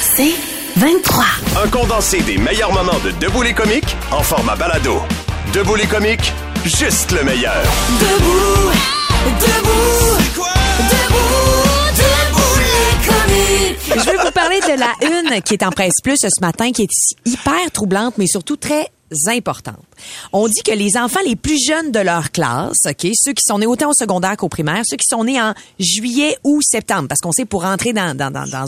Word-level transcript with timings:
C'est 0.00 0.34
23. 0.76 1.24
Un 1.64 1.68
condensé 1.68 2.20
des 2.22 2.38
meilleurs 2.38 2.72
moments 2.72 2.98
de 3.04 3.10
Debout 3.12 3.42
les 3.42 3.54
comiques 3.54 3.96
en 4.10 4.22
format 4.22 4.56
balado. 4.56 5.00
Debout 5.52 5.74
les 5.74 5.86
comiques, 5.86 6.32
juste 6.64 7.10
le 7.12 7.24
meilleur. 7.24 7.62
Debout, 8.00 8.70
debout, 9.40 10.18
debout, 10.90 11.44
debout 11.96 12.58
les 12.58 13.08
comiques. 13.08 14.04
Je 14.04 14.10
veux 14.10 14.24
vous 14.24 14.32
parler 14.32 14.60
de 14.60 14.78
la 14.78 14.92
une 15.02 15.42
qui 15.42 15.54
est 15.54 15.64
en 15.64 15.70
presse 15.70 16.00
plus 16.02 16.18
ce 16.18 16.40
matin, 16.40 16.70
qui 16.72 16.82
est 16.82 17.30
hyper 17.30 17.70
troublante, 17.72 18.14
mais 18.18 18.26
surtout 18.26 18.56
très 18.56 18.88
On 20.32 20.48
dit 20.48 20.62
que 20.62 20.72
les 20.72 20.96
enfants 20.96 21.20
les 21.26 21.36
plus 21.36 21.58
jeunes 21.62 21.92
de 21.92 22.00
leur 22.00 22.32
classe, 22.32 22.78
ok, 22.86 23.08
ceux 23.14 23.32
qui 23.32 23.42
sont 23.46 23.58
nés 23.58 23.66
autant 23.66 23.90
au 23.90 23.94
secondaire 23.94 24.36
qu'au 24.36 24.48
primaire, 24.48 24.82
ceux 24.84 24.96
qui 24.96 25.06
sont 25.08 25.24
nés 25.24 25.40
en 25.40 25.54
juillet 25.78 26.36
ou 26.44 26.60
septembre, 26.62 27.08
parce 27.08 27.20
qu'on 27.20 27.32
sait 27.32 27.44
pour 27.44 27.62
rentrer 27.62 27.92
dans, 27.92 28.14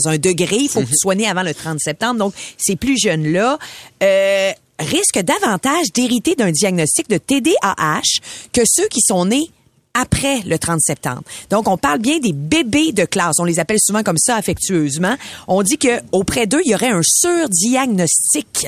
un 0.05 0.17
degré, 0.17 0.57
il 0.57 0.69
faut 0.69 0.81
que 0.81 0.85
tu 0.85 0.97
sois 0.97 1.15
avant 1.27 1.43
le 1.43 1.53
30 1.53 1.79
septembre. 1.79 2.19
Donc, 2.19 2.33
ces 2.57 2.75
plus 2.75 2.97
jeunes-là 2.99 3.57
euh, 4.03 4.51
risquent 4.79 5.21
davantage 5.21 5.91
d'hériter 5.93 6.35
d'un 6.35 6.51
diagnostic 6.51 7.09
de 7.09 7.17
TDAH 7.17 8.21
que 8.53 8.61
ceux 8.65 8.87
qui 8.87 9.01
sont 9.01 9.25
nés 9.25 9.49
après 9.93 10.41
le 10.45 10.59
30 10.59 10.79
septembre. 10.79 11.23
Donc, 11.49 11.67
on 11.67 11.77
parle 11.77 11.99
bien 11.99 12.19
des 12.19 12.33
bébés 12.33 12.91
de 12.91 13.05
classe. 13.05 13.39
On 13.39 13.45
les 13.45 13.59
appelle 13.59 13.79
souvent 13.79 14.03
comme 14.03 14.17
ça 14.17 14.35
affectueusement. 14.35 15.15
On 15.47 15.63
dit 15.63 15.77
que 15.77 16.01
auprès 16.11 16.45
d'eux, 16.45 16.61
il 16.65 16.71
y 16.71 16.75
aurait 16.75 16.91
un 16.91 17.01
surdiagnostic. 17.03 18.67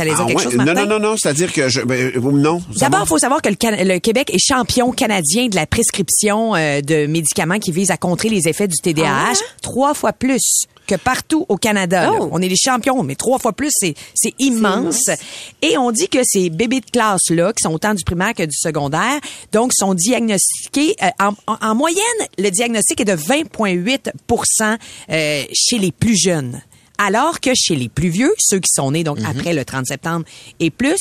T'allais 0.00 0.12
dire 0.14 0.20
Ah 0.22 0.26
quelque 0.28 0.38
ouais? 0.38 0.44
chose, 0.44 0.56
non, 0.56 0.64
Martin? 0.64 0.86
non, 0.86 0.98
non, 0.98 1.10
non, 1.10 1.16
c'est-à-dire 1.18 1.52
que 1.52 1.68
je. 1.68 1.82
Ben, 1.82 2.10
euh, 2.16 2.20
non. 2.32 2.62
D'abord, 2.78 3.02
il 3.04 3.08
faut 3.08 3.18
savoir 3.18 3.42
que 3.42 3.50
le, 3.50 3.56
Can- 3.56 3.76
le 3.84 3.98
Québec 3.98 4.30
est 4.32 4.38
champion 4.38 4.92
canadien 4.92 5.48
de 5.48 5.54
la 5.56 5.66
prescription 5.66 6.54
euh, 6.54 6.80
de 6.80 7.04
médicaments 7.06 7.58
qui 7.58 7.70
visent 7.70 7.90
à 7.90 7.98
contrer 7.98 8.30
les 8.30 8.48
effets 8.48 8.66
du 8.66 8.78
TDAH 8.78 9.34
trois 9.60 9.92
fois 9.92 10.14
plus 10.14 10.62
que 10.86 10.94
partout 10.94 11.44
au 11.50 11.56
Canada. 11.58 12.10
Oh. 12.18 12.30
On 12.32 12.40
est 12.40 12.48
les 12.48 12.56
champions, 12.56 13.02
mais 13.02 13.14
trois 13.14 13.38
fois 13.38 13.52
plus, 13.52 13.70
c'est 13.74 13.94
c'est 14.14 14.32
immense. 14.38 15.10
Et 15.60 15.76
on 15.76 15.90
dit 15.92 16.08
que 16.08 16.20
ces 16.24 16.48
bébés 16.48 16.80
de 16.80 16.90
classe-là, 16.90 17.52
qui 17.52 17.62
sont 17.62 17.74
autant 17.74 17.92
du 17.92 18.02
primaire 18.02 18.32
que 18.34 18.42
du 18.44 18.56
secondaire, 18.56 19.20
donc 19.52 19.72
sont 19.74 19.92
diagnostiqués, 19.92 20.96
euh, 21.02 21.08
en, 21.20 21.34
en- 21.46 21.58
en 21.60 21.74
moyenne, 21.74 22.00
le 22.38 22.48
diagnostic 22.48 23.02
est 23.02 23.04
de 23.04 23.12
20,8% 23.16 24.76
euh, 25.10 25.42
chez 25.52 25.78
les 25.78 25.92
plus 25.92 26.16
jeunes. 26.18 26.62
Alors 27.02 27.40
que 27.40 27.50
chez 27.54 27.76
les 27.76 27.88
plus 27.88 28.08
vieux, 28.10 28.34
ceux 28.38 28.58
qui 28.60 28.68
sont 28.70 28.90
nés 28.90 29.04
donc 29.04 29.18
après 29.26 29.54
le 29.54 29.64
30 29.64 29.86
septembre 29.86 30.24
et 30.60 30.70
plus, 30.70 30.98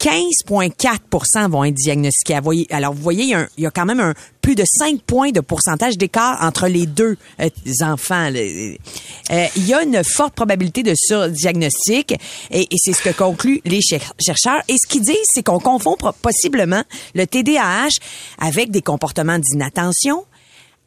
15,4% 0.00 1.48
vont 1.50 1.64
être 1.64 1.74
diagnostiqués. 1.74 2.38
Alors, 2.70 2.92
vous 2.94 3.02
voyez, 3.02 3.22
il 3.24 3.28
y, 3.30 3.34
a 3.34 3.40
un- 3.40 3.48
il 3.56 3.64
y 3.64 3.66
a 3.66 3.70
quand 3.70 3.84
même 3.84 4.00
un, 4.00 4.14
plus 4.40 4.54
de 4.54 4.64
5 4.66 5.02
points 5.02 5.30
de 5.30 5.40
pourcentage 5.40 5.96
d'écart 5.98 6.38
entre 6.42 6.66
les 6.68 6.86
deux 6.86 7.16
euh, 7.40 7.48
enfants. 7.82 8.30
là. 8.30 8.40
Euh, 8.40 9.46
il 9.56 9.66
y 9.66 9.74
a 9.74 9.82
une 9.82 10.02
forte 10.02 10.34
probabilité 10.34 10.82
de 10.82 10.94
surdiagnostic 10.96 12.12
et, 12.50 12.62
et 12.62 12.76
c'est 12.78 12.92
ce 12.92 13.02
que 13.02 13.10
concluent 13.16 13.60
les 13.64 13.80
cher- 13.80 14.12
chercheurs. 14.20 14.62
Et 14.68 14.74
ce 14.82 14.88
qu'ils 14.88 15.02
disent, 15.02 15.14
c'est 15.34 15.42
qu'on 15.44 15.60
confond 15.60 15.96
possiblement 16.22 16.82
le 17.14 17.26
TDAH 17.26 17.90
avec 18.38 18.70
des 18.70 18.82
comportements 18.82 19.38
d'inattention, 19.38 20.24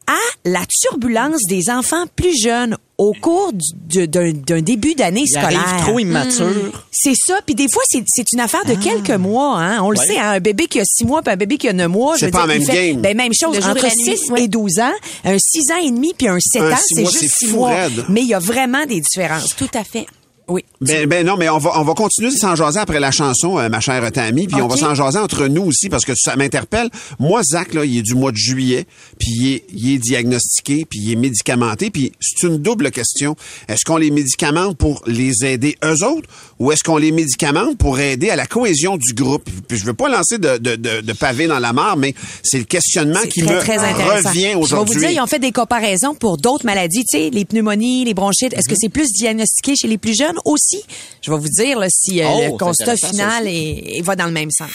à 0.07 0.49
la 0.49 0.61
turbulence 0.67 1.41
des 1.49 1.69
enfants 1.69 2.05
plus 2.15 2.35
jeunes 2.41 2.77
au 2.97 3.11
cours 3.19 3.51
d'un 3.53 4.61
début 4.61 4.95
d'année 4.95 5.23
Il 5.25 5.27
scolaire. 5.27 5.59
arrive 5.67 5.81
trop 5.83 5.99
immature. 5.99 6.85
C'est 6.91 7.13
ça. 7.15 7.39
Puis 7.45 7.55
des 7.55 7.67
fois, 7.71 7.81
c'est 7.87 8.31
une 8.31 8.39
affaire 8.39 8.63
de 8.65 8.75
quelques 8.75 9.09
mois. 9.19 9.57
Hein. 9.59 9.81
On 9.83 9.89
le 9.91 9.97
Ouais. 9.99 10.05
sait, 10.05 10.17
hein, 10.17 10.31
un 10.31 10.39
bébé 10.39 10.67
qui 10.67 10.79
a 10.79 10.83
six 10.85 11.05
mois 11.05 11.21
puis 11.21 11.33
un 11.33 11.37
bébé 11.37 11.57
qui 11.57 11.67
a 11.67 11.73
neuf 11.73 11.89
mois. 11.89 12.15
C'est 12.17 12.31
pas 12.31 12.39
dire, 12.45 12.47
même 12.47 12.63
fait- 12.65 12.91
game. 12.91 13.01
Ben, 13.01 13.17
même 13.17 13.33
chose. 13.33 13.57
Entre 13.57 13.83
la 13.83 13.89
nuit, 13.89 14.17
6 14.17 14.29
ouais. 14.31 14.43
et 14.43 14.47
12 14.47 14.79
ans, 14.79 14.93
un 15.25 15.37
6 15.37 15.71
ans 15.71 15.77
et 15.83 15.91
demi 15.91 16.13
puis 16.17 16.27
un 16.27 16.39
7 16.39 16.61
Un 16.61 16.71
ans, 16.71 16.77
six 16.77 16.95
c'est 16.95 17.05
juste 17.05 17.17
c'est 17.19 17.27
6 17.45 17.47
fou 17.51 17.55
mois. 17.57 17.69
raide. 17.71 18.05
Mais 18.09 18.21
il 18.21 18.27
y 18.27 18.33
a 18.33 18.39
vraiment 18.39 18.85
des 18.85 19.01
différences. 19.01 19.55
Tout 19.57 19.69
à 19.73 19.83
fait. 19.83 20.05
Oui. 20.47 20.63
Ben, 20.81 21.07
ben 21.07 21.25
non, 21.25 21.37
mais 21.37 21.49
on 21.49 21.57
va, 21.57 21.71
on 21.79 21.83
va 21.83 21.93
continuer 21.93 22.29
de 22.29 22.35
s'en 22.35 22.55
jaser 22.55 22.79
après 22.79 22.99
la 22.99 23.11
chanson, 23.11 23.57
euh, 23.57 23.69
ma 23.69 23.79
chère 23.79 24.11
Tammy, 24.11 24.47
puis 24.47 24.61
on 24.61 24.67
va 24.67 24.77
s'en 24.77 24.93
jaser 24.93 25.17
entre 25.17 25.47
nous 25.47 25.63
aussi 25.63 25.89
parce 25.89 26.05
que 26.05 26.13
ça 26.15 26.35
m'interpelle. 26.35 26.89
Moi, 27.19 27.41
Zach, 27.43 27.73
là, 27.73 27.83
il 27.83 27.97
est 27.97 28.01
du 28.03 28.13
mois 28.13 28.31
de 28.31 28.37
juillet, 28.37 28.85
puis 29.19 29.29
il 29.31 29.53
est, 29.53 29.63
il 29.73 29.93
est 29.93 29.97
diagnostiqué, 29.97 30.85
puis 30.85 30.99
il 30.99 31.11
est 31.13 31.15
médicamenté, 31.15 31.89
puis 31.89 32.11
c'est 32.19 32.45
une 32.47 32.57
double 32.57 32.91
question. 32.91 33.35
Est-ce 33.67 33.83
qu'on 33.85 33.97
les 33.97 34.11
médicamente 34.11 34.77
pour 34.77 35.01
les 35.07 35.45
aider 35.45 35.77
eux 35.83 36.03
autres 36.03 36.29
ou 36.59 36.71
est-ce 36.71 36.83
qu'on 36.83 36.97
les 36.97 37.11
médicamente 37.11 37.77
pour 37.77 37.99
aider 37.99 38.29
à 38.29 38.35
la 38.35 38.45
cohésion 38.45 38.97
du 38.97 39.13
groupe? 39.13 39.49
Puis 39.67 39.77
je 39.77 39.85
veux 39.85 39.93
pas 39.93 40.07
lancer 40.09 40.37
de, 40.37 40.57
de, 40.57 40.75
de, 40.75 41.01
de 41.01 41.13
pavé 41.13 41.47
dans 41.47 41.59
la 41.59 41.73
mare, 41.73 41.97
mais 41.97 42.13
c'est 42.43 42.57
le 42.59 42.63
questionnement 42.63 43.21
qui 43.29 43.41
très, 43.41 43.55
me 43.55 43.59
très 43.59 43.77
revient 43.77 44.41
Je 44.41 44.47
vais 44.47 44.53
vous 44.55 44.59
aujourd'hui. 44.61 44.99
dire, 44.99 45.09
ils 45.11 45.19
ont 45.19 45.27
fait 45.27 45.39
des 45.39 45.51
comparaisons 45.51 46.15
pour 46.15 46.37
d'autres 46.37 46.65
maladies, 46.65 47.03
tu 47.05 47.17
sais, 47.17 47.29
les 47.29 47.45
pneumonies, 47.45 48.05
les 48.05 48.13
bronchites. 48.13 48.53
Est-ce 48.53 48.69
Mhm. 48.69 48.73
que 48.75 48.79
c'est 48.79 48.89
plus 48.89 49.11
diagnostiqué 49.11 49.75
chez 49.75 49.87
les 49.87 49.97
plus 49.97 50.17
jeunes? 50.17 50.37
Aussi? 50.45 50.81
Je 51.21 51.31
vais 51.31 51.37
vous 51.37 51.49
dire 51.49 51.79
là, 51.79 51.87
si 51.89 52.21
euh, 52.21 52.27
Oh, 52.27 52.41
le 52.51 52.57
constat 52.57 52.95
final 52.97 53.47
est, 53.47 53.97
est- 53.97 54.01
va 54.01 54.15
dans 54.15 54.25
le 54.25 54.31
même 54.31 54.51
sens. 54.51 54.69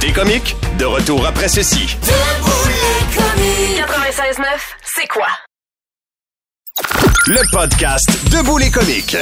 Des 0.00 0.12
comiques, 0.12 0.54
de 0.78 0.84
retour 0.84 1.26
après 1.26 1.48
ceci. 1.48 1.80
Debout 2.02 2.50
les 2.66 3.16
comiques. 3.16 3.76
96.9, 3.78 4.44
c'est 4.96 5.08
quoi? 5.08 5.26
Le 7.26 7.40
podcast 7.50 8.08
Debout 8.30 8.56
les 8.56 8.70
comiques. 8.70 9.16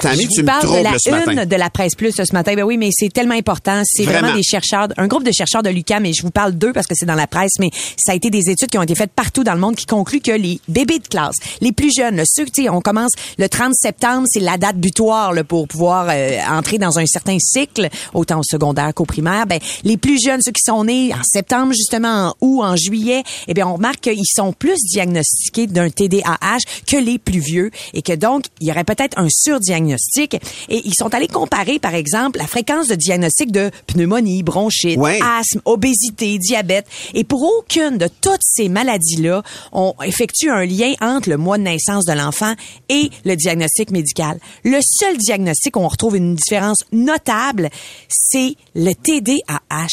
Tammy, 0.00 0.26
tu 0.28 0.40
vous 0.40 0.42
me 0.42 0.46
parle 0.46 0.78
de 0.78 0.82
la 0.82 0.98
ce 0.98 1.10
matin. 1.10 1.32
une 1.32 1.44
de 1.44 1.56
la 1.56 1.70
presse 1.70 1.94
plus 1.94 2.12
ce 2.12 2.32
matin. 2.32 2.54
Ben 2.54 2.64
oui, 2.64 2.76
mais 2.76 2.90
c'est 2.92 3.12
tellement 3.12 3.34
important. 3.34 3.82
C'est 3.84 4.02
vraiment. 4.02 4.20
Vraiment. 4.20 4.36
des 4.36 4.42
chercheurs, 4.42 4.88
un 4.96 5.06
groupe 5.06 5.24
de 5.24 5.30
chercheurs 5.32 5.62
de 5.62 5.70
l'UQAM, 5.70 6.04
et 6.06 6.12
je 6.12 6.22
vous 6.22 6.30
parle 6.30 6.52
d'eux 6.52 6.72
parce 6.72 6.86
que 6.86 6.94
c'est 6.96 7.06
dans 7.06 7.14
la 7.14 7.26
presse, 7.26 7.52
mais 7.60 7.70
ça 7.96 8.12
a 8.12 8.14
été 8.14 8.30
des 8.30 8.50
études 8.50 8.68
qui 8.70 8.78
ont 8.78 8.82
été 8.82 8.94
faites 8.94 9.12
partout 9.12 9.44
dans 9.44 9.54
le 9.54 9.60
monde 9.60 9.76
qui 9.76 9.86
concluent 9.86 10.20
que 10.20 10.32
les 10.32 10.60
bébés 10.68 10.98
de 10.98 11.06
classe, 11.06 11.36
les 11.60 11.72
plus 11.72 11.92
jeunes, 11.96 12.22
ceux, 12.26 12.46
tu 12.46 12.64
sais, 12.64 12.68
on 12.68 12.80
commence 12.80 13.12
le 13.38 13.48
30 13.48 13.74
septembre, 13.74 14.26
c'est 14.30 14.40
la 14.40 14.58
date 14.58 14.76
butoir 14.76 15.32
là, 15.32 15.44
pour 15.44 15.68
pouvoir 15.68 16.08
euh, 16.10 16.38
entrer 16.50 16.78
dans 16.78 16.98
un 16.98 17.06
certain 17.06 17.38
cycle, 17.38 17.88
autant 18.12 18.40
au 18.40 18.44
secondaire 18.44 18.92
qu'au 18.94 19.04
primaire. 19.04 19.46
Ben, 19.46 19.60
les 19.84 19.96
plus 19.96 20.20
jeunes, 20.20 20.40
ceux 20.42 20.52
qui 20.52 20.62
sont 20.64 20.84
nés 20.84 21.12
en 21.14 21.22
septembre, 21.22 21.72
justement, 21.74 22.28
en 22.28 22.34
août, 22.40 22.62
en 22.62 22.76
juillet, 22.76 23.22
eh 23.48 23.54
bien, 23.54 23.66
on 23.66 23.74
remarque 23.74 24.00
qu'ils 24.00 24.26
sont 24.26 24.52
plus 24.52 24.78
diagnostiqués 24.90 25.66
d'un 25.66 25.90
TDAH 25.90 26.58
que 26.86 26.96
les 26.96 27.18
plus 27.18 27.40
vieux 27.40 27.70
et 27.94 28.02
que 28.02 28.12
donc, 28.12 28.44
il 28.60 28.68
y 28.68 28.70
aurait 28.70 28.84
peut-être 28.84 29.18
un 29.18 29.28
surdiagnostic. 29.28 30.34
Et 30.68 30.82
ils 30.84 30.94
sont 30.94 31.14
allés 31.14 31.28
comparer, 31.28 31.78
par 31.78 31.94
exemple, 31.94 32.38
la 32.38 32.46
fréquence 32.46 32.88
de 32.88 32.94
diagnostic 32.94 33.50
de 33.52 33.70
pneumonie, 33.86 34.42
bronchite, 34.42 34.98
Ouais. 34.98 35.18
asthme, 35.22 35.60
obésité, 35.64 36.38
diabète. 36.38 36.86
Et 37.14 37.24
pour 37.24 37.42
aucune 37.42 37.98
de 37.98 38.08
toutes 38.20 38.40
ces 38.42 38.68
maladies-là, 38.68 39.42
on 39.72 39.94
effectue 40.04 40.50
un 40.50 40.64
lien 40.64 40.94
entre 41.00 41.28
le 41.30 41.36
mois 41.36 41.58
de 41.58 41.64
naissance 41.64 42.04
de 42.04 42.12
l'enfant 42.12 42.54
et 42.88 43.10
le 43.24 43.34
diagnostic 43.36 43.90
médical. 43.90 44.38
Le 44.64 44.78
seul 44.82 45.16
diagnostic 45.18 45.76
où 45.76 45.80
on 45.80 45.88
retrouve 45.88 46.16
une 46.16 46.34
différence 46.34 46.78
notable, 46.92 47.70
c'est 48.08 48.54
le 48.74 48.92
TDAH. 48.94 49.88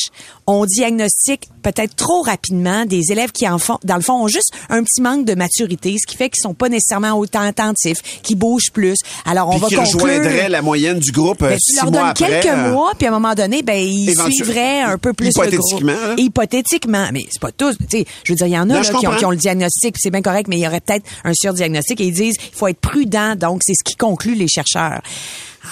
On 0.48 0.66
diagnostique 0.66 1.50
peut-être 1.62 1.96
trop 1.96 2.22
rapidement 2.22 2.86
des 2.86 3.12
élèves 3.12 3.32
qui, 3.32 3.48
en 3.48 3.58
font, 3.58 3.80
dans 3.84 3.96
le 3.96 4.02
fond, 4.02 4.24
ont 4.24 4.28
juste 4.28 4.52
un 4.70 4.84
petit 4.84 5.02
manque 5.02 5.26
de 5.26 5.36
maturité, 5.36 5.96
ce 5.98 6.06
qui 6.06 6.18
fait 6.18 6.30
qu'ils 6.30 6.42
sont 6.42 6.54
pas 6.54 6.70
nécessairement 6.70 7.14
autant 7.14 7.42
attentifs, 7.42 8.00
qui 8.22 8.36
bougent 8.36 8.72
plus. 8.74 8.98
Alors, 9.26 9.50
on 9.50 9.60
Puis 9.60 9.76
va 9.76 9.84
conclure... 9.84 10.50
la 10.50 10.62
moyenne 10.62 11.00
du 11.00 11.12
groupe 11.12 11.42
euh, 11.44 11.50
Ben, 11.50 11.60
six 11.60 11.78
tu 11.78 11.84
leur 11.84 11.92
mois 11.92 12.08
après. 12.10 12.42
quelques 12.42 12.54
euh, 12.54 12.72
mois, 12.72 12.92
puis 12.98 13.08
à 13.08 13.10
un 13.10 13.14
moment 13.14 13.34
donné, 13.34 13.64
ben 13.64 13.78
ils 13.78 14.14
suivraient 14.32 14.82
un 14.82 14.98
peu 14.98 15.14
plus 15.14 15.28
le 15.28 15.32
groupe. 15.34 15.46
Hypothétiquement, 15.48 16.08
là. 16.08 16.16
Hypothétiquement, 16.18 17.08
mais 17.14 17.26
c'est 17.32 17.42
pas 17.42 17.52
tous. 17.52 17.78
Tu 17.78 18.00
sais, 18.00 18.06
je 18.24 18.34
veux 18.34 18.38
dire, 18.38 18.48
il 18.48 18.54
y 18.54 18.58
en 18.58 18.70
a 18.70 18.74
Non, 18.74 18.82
là, 18.82 19.00
qui, 19.00 19.08
ont, 19.08 19.16
qui 19.16 19.26
ont 19.26 19.32
le 19.32 19.38
diagnostic, 19.38 19.96
c'est 19.98 20.12
bien 20.12 20.22
correct, 20.22 20.48
mais 20.50 20.58
il 20.58 20.62
y 20.64 20.68
aurait 20.68 20.82
peut-être 20.82 21.06
un 21.24 21.32
surdiagnostic 21.34 22.02
et 22.02 22.06
ils 22.06 22.14
disent 22.14 22.36
il 22.52 22.58
faut 22.58 22.68
être 22.68 22.80
prudent. 22.80 23.36
Donc 23.36 23.62
c'est 23.64 23.74
ce 23.74 23.84
qui 23.84 23.96
conclut 23.96 24.36
les 24.36 24.48
chercheurs. 24.48 25.02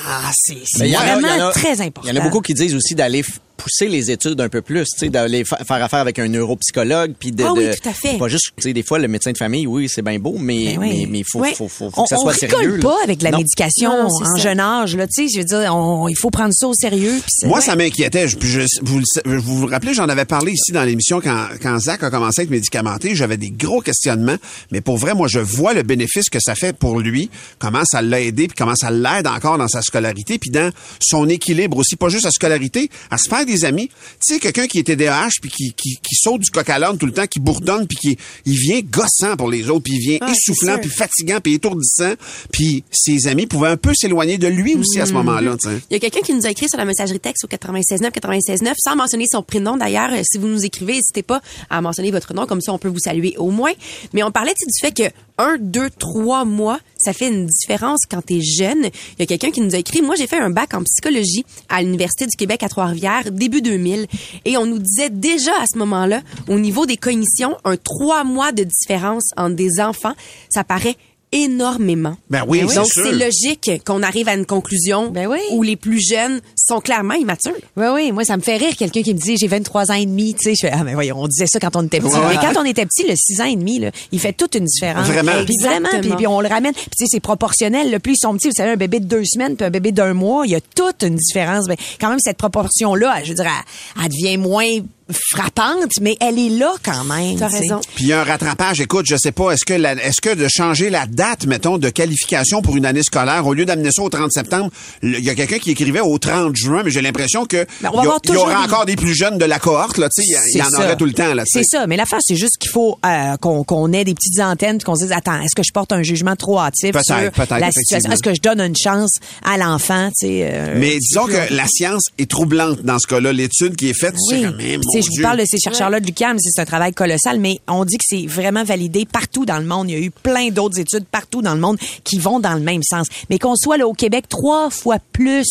Ah, 0.08 0.32
c'est 0.34 0.58
c'est 0.66 0.80
Mais 0.84 0.90
il 0.90 0.94
y 0.94 0.98
en 0.98 1.02
a- 1.02 1.16
vraiment 1.20 1.50
a- 1.50 1.52
très 1.52 1.82
important. 1.82 2.10
Il 2.10 2.16
y 2.16 2.18
en 2.18 2.22
a 2.22 2.24
beaucoup 2.24 2.42
qui 2.42 2.54
disent 2.54 2.76
aussi 2.76 2.96
d'aller 2.96 3.24
pousser 3.58 3.88
les 3.90 4.10
études 4.10 4.42
un 4.42 4.50
peu 4.50 4.64
plus, 4.64 4.86
tu 4.86 4.98
sais, 4.98 5.10
d'aller 5.10 5.44
fa- 5.46 5.58
faire 5.64 5.84
affaire 5.84 6.00
avec 6.00 6.18
un 6.18 6.28
neuropsychologue, 6.28 7.14
puis 7.20 7.32
de, 7.32 7.44
Ah 7.44 7.54
oui, 7.54 7.66
de- 7.68 7.74
tout 7.74 7.90
à 7.90 7.94
fait. 7.94 8.18
pas 8.18 8.28
juste, 8.28 8.54
tu 8.58 8.64
sais, 8.64 8.74
des 8.74 8.82
fois 8.82 8.98
le 8.98 9.08
médecin 9.08 9.32
de 9.34 9.38
famille, 9.38 9.68
oui, 9.68 9.88
c'est 9.88 10.02
bien 10.02 10.18
beau, 10.18 10.36
mais 10.40 10.78
Ben 10.78 10.80
oui. 10.80 11.06
mais 11.08 11.20
il 11.20 11.26
faut, 11.30 11.40
Ouais. 11.42 11.54
faut, 11.54 11.68
faut, 11.68 11.92
faut 11.92 12.02
on, 12.02 12.04
que 12.06 12.10
ça 12.10 12.16
on 12.18 12.22
soit 12.22 12.32
rigole 12.32 12.50
sérieux. 12.60 12.76
là. 12.78 12.82
pas 12.82 12.96
avec 13.04 13.22
la 13.22 13.30
Non. 13.30 13.38
médication 13.38 14.04
Non, 14.04 14.10
c'est 14.10 14.24
en 14.32 14.36
ça. 14.36 14.42
jeune 14.42 14.60
âge. 14.60 14.96
Là, 14.96 15.06
tu 15.06 15.28
sais, 15.28 15.32
je 15.32 15.40
veux 15.40 15.46
dire, 15.62 15.76
on- 15.76 16.08
il 16.08 16.16
faut 16.18 16.32
prendre 16.32 16.54
ça 16.56 16.68
au 16.68 16.74
sérieux. 16.74 17.14
Moi, 17.44 17.58
ouais. 17.60 17.64
ça 17.64 17.76
m'inquiétait. 17.76 18.28
Je- 18.28 18.38
je- 18.42 18.66
vous, 18.82 19.00
vous 19.26 19.58
vous 19.58 19.68
rappelez, 19.68 19.94
j'en 19.94 20.10
avais 20.10 20.26
parlé 20.26 20.54
ici 20.54 20.72
dans 20.72 20.84
l'émission 20.84 21.22
quand, 21.22 21.46
quand 21.62 21.78
Zach 21.80 22.02
a 22.02 22.10
commencé 22.10 22.42
à 22.42 22.44
être 22.46 22.50
médicamenté. 22.50 23.14
J'avais 23.16 23.38
des 23.38 23.52
gros 23.52 23.82
questionnements. 23.82 24.38
Mais 24.72 24.82
pour 24.82 24.98
vrai, 24.98 25.14
moi, 25.14 25.28
je 25.28 25.40
vois 25.40 25.76
le 25.76 25.84
bénéfice 25.84 26.30
que 26.32 26.40
ça 26.40 26.56
fait 26.56 26.76
pour 26.76 27.00
lui, 27.00 27.30
comment 27.60 27.84
ça 27.86 28.02
l'a 28.02 28.22
aidé, 28.22 28.48
puis 28.48 28.56
comment 28.58 28.76
ça 28.76 28.90
l'aide 28.90 29.28
encore 29.28 29.60
dans 29.60 29.68
sa 29.68 29.81
sa 29.82 29.88
scolarité, 29.88 30.38
puis 30.38 30.50
dans 30.50 30.72
son 31.02 31.28
équilibre 31.28 31.78
aussi, 31.78 31.96
pas 31.96 32.10
juste 32.10 32.24
sa 32.24 32.32
scolarité, 32.32 32.90
à 33.10 33.18
se 33.18 33.28
faire 33.28 33.46
des 33.46 33.66
amis. 33.66 33.90
Tu 34.26 34.36
sais, 34.36 34.40
quelqu'un 34.40 34.68
qui 34.68 34.80
est 34.80 34.84
TDAH, 34.84 35.30
puis 35.42 35.50
qui, 35.50 35.74
qui, 35.74 35.98
qui 36.02 36.16
saute 36.16 36.42
du 36.42 36.50
coq 36.52 36.70
à 36.70 36.80
l'âne 36.80 36.98
tout 36.98 37.06
le 37.06 37.14
temps, 37.14 37.28
qui 37.28 37.40
bourdonne, 37.40 37.88
puis 37.88 37.98
qui 37.98 38.18
il 38.46 38.58
vient 38.58 38.82
gossant 38.82 39.36
pour 39.38 39.50
les 39.50 39.70
autres, 39.70 39.84
puis 39.84 39.94
il 39.96 40.00
vient 40.00 40.12
Ouais, 40.22 40.32
essoufflant, 40.32 40.78
puis 40.78 40.90
fatigant, 40.90 41.40
puis 41.42 41.54
étourdissant, 41.56 42.14
puis 42.52 42.84
ses 42.92 43.28
amis 43.28 43.48
pouvaient 43.48 43.70
un 43.70 43.78
peu 43.78 43.94
s'éloigner 43.94 44.38
de 44.38 44.48
lui 44.48 44.76
aussi 44.76 45.00
à 45.00 45.06
ce 45.06 45.14
moment-là. 45.14 45.56
tu 45.62 45.70
sais. 45.70 45.82
Il 45.90 45.94
y 45.94 45.96
a 45.96 46.00
quelqu'un 46.00 46.22
qui 46.22 46.34
nous 46.34 46.46
a 46.46 46.52
écrit 46.52 46.70
sur 46.70 46.78
la 46.78 46.86
messagerie 46.86 47.20
texte 47.20 47.44
au 47.44 47.48
969 47.48 48.14
969 48.22 48.76
sans 48.78 48.96
mentionner 48.96 49.26
son 49.32 49.42
prénom 49.42 49.78
d'ailleurs. 49.78 50.12
Si 50.24 50.38
vous 50.38 50.48
nous 50.48 50.66
écrivez, 50.66 50.94
n'hésitez 50.94 51.24
pas 51.24 51.42
à 51.70 51.82
mentionner 51.82 52.12
votre 52.12 52.34
nom, 52.34 52.46
comme 52.46 52.62
ça 52.62 52.74
on 52.74 52.78
peut 52.78 52.88
vous 52.88 53.00
saluer 53.00 53.36
au 53.38 53.50
moins. 53.50 53.72
Mais 54.14 54.24
on 54.24 54.32
parlait 54.32 54.54
du 54.54 54.80
fait 54.80 54.92
que 54.92 55.12
un, 55.38 55.58
deux, 55.60 55.90
trois 55.90 56.46
mois, 56.46 56.80
ça 57.02 57.14
fait 57.14 57.28
une 57.28 57.48
différence 57.48 58.02
quand 58.10 58.22
t'es 58.22 58.42
jeune. 58.42 58.86
Il 58.86 59.20
y 59.20 59.24
a 59.24 59.26
quelqu'un 59.26 59.52
qui 59.52 59.62
nous 59.62 59.76
a 59.76 59.78
écrit, 59.78 60.02
moi 60.02 60.16
j'ai 60.16 60.28
fait 60.28 60.40
un 60.40 60.50
bac 60.50 60.74
en 60.74 60.84
psychologie 60.84 61.46
à 61.70 61.82
l'Université 61.82 62.26
du 62.26 62.36
Québec 62.36 62.64
à 62.64 62.70
Trois-Rivières, 62.70 63.32
début 63.32 63.62
2000. 63.62 64.08
Et 64.46 64.58
on 64.58 64.66
nous 64.66 64.80
disait 64.80 65.10
déjà 65.10 65.54
à 65.62 65.66
ce 65.72 65.78
moment-là, 65.78 66.22
au 66.48 66.60
niveau 66.60 66.86
des 66.86 66.98
cognitions, 66.98 67.58
un 67.64 67.78
trois 67.78 68.24
mois 68.24 68.52
de 68.52 68.64
différence 68.64 69.32
entre 69.38 69.56
des 69.56 69.80
enfants, 69.80 70.14
ça 70.50 70.64
paraît 70.64 70.96
énormément. 71.32 72.18
Ben 72.30 72.44
oui, 72.48 72.64
c'est 72.68 72.76
Donc 72.76 72.88
c'est 72.94 73.12
logique 73.12 73.72
qu'on 73.86 74.04
arrive 74.04 74.28
à 74.28 74.34
une 74.34 74.46
conclusion 74.46 75.10
Ben 75.12 75.28
oui. 75.28 75.40
où 75.52 75.64
les 75.64 75.76
plus 75.76 76.02
jeunes 76.06 76.42
sont 76.58 76.82
clairement 76.82 77.14
immatures. 77.14 77.54
Oui, 77.78 77.86
oui, 77.94 78.12
moi, 78.12 78.26
ça 78.26 78.36
me 78.36 78.42
fait 78.42 78.58
rire 78.58 78.76
quelqu'un 78.76 79.02
qui 79.02 79.14
me 79.14 79.20
dit 79.20 79.38
j'ai 79.38 79.48
23 79.48 79.92
ans 79.92 79.96
et 79.96 80.06
demi, 80.06 80.34
tu 80.34 80.50
sais, 80.50 80.56
je 80.56 80.68
fais 80.68 80.74
ah 80.74 80.84
mais 80.84 80.94
voyons, 80.94 81.18
on 81.20 81.28
disait 81.28 81.48
ça 81.48 81.60
quand 81.60 81.76
on 81.76 81.84
était 81.84 82.00
petit. 82.00 82.14
Ouais. 82.14 82.22
Mais 82.30 82.36
quand 82.36 82.60
on 82.60 82.66
était 82.66 82.86
petit, 82.86 83.08
le 83.08 83.16
6 83.16 83.42
ans 83.42 83.46
et 83.46 83.56
demi 83.56 83.80
là, 83.80 83.92
il 84.12 84.20
fait 84.20 84.34
toute 84.34 84.56
une 84.56 84.66
différence. 84.66 85.08
Vraiment. 85.08 85.32
Puis 85.46 85.56
vraiment, 85.62 85.90
puis, 86.18 86.28
on 86.28 86.42
le 86.42 86.48
ramène, 86.48 86.74
puis 86.74 86.84
tu 86.98 87.06
sais 87.06 87.10
c'est 87.10 87.20
proportionnel, 87.20 87.92
le 87.92 88.00
plus 88.00 88.14
ils 88.14 88.18
sont 88.18 88.34
petits, 88.36 88.50
vous 88.50 88.56
savez 88.56 88.72
un 88.72 88.78
bébé 88.78 89.00
de 89.00 89.06
deux 89.06 89.24
semaines 89.24 89.56
puis 89.56 89.66
un 89.66 89.70
bébé 89.70 89.92
d'un 89.92 90.14
mois, 90.14 90.46
il 90.46 90.52
y 90.52 90.56
a 90.56 90.62
toute 90.62 91.04
une 91.04 91.16
différence. 91.16 91.68
Mais 91.68 91.78
quand 92.00 92.10
même 92.10 92.20
cette 92.20 92.38
proportion 92.38 92.94
là, 92.94 93.24
je 93.24 93.30
veux 93.30 93.36
dire 93.36 93.46
elle, 93.46 94.04
elle 94.04 94.10
devient 94.10 94.38
moins 94.38 94.68
frappante, 95.14 95.92
mais 96.02 96.18
elle 96.20 96.40
est 96.40 96.50
là 96.50 96.74
quand 96.84 97.04
même. 97.06 97.38
T'as 97.38 97.48
raison. 97.48 97.80
Puis 97.96 98.06
il 98.06 98.08
y 98.08 98.14
a 98.14 98.22
un 98.22 98.24
rattrapage. 98.24 98.80
Écoute, 98.82 99.06
je 99.08 99.16
sais 99.18 99.32
pas, 99.32 99.52
est-ce 99.52 99.66
que 99.66 99.74
la- 99.74 99.94
est-ce 99.94 100.22
que 100.22 100.34
de 100.34 100.48
changer 100.48 100.90
la 100.90 101.06
date, 101.06 101.46
mettons, 101.46 101.78
de 101.78 101.90
qualification 101.90 102.62
pour 102.62 102.78
une 102.78 102.86
année 102.86 103.04
scolaire, 103.04 103.46
au 103.48 103.54
lieu 103.54 103.66
d'amener 103.66 103.92
ça 103.92 104.02
au 104.02 104.10
30 104.10 104.32
septembre, 104.32 104.70
il 105.04 105.20
y 105.20 105.30
a 105.30 105.36
quelqu'un 105.36 105.60
qui 105.60 105.72
écrivait 105.72 106.00
au 106.02 106.18
30 106.18 106.56
juin, 106.56 106.82
mais 106.84 106.92
j'ai 106.92 107.02
l'impression 107.02 107.46
que 107.46 107.66
Ben, 107.82 107.90
on 107.94 107.98
va 107.98 108.18
il 108.24 108.30
y, 108.30 108.34
y 108.34 108.38
aura 108.38 108.64
encore 108.64 108.86
des 108.86 108.96
plus 108.96 109.14
jeunes 109.16 109.38
de 109.38 109.46
la 109.46 109.60
cohorte, 109.60 109.98
là, 109.98 110.08
tu 110.16 110.22
sais, 110.24 110.28
il 110.28 110.58
y 110.58 110.62
en 110.62 110.66
C'est 110.70 110.76
aurait 110.78 110.88
ça. 110.90 110.96
tout 110.96 111.06
le 111.06 111.14
temps, 111.14 111.34
là, 111.34 111.44
tu 111.44 111.52
C'est 111.60 111.64
ça. 111.66 111.88
Mais 111.88 111.98
l'affaire, 111.98 112.20
c'est 112.22 112.36
juste 112.36 112.58
qu'il 112.60 112.70
faut 112.72 112.98
euh, 113.06 113.38
qu'on 113.38 113.64
qu'on 113.64 113.92
ait 113.94 114.04
des 114.04 114.14
petites 114.14 114.40
antennes 114.40 114.82
qu'on 114.82 114.96
se 114.96 115.04
dise, 115.04 115.12
attends, 115.12 115.40
est-ce 115.42 115.56
que 115.56 115.64
je 115.64 115.72
porte 115.74 115.92
un 115.92 116.04
jugement 116.04 116.36
trop 116.36 116.60
hâtif 116.60 116.96
sur 117.04 117.16
la 117.16 117.72
situation? 117.72 118.12
Est-ce 118.12 118.24
que 118.24 118.34
je 118.34 118.42
donne 118.42 118.60
une 118.62 118.76
chance 118.76 119.12
à 119.44 119.58
l'enfant? 119.58 120.10
tu 120.20 120.28
sais, 120.28 120.50
euh, 120.52 120.76
Mais 120.78 120.98
disons 121.00 121.26
que 121.26 121.54
la 121.54 121.66
science 121.68 122.06
est 122.18 122.30
troublante 122.30 122.82
dans 122.84 123.00
ce 123.00 123.08
cas-là. 123.08 123.34
L'étude 123.34 123.76
qui 123.76 123.90
est 123.90 124.00
faite, 124.00 124.16
c'est 124.30 124.36
Oui. 124.38 124.44
quand 124.44 124.58
même, 124.58 124.82
je 125.02 125.10
vous 125.16 125.22
parle 125.22 125.40
de 125.40 125.46
ces 125.46 125.58
chercheurs-là 125.58 126.00
de 126.00 126.06
l'UQAM, 126.06 126.38
c'est 126.40 126.62
un 126.62 126.66
travail 126.66 126.94
colossal, 126.94 127.40
mais 127.40 127.60
on 127.68 127.86
dit 127.86 127.98
que 127.98 128.04
c'est 128.08 128.26
vraiment 128.28 128.64
validé 128.64 129.06
partout 129.06 129.46
dans 129.46 129.58
le 129.58 129.66
monde. 129.66 129.90
Il 129.90 129.94
y 129.94 130.02
a 130.02 130.06
eu 130.06 130.12
plein 130.12 130.50
d'autres 130.50 130.80
études 130.80 131.06
partout 131.06 131.42
dans 131.42 131.54
le 131.54 131.60
monde 131.60 131.78
qui 132.04 132.20
vont 132.20 132.40
dans 132.40 132.54
le 132.54 132.60
même 132.60 132.84
sens. 132.84 133.08
Mais 133.30 133.40
qu'on 133.40 133.56
soit 133.56 133.78
là 133.78 133.88
au 133.88 133.94
Québec 133.94 134.26
trois 134.30 134.70
fois 134.70 134.98
plus, 135.12 135.48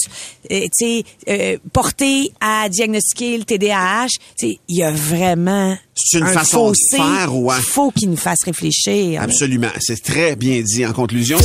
euh, 0.50 0.60
tu 0.60 0.68
sais, 0.72 1.04
euh, 1.28 1.58
porté 1.72 2.32
à 2.40 2.68
diagnostiquer 2.68 3.38
le 3.38 3.44
TDAH, 3.44 4.06
tu 4.38 4.48
sais, 4.48 4.58
il 4.68 4.76
y 4.76 4.82
a 4.82 4.90
vraiment 4.90 5.76
C'est 5.94 6.18
une 6.18 6.26
un 6.26 6.32
façon 6.32 6.70
de 6.70 6.76
faire, 6.90 7.34
ouais. 7.34 7.56
qu'il 7.56 7.64
faut 7.64 7.90
qu'il 7.90 8.10
nous 8.10 8.16
fasse 8.16 8.44
réfléchir. 8.44 9.22
Absolument. 9.22 9.68
C'est 9.80 10.02
très 10.02 10.36
bien 10.36 10.60
dit 10.62 10.84
en 10.86 10.92
conclusion. 10.92 11.38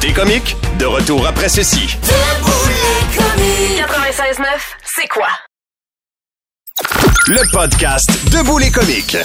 T'es 0.00 0.12
comique? 0.12 0.56
De 0.78 0.84
retour 0.84 1.26
après 1.26 1.48
ceci. 1.48 1.86
Debout 2.02 2.50
les 2.68 3.16
comiques. 3.16 3.86
96.9, 3.86 4.46
c'est 4.96 5.08
quoi? 5.08 5.28
Le 6.76 7.52
podcast 7.52 8.08
Debout 8.32 8.56
les 8.58 8.70
comiques. 8.70 9.16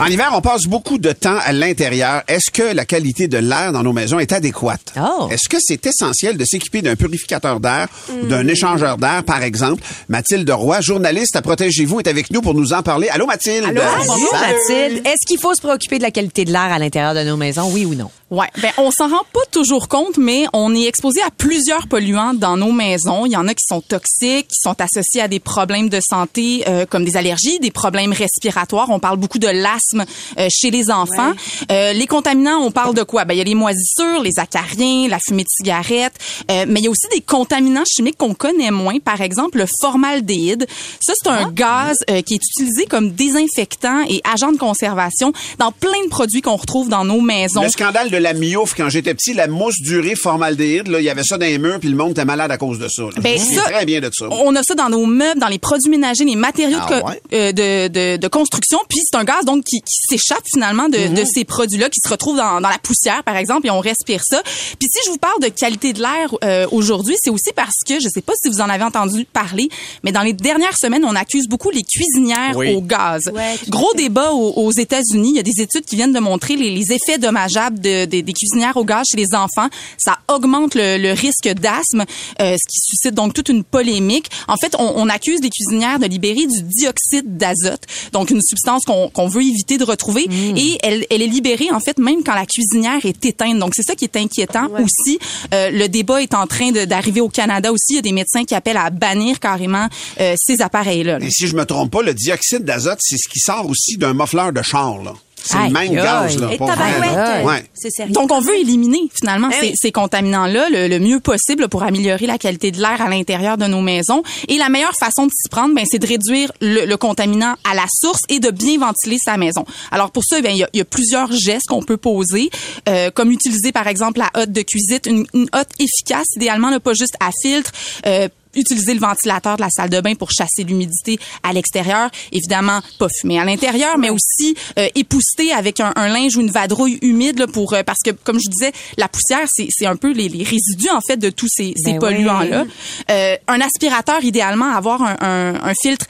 En 0.00 0.06
hiver, 0.06 0.30
on 0.34 0.40
passe 0.40 0.64
beaucoup 0.64 0.96
de 0.98 1.12
temps 1.12 1.38
à 1.44 1.52
l'intérieur. 1.52 2.22
Est-ce 2.26 2.50
que 2.50 2.74
la 2.74 2.86
qualité 2.86 3.28
de 3.28 3.36
l'air 3.36 3.72
dans 3.72 3.82
nos 3.82 3.92
maisons 3.92 4.18
est 4.18 4.32
adéquate? 4.32 4.94
Oh. 4.98 5.28
Est-ce 5.30 5.48
que 5.48 5.58
c'est 5.60 5.84
essentiel 5.86 6.38
de 6.38 6.44
s'équiper 6.44 6.80
d'un 6.80 6.96
purificateur 6.96 7.60
d'air 7.60 7.88
ou 8.10 8.26
d'un 8.26 8.48
échangeur 8.48 8.96
d'air, 8.96 9.24
par 9.24 9.42
exemple? 9.42 9.82
Mathilde 10.08 10.48
Roy, 10.50 10.80
journaliste 10.80 11.36
à 11.36 11.42
Protégez-vous, 11.42 12.00
est 12.00 12.08
avec 12.08 12.30
nous 12.30 12.40
pour 12.40 12.54
nous 12.54 12.72
en 12.72 12.82
parler. 12.82 13.08
Allô, 13.08 13.26
Mathilde? 13.26 13.66
Allô, 13.66 13.82
bonjour 14.06 14.32
Mathilde. 14.32 15.06
Est-ce 15.06 15.26
qu'il 15.26 15.38
faut 15.38 15.54
se 15.54 15.60
préoccuper 15.60 15.98
de 15.98 16.02
la 16.02 16.10
qualité 16.10 16.46
de 16.46 16.52
l'air 16.52 16.72
à 16.72 16.78
l'intérieur 16.78 17.14
de 17.14 17.22
nos 17.22 17.36
maisons, 17.36 17.70
oui 17.72 17.84
ou 17.84 17.94
non? 17.94 18.10
Ouais, 18.28 18.48
ben 18.60 18.72
on 18.78 18.90
s'en 18.90 19.08
rend 19.08 19.22
pas 19.32 19.44
toujours 19.52 19.86
compte, 19.86 20.18
mais 20.18 20.46
on 20.52 20.74
est 20.74 20.86
exposé 20.86 21.22
à 21.22 21.30
plusieurs 21.30 21.86
polluants 21.86 22.34
dans 22.34 22.56
nos 22.56 22.72
maisons. 22.72 23.24
Il 23.24 23.30
y 23.30 23.36
en 23.36 23.46
a 23.46 23.54
qui 23.54 23.64
sont 23.64 23.80
toxiques, 23.80 24.48
qui 24.48 24.60
sont 24.60 24.74
associés 24.80 25.20
à 25.20 25.28
des 25.28 25.38
problèmes 25.38 25.88
de 25.88 26.00
santé 26.00 26.64
euh, 26.66 26.85
comme 26.88 27.04
des 27.04 27.16
allergies, 27.16 27.58
des 27.60 27.70
problèmes 27.70 28.12
respiratoires. 28.12 28.90
On 28.90 28.98
parle 28.98 29.16
beaucoup 29.18 29.38
de 29.38 29.48
l'asthme 29.48 30.04
euh, 30.38 30.48
chez 30.50 30.70
les 30.70 30.90
enfants. 30.90 31.32
Euh, 31.70 31.92
les 31.92 32.06
contaminants, 32.06 32.58
on 32.60 32.70
parle 32.70 32.94
de 32.94 33.02
quoi? 33.02 33.24
Ben 33.24 33.34
il 33.34 33.38
y 33.38 33.40
a 33.40 33.44
les 33.44 33.54
moisissures, 33.54 34.22
les 34.22 34.38
acariens, 34.38 35.08
la 35.08 35.18
fumée 35.18 35.42
de 35.44 35.48
cigarette, 35.50 36.12
euh, 36.50 36.64
mais 36.68 36.80
il 36.80 36.84
y 36.84 36.86
a 36.88 36.90
aussi 36.90 37.06
des 37.12 37.20
contaminants 37.20 37.84
chimiques 37.86 38.16
qu'on 38.18 38.34
connaît 38.34 38.70
moins. 38.70 38.98
Par 38.98 39.20
exemple, 39.20 39.58
le 39.58 39.66
formaldéhyde. 39.80 40.66
Ça 41.00 41.12
c'est 41.16 41.28
un 41.30 41.50
gaz 41.50 41.96
euh, 42.10 42.22
qui 42.22 42.34
est 42.34 42.40
utilisé 42.42 42.86
comme 42.86 43.10
désinfectant 43.12 44.02
et 44.08 44.20
agent 44.30 44.52
de 44.52 44.58
conservation 44.58 45.32
dans 45.58 45.72
plein 45.72 46.02
de 46.04 46.08
produits 46.08 46.40
qu'on 46.42 46.56
retrouve 46.56 46.88
dans 46.88 47.04
nos 47.04 47.20
maisons. 47.20 47.62
Le 47.62 47.68
scandale 47.68 48.10
de 48.10 48.16
la 48.16 48.32
miouf, 48.34 48.74
quand 48.76 48.88
j'étais 48.88 49.14
petit, 49.14 49.32
la 49.34 49.46
mousse 49.46 49.80
durée 49.80 50.14
formaldéhyde, 50.14 50.88
là, 50.88 50.98
il 51.00 51.04
y 51.04 51.10
avait 51.10 51.22
ça 51.24 51.38
dans 51.38 51.46
les 51.46 51.58
murs, 51.58 51.78
puis 51.80 51.88
le 51.88 51.96
monde 51.96 52.10
était 52.12 52.24
malade 52.24 52.50
à 52.50 52.56
cause 52.58 52.78
de 52.78 52.88
ça. 52.88 53.02
là. 53.02 53.08
Ben, 53.20 53.38
ça- 53.38 53.62
très 53.62 53.84
bien 53.84 54.00
de 54.00 54.10
ça. 54.12 54.26
On 54.30 54.54
a 54.56 54.62
ça 54.62 54.74
dans 54.74 54.88
nos 54.88 55.06
meubles, 55.06 55.40
dans 55.40 55.48
les 55.48 55.58
produits 55.58 55.90
ménagers, 55.90 56.24
les 56.24 56.36
matériaux 56.36 56.75
Ah 56.80 56.86
de, 56.96 57.00
co- 57.00 57.08
ouais? 57.08 57.22
euh, 57.32 57.52
de, 57.52 57.88
de, 57.88 58.16
de 58.16 58.28
construction. 58.28 58.78
Puis 58.88 59.00
c'est 59.04 59.16
un 59.16 59.24
gaz 59.24 59.44
donc 59.44 59.64
qui, 59.64 59.80
qui 59.80 59.96
s'échappe 60.08 60.42
finalement 60.52 60.88
de, 60.88 61.14
de 61.14 61.24
ces 61.24 61.44
produits-là, 61.44 61.88
qui 61.88 62.00
se 62.02 62.08
retrouvent 62.08 62.36
dans, 62.36 62.60
dans 62.60 62.68
la 62.68 62.78
poussière, 62.78 63.22
par 63.24 63.36
exemple, 63.36 63.66
et 63.66 63.70
on 63.70 63.80
respire 63.80 64.22
ça. 64.24 64.42
Puis 64.44 64.88
si 64.92 64.98
je 65.06 65.10
vous 65.10 65.18
parle 65.18 65.40
de 65.40 65.48
qualité 65.48 65.92
de 65.92 66.00
l'air 66.00 66.34
euh, 66.44 66.66
aujourd'hui, 66.72 67.16
c'est 67.22 67.30
aussi 67.30 67.50
parce 67.54 67.76
que, 67.86 68.00
je 68.00 68.08
sais 68.08 68.22
pas 68.22 68.32
si 68.42 68.48
vous 68.50 68.60
en 68.60 68.68
avez 68.68 68.84
entendu 68.84 69.24
parler, 69.24 69.68
mais 70.04 70.12
dans 70.12 70.22
les 70.22 70.32
dernières 70.32 70.76
semaines, 70.76 71.04
on 71.04 71.14
accuse 71.14 71.46
beaucoup 71.48 71.70
les 71.70 71.82
cuisinières 71.82 72.56
Oui. 72.56 72.74
au 72.74 72.80
gaz. 72.80 73.22
Ouais, 73.32 73.54
Gros 73.68 73.92
débat 73.94 74.32
aux, 74.32 74.52
aux 74.52 74.72
États-Unis. 74.72 75.30
Il 75.30 75.36
y 75.36 75.40
a 75.40 75.42
des 75.42 75.60
études 75.60 75.84
qui 75.84 75.96
viennent 75.96 76.12
de 76.12 76.20
montrer 76.20 76.56
les, 76.56 76.70
les 76.70 76.92
effets 76.92 77.18
dommageables 77.18 77.80
de- 77.80 78.04
de- 78.06 78.20
des 78.20 78.32
cuisinières 78.32 78.76
au 78.76 78.84
gaz 78.84 79.04
chez 79.10 79.16
les 79.16 79.34
enfants. 79.34 79.68
Ça 79.98 80.18
augmente 80.28 80.74
le, 80.74 80.98
le 80.98 81.12
risque 81.12 81.48
d'asthme, 81.48 82.04
euh, 82.40 82.56
ce 82.56 82.68
qui 82.68 82.78
suscite 82.80 83.14
donc 83.14 83.34
toute 83.34 83.48
une 83.48 83.64
polémique. 83.64 84.30
En 84.48 84.56
fait, 84.56 84.74
on, 84.78 84.92
on 84.96 85.08
accuse 85.08 85.40
les 85.42 85.50
cuisinières 85.50 85.98
de 85.98 86.06
libérer 86.06 86.46
du 86.46 86.62
dioxyde 86.66 87.36
d'azote, 87.36 87.82
donc 88.12 88.30
une 88.30 88.42
substance 88.42 88.84
qu'on 88.84 89.08
qu'on 89.08 89.28
veut 89.28 89.42
éviter 89.42 89.78
de 89.78 89.84
retrouver, 89.84 90.28
et 90.56 90.78
elle, 90.82 91.06
elle 91.10 91.22
est 91.22 91.26
libérée 91.26 91.70
en 91.70 91.80
fait 91.80 91.98
même 91.98 92.22
quand 92.24 92.34
la 92.34 92.46
cuisinière 92.46 93.04
est 93.04 93.24
éteinte. 93.24 93.58
Donc 93.58 93.74
c'est 93.74 93.82
ça 93.82 93.94
qui 93.94 94.04
est 94.04 94.16
inquiétant 94.16 94.68
aussi. 94.82 95.18
Euh, 95.54 95.70
le 95.70 95.88
débat 95.88 96.22
est 96.22 96.34
en 96.34 96.46
train 96.46 96.72
d'arriver 96.72 97.20
au 97.20 97.28
Canada 97.28 97.72
aussi. 97.72 97.92
Il 97.92 97.96
y 97.96 97.98
a 97.98 98.02
des 98.02 98.12
médecins 98.12 98.44
qui 98.44 98.54
appellent 98.54 98.76
à 98.76 98.90
bannir 98.90 99.40
carrément 99.40 99.88
euh, 100.20 100.34
ces 100.36 100.62
appareils-là. 100.62 101.18
là. 101.18 101.26
Et 101.26 101.30
si 101.30 101.46
je 101.46 101.54
me 101.54 101.64
trompe 101.64 101.90
pas, 101.92 102.02
le 102.02 102.14
dioxyde 102.14 102.64
d'azote, 102.64 102.98
c'est 103.00 103.16
ce 103.16 103.28
qui 103.28 103.40
sort 103.40 103.66
aussi 103.68 103.96
d'un 103.96 104.14
muffleur 104.14 104.52
de 104.52 104.62
char, 104.62 105.02
là. 105.02 105.14
C'est 105.46 105.56
le 105.56 105.62
Aïe, 105.64 105.72
même 105.72 105.76
aïe. 105.90 105.94
gaz, 105.94 106.38
là. 106.38 106.48
Et 106.52 106.56
pour 106.56 106.66
vrai, 106.66 106.76
tabarouette, 106.76 107.14
là. 107.16 107.44
Ouais. 107.44 107.64
c'est 107.72 107.90
sérieux. 107.90 108.12
Donc, 108.12 108.32
on 108.32 108.40
veut 108.40 108.56
éliminer 108.58 109.02
finalement 109.14 109.48
Ben 109.48 109.56
ces, 109.60 109.66
oui. 109.68 109.72
ces 109.76 109.92
contaminants-là 109.92 110.68
le, 110.70 110.88
le 110.88 110.98
mieux 110.98 111.20
possible 111.20 111.68
pour 111.68 111.82
améliorer 111.84 112.26
la 112.26 112.38
qualité 112.38 112.70
de 112.72 112.80
l'air 112.80 113.00
à 113.00 113.08
l'intérieur 113.08 113.56
de 113.56 113.66
nos 113.66 113.80
maisons. 113.80 114.22
Et 114.48 114.58
la 114.58 114.68
meilleure 114.68 114.94
façon 114.98 115.26
de 115.26 115.30
s'y 115.30 115.48
prendre, 115.48 115.74
ben, 115.74 115.84
c'est 115.88 115.98
de 116.00 116.06
réduire 116.06 116.50
le, 116.60 116.84
le 116.84 116.96
contaminant 116.96 117.54
à 117.70 117.74
la 117.74 117.84
source 118.00 118.20
et 118.28 118.40
de 118.40 118.50
bien 118.50 118.78
ventiler 118.78 119.18
sa 119.22 119.36
maison. 119.36 119.64
Alors 119.92 120.10
pour 120.10 120.24
ça, 120.24 120.40
ben, 120.40 120.50
il 120.50 120.58
y, 120.58 120.64
a, 120.64 120.68
il 120.72 120.78
y 120.78 120.82
a 120.82 120.84
plusieurs 120.84 121.30
gestes 121.32 121.68
qu'on 121.68 121.82
peut 121.82 121.96
poser, 121.96 122.50
euh, 122.88 123.10
comme 123.10 123.30
utiliser 123.30 123.70
par 123.72 123.86
exemple 123.86 124.18
la 124.20 124.30
hotte 124.42 124.50
de 124.52 124.62
cuisine, 124.62 124.98
une, 125.06 125.26
une 125.34 125.48
hotte 125.52 125.68
efficace, 125.78 126.26
idéalement, 126.36 126.70
là, 126.70 126.80
pas 126.80 126.94
juste 126.94 127.14
à 127.20 127.30
filtre. 127.42 127.70
euh, 128.06 128.28
utiliser 128.56 128.94
le 128.94 129.00
ventilateur 129.00 129.56
de 129.56 129.62
la 129.62 129.70
salle 129.70 129.90
de 129.90 130.00
bain 130.00 130.14
pour 130.14 130.30
chasser 130.30 130.64
l'humidité 130.64 131.18
à 131.42 131.52
l'extérieur. 131.52 132.10
Évidemment, 132.32 132.80
pas 132.98 133.08
fumer 133.20 133.38
à 133.38 133.44
l'intérieur, 133.44 133.98
mais 133.98 134.10
aussi 134.10 134.56
euh, 134.78 134.88
épousseter 134.94 135.52
avec 135.52 135.80
un, 135.80 135.92
un 135.96 136.08
linge 136.08 136.36
ou 136.36 136.40
une 136.40 136.50
vadrouille 136.50 136.98
humide 137.02 137.38
là, 137.38 137.46
pour 137.46 137.74
euh, 137.74 137.82
parce 137.84 138.00
que 138.04 138.10
comme 138.10 138.38
je 138.38 138.48
disais, 138.50 138.72
la 138.96 139.08
poussière 139.08 139.46
c'est 139.48 139.68
c'est 139.70 139.86
un 139.86 139.96
peu 139.96 140.12
les, 140.12 140.28
les 140.28 140.44
résidus 140.44 140.90
en 140.90 141.00
fait 141.00 141.16
de 141.16 141.30
tous 141.30 141.48
ces, 141.48 141.74
ces 141.76 141.92
Ben 141.92 141.98
polluants 141.98 142.40
là. 142.40 142.64
oui. 143.08 143.14
un 143.48 143.60
aspirateur 143.60 144.24
idéalement 144.24 144.74
avoir 144.74 145.02
un, 145.02 145.16
un, 145.20 145.54
un 145.62 145.72
filtre 145.80 146.06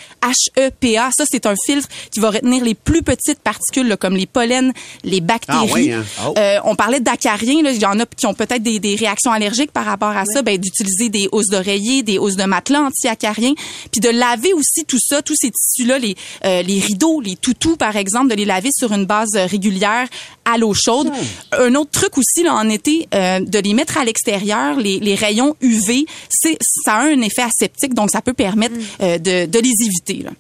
HEPA. 0.56 1.10
Ça 1.16 1.24
c'est 1.30 1.46
un 1.46 1.54
filtre 1.64 1.88
qui 2.10 2.20
va 2.20 2.30
retenir 2.30 2.64
les 2.64 2.74
plus 2.74 3.02
petites 3.02 3.40
particules 3.40 3.88
là, 3.88 3.96
comme 3.96 4.14
les 4.16 4.26
pollens, 4.26 4.72
les 5.04 5.20
bactéries. 5.20 5.58
Ah 5.68 5.74
oui, 5.74 5.92
hein? 5.92 6.04
Oh. 6.26 6.34
Euh, 6.38 6.58
on 6.64 6.76
parlait 6.76 7.00
d'acariens, 7.00 7.62
là, 7.62 7.72
il 7.72 7.80
y 7.80 7.86
en 7.86 7.98
a 8.00 8.06
qui 8.06 8.26
ont 8.26 8.34
peut-être 8.34 8.62
des, 8.62 8.78
des 8.78 8.94
réactions 8.94 9.32
allergiques 9.32 9.72
par 9.72 9.84
rapport 9.84 10.16
à 10.16 10.24
ça, 10.24 10.42
ben 10.42 10.58
d'utiliser 10.58 11.08
des 11.08 11.28
housses 11.32 11.48
d'oreiller, 11.48 12.02
des 12.02 12.18
housses 12.18 12.36
de 12.37 12.45
matelas 12.45 12.83
anti-acariens, 12.83 13.55
puis 13.90 14.00
de 14.00 14.09
laver 14.09 14.52
aussi 14.52 14.85
tout 14.87 14.99
ça, 15.00 15.23
tous 15.23 15.35
ces 15.37 15.50
tissus-là, 15.50 15.99
les, 15.99 16.16
euh, 16.45 16.62
les 16.62 16.81
rideaux, 16.81 17.21
les 17.21 17.37
toutous, 17.37 17.76
par 17.76 17.97
exemple, 17.97 18.28
de 18.28 18.35
les 18.35 18.45
laver 18.45 18.71
sur 18.73 18.93
une 18.93 19.07
base 19.07 19.35
régulière 19.35 20.09
à 20.45 20.59
l'eau 20.59 20.75
chaude. 20.75 21.11
Un 21.52 21.75
autre 21.75 21.90
truc 21.90 22.19
aussi, 22.19 22.43
là, 22.43 22.55
en 22.55 22.69
été, 22.69 23.09
euh, 23.14 23.40
de 23.40 23.59
les 23.59 23.75
mettre 23.75 23.99
à 23.99 24.05
l'extérieur, 24.05 24.78
les, 24.78 24.99
les 25.00 25.14
rayons 25.14 25.57
UV, 25.61 26.07
c'est, 26.28 26.57
ça 26.61 26.95
a 26.95 27.02
un 27.07 27.21
effet 27.21 27.43
aseptique, 27.43 27.95
donc 27.95 28.11
ça 28.11 28.23
peut 28.23 28.35
permettre 28.35 28.75
euh, 29.00 29.19
de, 29.19 29.47
de 29.47 29.59
les 29.59 29.73
éviter, 29.85 30.23
là. 30.25 30.31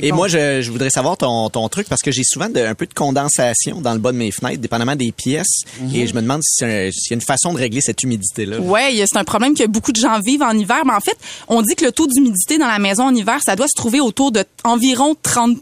Et 0.00 0.12
moi, 0.12 0.28
je, 0.28 0.62
je 0.62 0.70
voudrais 0.70 0.90
savoir 0.90 1.16
ton, 1.16 1.48
ton 1.50 1.68
truc 1.68 1.88
parce 1.88 2.02
que 2.02 2.10
j'ai 2.10 2.22
souvent 2.24 2.48
de- 2.48 2.60
un 2.60 2.74
peu 2.74 2.86
de 2.86 2.94
condensation 2.94 3.80
dans 3.80 3.92
le 3.92 3.98
bas 3.98 4.12
de 4.12 4.16
mes 4.16 4.30
fenêtres, 4.30 4.60
dépendamment 4.60 4.96
des 4.96 5.12
pièces. 5.12 5.62
Et 5.94 6.06
je 6.06 6.14
me 6.14 6.20
demande 6.22 6.42
si 6.42 6.64
s'il 6.92 7.10
y 7.10 7.12
a 7.12 7.14
une 7.14 7.20
façon 7.20 7.52
de 7.52 7.58
régler 7.58 7.80
cette 7.80 8.02
humidité-là. 8.02 8.60
Ouais, 8.60 8.94
c'est 9.06 9.18
un 9.18 9.24
problème 9.24 9.54
que 9.56 9.66
beaucoup 9.66 9.92
de 9.92 10.00
gens 10.00 10.18
vivent 10.20 10.42
en 10.42 10.56
hiver. 10.56 10.82
Mais 10.86 10.92
en 10.94 11.00
fait, 11.00 11.16
on 11.48 11.62
dit 11.62 11.74
que 11.74 11.84
le 11.84 11.92
taux 11.92 12.06
d'humidité 12.06 12.58
dans 12.58 12.66
la 12.68 12.78
maison 12.78 13.04
en 13.04 13.14
hiver, 13.14 13.40
ça 13.44 13.56
doit 13.56 13.66
se 13.68 13.76
trouver 13.76 14.00
autour 14.00 14.32
de 14.32 14.44
environ 14.64 15.14
30 15.22 15.58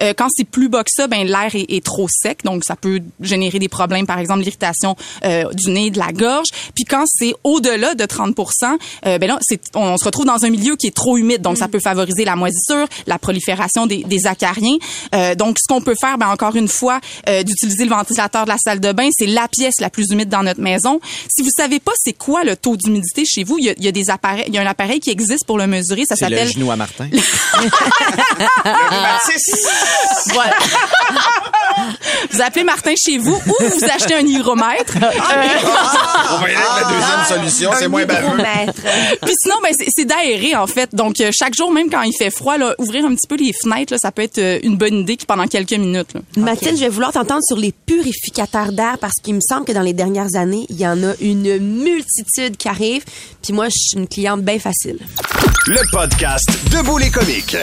Euh, 0.00 0.14
Quand 0.16 0.28
c'est 0.34 0.44
plus 0.44 0.68
bas 0.68 0.82
que 0.84 0.90
ça, 0.94 1.06
ben 1.06 1.26
l'air 1.26 1.54
est, 1.54 1.66
est 1.68 1.84
trop 1.84 2.06
sec, 2.10 2.44
donc 2.44 2.64
ça 2.64 2.76
peut 2.76 3.00
générer 3.20 3.58
des 3.58 3.68
problèmes, 3.68 4.06
par 4.06 4.18
exemple 4.18 4.40
l'irritation 4.42 4.96
euh, 5.24 5.44
du 5.54 5.70
nez, 5.70 5.90
de 5.90 5.98
la 5.98 6.12
gorge. 6.12 6.48
Puis 6.74 6.84
quand 6.84 7.04
c'est 7.06 7.34
au-delà 7.44 7.94
de 7.94 8.04
30 8.04 8.34
euh, 9.06 9.18
ben 9.18 9.26
là, 9.26 9.38
on, 9.74 9.80
on 9.92 9.96
se 9.98 10.04
retrouve 10.04 10.26
dans 10.26 10.44
un 10.44 10.50
milieu 10.50 10.76
qui 10.76 10.86
est 10.86 10.94
trop 10.94 11.16
humide, 11.16 11.42
donc 11.42 11.58
ça 11.58 11.68
peut 11.68 11.80
favoriser 11.80 12.24
la 12.24 12.36
moisissure, 12.36 12.86
la 13.06 13.18
prolifération 13.18 13.41
des, 13.86 14.04
des 14.04 14.26
acariens. 14.26 14.76
Euh, 15.14 15.34
donc, 15.34 15.56
ce 15.60 15.66
qu'on 15.72 15.80
peut 15.80 15.94
faire, 16.00 16.18
ben 16.18 16.28
encore 16.28 16.56
une 16.56 16.68
fois, 16.68 17.00
euh, 17.28 17.42
d'utiliser 17.42 17.84
le 17.84 17.90
ventilateur 17.90 18.44
de 18.44 18.50
la 18.50 18.58
salle 18.58 18.80
de 18.80 18.92
bain, 18.92 19.08
c'est 19.16 19.26
la 19.26 19.48
pièce 19.48 19.74
la 19.80 19.90
plus 19.90 20.10
humide 20.10 20.28
dans 20.28 20.42
notre 20.42 20.60
maison. 20.60 21.00
Si 21.34 21.42
vous 21.42 21.50
savez 21.56 21.80
pas 21.80 21.92
c'est 21.96 22.12
quoi 22.12 22.44
le 22.44 22.56
taux 22.56 22.76
d'humidité 22.76 23.24
chez 23.26 23.44
vous, 23.44 23.58
il 23.58 23.64
y 23.64 23.70
a, 23.70 23.74
il 23.76 23.84
y 23.84 23.88
a 23.88 23.92
des 23.92 24.10
appareils, 24.10 24.44
il 24.48 24.54
y 24.54 24.58
a 24.58 24.62
un 24.62 24.66
appareil 24.66 25.00
qui 25.00 25.10
existe 25.10 25.44
pour 25.46 25.58
le 25.58 25.66
mesurer, 25.66 26.04
ça 26.08 26.14
C'est 26.16 26.28
le 26.28 26.36
s'appelle 26.36 26.52
genou 26.52 26.70
à 26.70 26.76
Martin. 26.76 27.08
voilà. 30.32 30.54
vous 32.30 32.40
appelez 32.42 32.64
Martin 32.64 32.94
chez 32.96 33.18
vous 33.18 33.34
ou 33.34 33.54
vous 33.60 33.84
achetez 33.84 34.14
un 34.14 34.26
hygromètre. 34.26 34.94
Euh, 35.02 35.10
On 36.32 36.38
va 36.38 36.50
y 36.50 36.54
aller 36.54 36.64
avec 36.64 36.84
la 36.84 36.92
deuxième 36.92 37.24
solution, 37.38 37.70
c'est 37.78 37.88
moins 37.88 38.04
baveux. 38.04 38.24
Hygromètre. 38.26 38.80
Puis 39.24 39.34
sinon, 39.42 39.56
ben, 39.62 39.72
c'est- 39.78 40.04
d'aérer, 40.04 40.56
en 40.56 40.66
fait. 40.66 40.92
Donc, 40.94 41.16
chaque 41.32 41.54
jour, 41.54 41.70
même 41.72 41.88
quand 41.88 42.02
il 42.02 42.12
fait 42.16 42.30
froid, 42.30 42.58
là, 42.58 42.74
ouvrir 42.78 43.04
un 43.04 43.14
petit 43.14 43.26
peu 43.28 43.31
les 43.36 43.52
fenêtres, 43.62 43.92
là, 43.92 43.98
ça 44.00 44.12
peut 44.12 44.22
être 44.22 44.38
euh, 44.38 44.58
une 44.62 44.76
bonne 44.76 44.94
idée 45.00 45.16
qui, 45.16 45.26
pendant 45.26 45.46
quelques 45.46 45.72
minutes. 45.72 46.14
Là. 46.14 46.20
Mathilde, 46.36 46.76
je 46.76 46.82
vais 46.84 46.88
vouloir 46.88 47.12
t'entendre 47.12 47.42
sur 47.46 47.56
les 47.56 47.72
purificateurs 47.72 48.72
d'air 48.72 48.98
parce 49.00 49.14
qu'il 49.22 49.34
me 49.34 49.40
semble 49.40 49.64
que 49.64 49.72
dans 49.72 49.82
les 49.82 49.92
dernières 49.92 50.34
années, 50.36 50.66
il 50.68 50.78
y 50.80 50.86
en 50.86 51.02
a 51.02 51.12
une 51.20 51.58
multitude 51.58 52.56
qui 52.56 52.68
arrivent. 52.68 53.04
Puis 53.42 53.52
moi, 53.52 53.66
je 53.68 53.74
suis 53.78 53.98
une 53.98 54.08
cliente 54.08 54.42
bien 54.42 54.58
facile. 54.58 54.98
Le 55.66 55.80
podcast 55.92 56.48
Debout 56.70 56.98
les 56.98 57.10
comiques. 57.10 57.56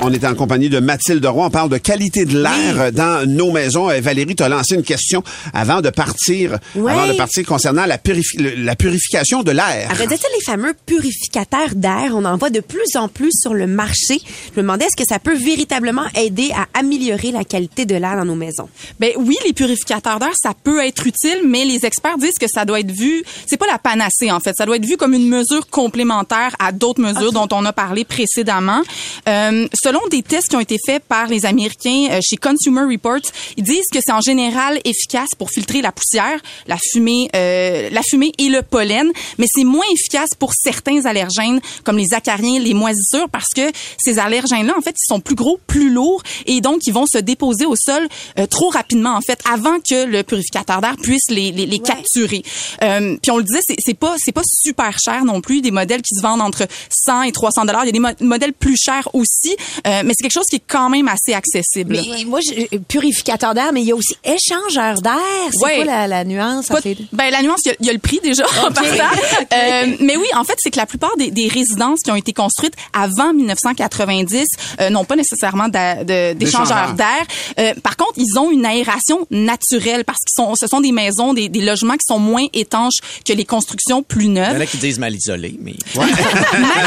On 0.00 0.12
est 0.12 0.24
en 0.24 0.34
compagnie 0.34 0.68
de 0.68 0.80
Mathilde 0.80 1.24
Roy. 1.24 1.46
On 1.46 1.50
parle 1.50 1.70
de 1.70 1.78
qualité 1.78 2.24
de 2.24 2.38
l'air 2.40 2.92
dans 2.92 3.28
nos 3.28 3.52
maisons. 3.52 3.88
Euh, 3.90 4.00
Valérie, 4.00 4.34
t'as 4.34 4.48
lancé 4.48 4.74
une 4.74 4.82
question 4.82 5.22
avant 5.52 5.80
de 5.80 5.90
partir, 5.90 6.58
avant 6.74 7.06
de 7.08 7.16
partir 7.16 7.44
concernant 7.46 7.86
la, 7.86 7.96
purifi- 7.98 8.56
la 8.56 8.74
purification 8.76 9.42
de 9.42 9.52
l'air. 9.52 9.90
Sais, 9.96 10.26
les 10.36 10.44
fameux 10.44 10.74
purificateurs 10.86 11.74
d'air, 11.74 12.12
on 12.14 12.24
en 12.24 12.36
voit 12.36 12.50
de 12.50 12.60
plus 12.60 12.96
en 12.96 13.08
plus 13.08 13.30
sur 13.32 13.54
le 13.54 13.66
marché. 13.66 14.20
Je 14.20 14.52
me 14.56 14.62
demandais 14.62 14.84
est-ce 14.86 14.96
que 14.96 15.06
ça 15.08 15.13
peut 15.18 15.34
véritablement 15.34 16.04
aider 16.14 16.50
à 16.54 16.66
améliorer 16.78 17.32
la 17.32 17.44
qualité 17.44 17.84
de 17.86 17.94
l'air 17.94 18.16
dans 18.16 18.24
nos 18.24 18.34
maisons. 18.34 18.68
Ben 19.00 19.12
oui, 19.16 19.36
les 19.44 19.52
purificateurs 19.52 20.18
d'air, 20.18 20.32
ça 20.34 20.52
peut 20.62 20.84
être 20.84 21.06
utile, 21.06 21.42
mais 21.46 21.64
les 21.64 21.84
experts 21.84 22.18
disent 22.18 22.38
que 22.40 22.46
ça 22.48 22.64
doit 22.64 22.80
être 22.80 22.90
vu, 22.90 23.22
c'est 23.46 23.56
pas 23.56 23.66
la 23.66 23.78
panacée 23.78 24.30
en 24.30 24.40
fait, 24.40 24.54
ça 24.56 24.66
doit 24.66 24.76
être 24.76 24.86
vu 24.86 24.96
comme 24.96 25.14
une 25.14 25.28
mesure 25.28 25.68
complémentaire 25.68 26.54
à 26.58 26.72
d'autres 26.72 27.00
mesures 27.00 27.32
dont 27.32 27.48
on 27.52 27.64
a 27.64 27.72
parlé 27.72 28.04
précédemment. 28.04 28.82
Euh, 29.28 29.66
selon 29.82 30.00
des 30.10 30.22
tests 30.22 30.48
qui 30.48 30.56
ont 30.56 30.60
été 30.60 30.78
faits 30.84 31.02
par 31.04 31.26
les 31.28 31.46
Américains 31.46 32.08
euh, 32.10 32.20
chez 32.22 32.36
Consumer 32.36 32.82
Reports, 32.82 33.30
ils 33.56 33.64
disent 33.64 33.88
que 33.92 33.98
c'est 34.04 34.12
en 34.12 34.20
général 34.20 34.80
efficace 34.84 35.30
pour 35.38 35.50
filtrer 35.50 35.82
la 35.82 35.92
poussière, 35.92 36.40
la 36.66 36.76
fumée, 36.92 37.28
euh, 37.34 37.88
la 37.90 38.02
fumée 38.02 38.32
et 38.38 38.48
le 38.48 38.62
pollen, 38.62 39.10
mais 39.38 39.46
c'est 39.48 39.64
moins 39.64 39.84
efficace 39.92 40.30
pour 40.38 40.52
certains 40.54 41.04
allergènes 41.04 41.60
comme 41.84 41.98
les 41.98 42.14
acariens, 42.14 42.58
les 42.58 42.74
moisissures, 42.74 43.28
parce 43.30 43.50
que 43.54 43.70
ces 43.98 44.18
allergènes-là, 44.18 44.74
en 44.76 44.80
fait, 44.80 44.94
sont 45.06 45.20
plus 45.20 45.34
gros, 45.34 45.58
plus 45.66 45.90
lourds, 45.90 46.22
et 46.46 46.60
donc 46.60 46.80
ils 46.86 46.92
vont 46.92 47.06
se 47.06 47.18
déposer 47.18 47.66
au 47.66 47.76
sol 47.76 48.08
euh, 48.38 48.46
trop 48.46 48.68
rapidement, 48.70 49.14
en 49.14 49.20
fait, 49.20 49.40
avant 49.50 49.78
que 49.80 50.04
le 50.04 50.22
purificateur 50.22 50.80
d'air 50.80 50.96
puisse 51.00 51.30
les, 51.30 51.52
les, 51.52 51.66
les 51.66 51.78
capturer. 51.78 52.42
Euh, 52.82 53.16
puis 53.22 53.30
on 53.30 53.38
le 53.38 53.44
disait, 53.44 53.60
c'est 53.66 53.76
c'est 53.78 53.94
pas 53.98 54.14
c'est 54.18 54.32
pas 54.32 54.42
super 54.44 54.96
cher 54.98 55.24
non 55.24 55.40
plus, 55.40 55.60
des 55.60 55.70
modèles 55.70 56.02
qui 56.02 56.14
se 56.16 56.22
vendent 56.22 56.40
entre 56.42 56.66
100 56.90 57.22
et 57.22 57.32
300 57.32 57.64
dollars. 57.64 57.84
Il 57.84 57.86
y 57.86 57.90
a 57.90 57.92
des 57.92 57.98
mo- 57.98 58.08
modèles 58.20 58.52
plus 58.52 58.76
chers 58.76 59.08
aussi, 59.14 59.56
euh, 59.86 60.02
mais 60.04 60.12
c'est 60.16 60.22
quelque 60.22 60.32
chose 60.34 60.46
qui 60.48 60.56
est 60.56 60.62
quand 60.66 60.88
même 60.90 61.08
assez 61.08 61.32
accessible. 61.34 61.98
Mais 62.06 62.24
moi, 62.24 62.40
je- 62.40 62.76
purificateur 62.78 63.54
d'air, 63.54 63.72
mais 63.72 63.82
il 63.82 63.86
y 63.88 63.92
a 63.92 63.96
aussi 63.96 64.14
échangeur 64.24 65.00
d'air. 65.02 65.18
C'est 65.52 65.62
Ouais. 65.64 65.76
quoi 65.76 65.84
la, 65.84 66.06
la 66.06 66.24
nuance? 66.24 66.66
Pas- 66.68 66.80
ben, 67.12 67.30
la 67.30 67.42
nuance, 67.42 67.60
il 67.64 67.68
y 67.68 67.70
a- 67.72 67.76
il 67.80 67.86
y, 67.86 67.90
a 67.90 67.92
le 67.92 67.98
prix 67.98 68.20
déjà 68.22 68.44
en 68.66 68.72
partant. 68.72 68.82
Euh, 69.54 69.96
mais 70.00 70.16
oui, 70.16 70.26
en 70.36 70.44
fait, 70.44 70.54
c'est 70.58 70.70
que 70.70 70.76
la 70.76 70.86
plupart 70.86 71.16
des, 71.16 71.30
des 71.30 71.48
résidences 71.48 72.00
qui 72.00 72.10
ont 72.10 72.16
été 72.16 72.32
construites 72.32 72.74
avant 72.92 73.32
1990 73.32 74.44
euh, 74.80 74.90
n'ont 74.94 75.04
pas 75.04 75.16
nécessairement 75.16 75.68
d'échangeurs 75.68 76.94
d'air. 76.94 77.24
Euh, 77.58 77.74
par 77.82 77.96
contre, 77.96 78.14
ils 78.16 78.38
ont 78.38 78.50
une 78.50 78.64
aération 78.66 79.26
naturelle 79.30 80.04
parce 80.04 80.18
qu'ils 80.20 80.42
sont, 80.44 80.54
ce 80.58 80.66
sont 80.66 80.80
des 80.80 80.92
maisons, 80.92 81.34
des, 81.34 81.48
des 81.48 81.60
logements 81.60 81.94
qui 81.94 82.04
sont 82.06 82.18
moins 82.18 82.46
étanches 82.52 82.98
que 83.26 83.32
les 83.32 83.44
constructions 83.44 84.02
plus 84.02 84.24
Il 84.24 84.36
y 84.36 84.40
en 84.40 84.44
neuves. 84.52 84.60
a 84.62 84.66
qui 84.66 84.78
disent 84.78 84.98
mal 84.98 85.14
isolé, 85.14 85.56
mais 85.60 85.74
Mal 85.94 86.08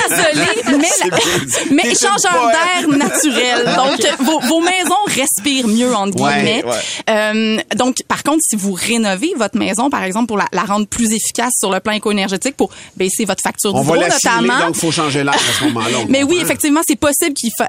isolés, 0.10 0.78
mais, 0.80 1.74
mais 1.84 1.92
échangeurs 1.92 2.50
d'air 2.52 2.88
naturel. 2.88 3.66
Donc, 3.76 4.08
vos, 4.26 4.40
vos 4.42 4.62
maisons 4.62 4.96
respirent 5.08 5.68
mieux, 5.68 5.94
entre 5.96 6.20
Ouais, 6.22 6.34
guillemets. 6.36 6.64
ouais. 6.66 6.76
Euh, 7.10 7.58
donc, 7.76 7.98
par 8.08 8.24
contre, 8.24 8.40
si 8.42 8.56
vous 8.56 8.74
rénovez 8.74 9.34
votre 9.38 9.58
maison, 9.58 9.90
par 9.90 10.04
exemple, 10.04 10.28
pour 10.28 10.38
la, 10.38 10.48
la 10.52 10.64
rendre 10.64 10.88
plus 10.88 11.12
efficace 11.14 11.54
sur 11.60 11.72
le 11.72 11.80
plan 11.80 11.94
éco-énergétique, 11.94 12.56
pour 12.56 12.70
baisser 12.96 13.26
votre 13.26 13.42
facture 13.44 13.74
On 13.76 13.82
va 13.82 14.10
sciller, 14.10 14.32
notamment. 14.42 14.68
donc 14.68 14.76
faut 14.76 14.92
changer 14.92 15.24
l'air 15.24 15.34
à 15.36 15.60
ce 15.60 15.64
moment-là. 15.66 15.98
Mais 16.10 16.24
oui, 16.24 16.40
effectivement, 16.42 16.82
c'est 16.88 16.96
possible 16.96 17.34
qu'il 17.34 17.52
fa- 17.58 17.68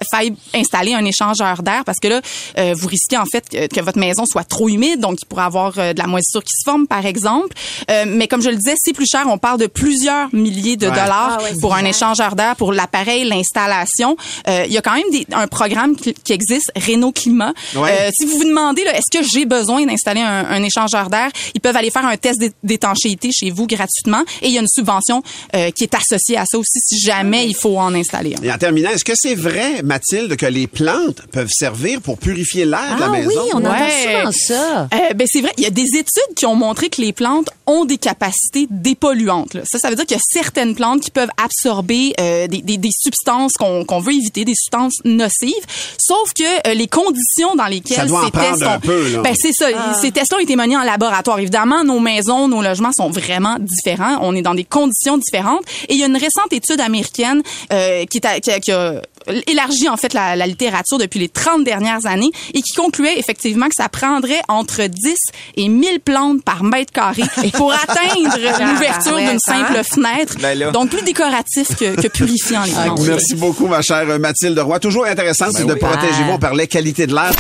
installer 0.55 0.95
un 0.95 1.05
échangeur 1.05 1.63
d'air 1.63 1.83
parce 1.85 1.99
que 1.99 2.09
là, 2.09 2.21
euh, 2.59 2.75
vous 2.77 2.89
risquez 2.89 3.17
en 3.17 3.25
fait 3.27 3.49
que, 3.49 3.67
que 3.67 3.81
votre 3.81 3.99
maison 3.99 4.25
soit 4.27 4.45
trop 4.45 4.69
humide, 4.69 5.01
donc 5.01 5.19
il 5.23 5.27
pourrait 5.27 5.45
avoir 5.45 5.73
euh, 5.79 5.93
de 5.93 5.99
la 5.99 6.07
moisissure 6.07 6.43
qui 6.43 6.53
se 6.59 6.65
forme, 6.65 6.87
par 6.87 7.05
exemple. 7.07 7.57
Euh, 7.91 8.05
mais 8.07 8.29
comme 8.29 8.43
je 8.43 8.51
le 8.51 8.57
disais, 8.57 8.75
c'est 8.79 8.93
plus 8.93 9.07
cher. 9.11 9.25
On 9.29 9.39
parle 9.39 9.59
de 9.59 9.67
plusieurs 9.67 10.29
milliers 10.35 10.77
de 10.77 10.87
Ouais. 10.87 10.93
dollars 10.93 11.39
Ah 11.41 11.43
ouais, 11.43 11.55
pour 11.61 11.75
un 11.75 11.85
échangeur 11.85 12.35
d'air, 12.35 12.57
pour 12.57 12.73
l'appareil, 12.73 13.25
l'installation. 13.25 14.17
Euh, 14.49 14.65
Il 14.67 14.73
y 14.73 14.79
a 14.79 14.83
quand 14.83 14.95
même 14.95 15.11
des- 15.13 15.27
un 15.33 15.47
programme 15.47 15.97
qui, 15.97 16.15
qui 16.15 16.33
existe, 16.33 16.71
Renault 16.77 17.13
Climat. 17.13 17.53
Ouais. 17.75 17.91
Euh, 17.91 18.11
si 18.19 18.27
vous 18.27 18.39
vous 18.39 18.45
demandez, 18.45 18.83
est-ce 18.83 19.19
que 19.19 19.25
j'ai 19.27 19.45
besoin 19.47 19.85
d'installer 19.87 20.21
un, 20.21 20.47
un 20.49 20.63
échangeur 20.63 21.09
d'air, 21.11 21.31
ils 21.55 21.61
peuvent 21.61 21.77
aller 21.77 21.91
faire 21.91 22.05
un 22.07 22.17
test 22.17 22.39
d'é- 22.41 22.53
d'étanchéité 22.63 23.31
chez 23.33 23.51
vous 23.51 23.67
gratuitement 23.67 24.23
et 24.43 24.49
il 24.49 24.53
y 24.53 24.59
a 24.59 24.61
une 24.61 24.69
subvention 24.69 25.23
euh, 25.55 25.71
qui 25.71 25.85
est 25.85 25.95
associée 25.95 26.37
à 26.37 26.45
ça 26.47 26.59
aussi 26.59 26.79
si 26.81 27.01
jamais 27.01 27.47
il 27.47 27.55
faut 27.55 27.79
en 27.79 27.95
installer 27.95 28.35
un. 28.39 28.43
Et 28.43 28.53
en 28.53 28.59
terminant, 28.59 28.91
est-ce 28.91 29.05
que 29.05 29.13
c'est 29.17 29.35
vrai, 29.35 29.83
Mathilde, 30.13 30.37
que 30.37 30.47
les 30.47 30.67
plantes 30.67 31.23
peuvent 31.33 31.51
servir 31.51 32.01
pour 32.01 32.19
purifier 32.19 32.65
l'air 32.65 32.95
de 32.97 33.01
la 33.01 33.07
Ah 33.07 33.11
maison? 33.11 33.31
oui, 33.45 33.51
on 33.55 33.59
entend 33.59 33.71
Ouais. 33.71 34.19
souvent 34.19 34.33
ça. 34.33 34.89
Euh, 34.95 35.15
ben 35.15 35.27
c'est 35.31 35.41
vrai, 35.41 35.53
il 35.59 35.65
y 35.65 35.67
a 35.67 35.71
des 35.71 35.83
études 35.95 36.35
qui 36.37 36.47
ont 36.47 36.55
montré 36.55 36.89
que 36.89 37.01
les 37.01 37.13
plantes 37.13 37.51
ont 37.67 37.85
des 37.85 37.99
capacités 37.99 38.67
dépolluantes. 38.71 39.55
là. 39.55 39.63
Ça, 39.71 39.79
ça 39.79 39.91
veut 39.91 39.97
dire 39.97 40.07
qu'il 40.07 40.17
y 40.17 40.21
a 40.21 40.23
certaines 40.43 40.75
plantes 40.75 41.01
qui 41.03 41.11
peuvent 41.11 41.31
absorber 41.43 42.13
euh, 42.21 42.47
des, 42.47 42.63
des, 42.63 42.77
des 42.79 42.91
substances 42.93 43.53
qu'on 43.55 44.01
veut 44.01 44.13
éviter, 44.15 44.45
des 44.45 44.55
substances 44.55 44.95
nocives. 45.05 45.53
Sauf 45.99 46.33
que 46.35 46.69
euh, 46.71 46.75
les 46.75 46.87
conditions 46.87 47.55
dans 47.57 47.67
lesquelles 47.67 47.97
Ça 47.99 48.07
doit 48.07 48.21
en 48.23 48.25
ces 48.27 48.31
tests 48.31 48.63
ont- 48.67 48.81
peu, 48.81 49.13
là. 49.13 49.23
ben 49.23 49.35
c'est 49.39 49.53
ça. 49.53 49.67
Ces 50.01 50.11
tests 50.13 50.33
ont 50.33 50.39
été 50.39 50.57
menés 50.57 50.77
en 50.77 50.83
laboratoire. 50.85 51.39
Évidemment, 51.39 51.85
nos 51.85 52.01
maisons, 52.01 52.49
nos 52.49 52.63
logements 52.63 52.93
sont 52.93 53.11
vraiment 53.11 53.57
différents. 53.61 54.19
On 54.23 54.35
est 54.35 54.43
dans 54.43 54.55
des 54.55 54.65
conditions 54.65 55.19
différentes. 55.19 55.63
Et 55.89 55.95
il 55.95 56.01
y 56.01 56.03
a 56.03 56.07
une 56.07 56.17
récente 56.17 56.53
étude 56.53 56.81
américaine 56.81 57.43
euh, 57.73 58.05
qui, 58.07 58.19
est 58.19 58.27
à- 58.27 58.41
qui 58.41 58.51
a- 58.51 58.61
qui 58.61 58.73
a 58.73 59.03
élargi 59.47 59.89
en 59.89 59.97
fait 59.97 60.15
la, 60.15 60.37
la 60.37 60.47
littérature 60.47 60.99
depuis 60.99 61.19
les 61.19 61.29
30 61.29 61.65
dernières 61.65 62.07
années 62.07 62.31
et 62.55 62.63
qui 62.63 62.75
concluait 62.75 63.19
effectivement 63.19 63.67
que 63.67 63.75
ça 63.77 63.89
prendrait 63.89 64.41
entre 64.49 64.85
10 64.87 65.15
et 65.57 65.69
1000 65.69 66.01
plantes 66.01 66.43
par 66.43 66.63
mètre 66.63 66.93
carré 66.93 67.23
pour 67.55 67.73
atteindre 67.89 68.37
l'ouverture 68.73 69.15
ouais, 69.15 69.29
d'une 69.29 69.39
simple 69.39 69.83
fenêtre. 69.85 70.35
Ben. 70.41 70.71
Donc 70.73 70.91
plus 70.91 71.03
décoratif 71.03 71.77
que, 71.77 72.01
que 72.01 72.09
purifiant 72.09 72.63
les 72.65 72.73
plantes. 72.73 73.01
Merci 73.07 73.35
beaucoup, 73.35 73.67
ma 73.67 73.83
chère 73.83 74.07
Mathilde 74.19 74.59
Roy. 74.59 74.79
Toujours 74.81 75.07
intéressant 75.07 75.47
Ben 75.53 75.67
de 75.67 75.73
oui. 75.73 75.79
protéger 75.79 76.25
vous. 76.25 76.33
On 76.33 76.39
parlait 76.39 76.67
qualité 76.67 77.07
de 77.07 77.15
l'air. 77.15 77.33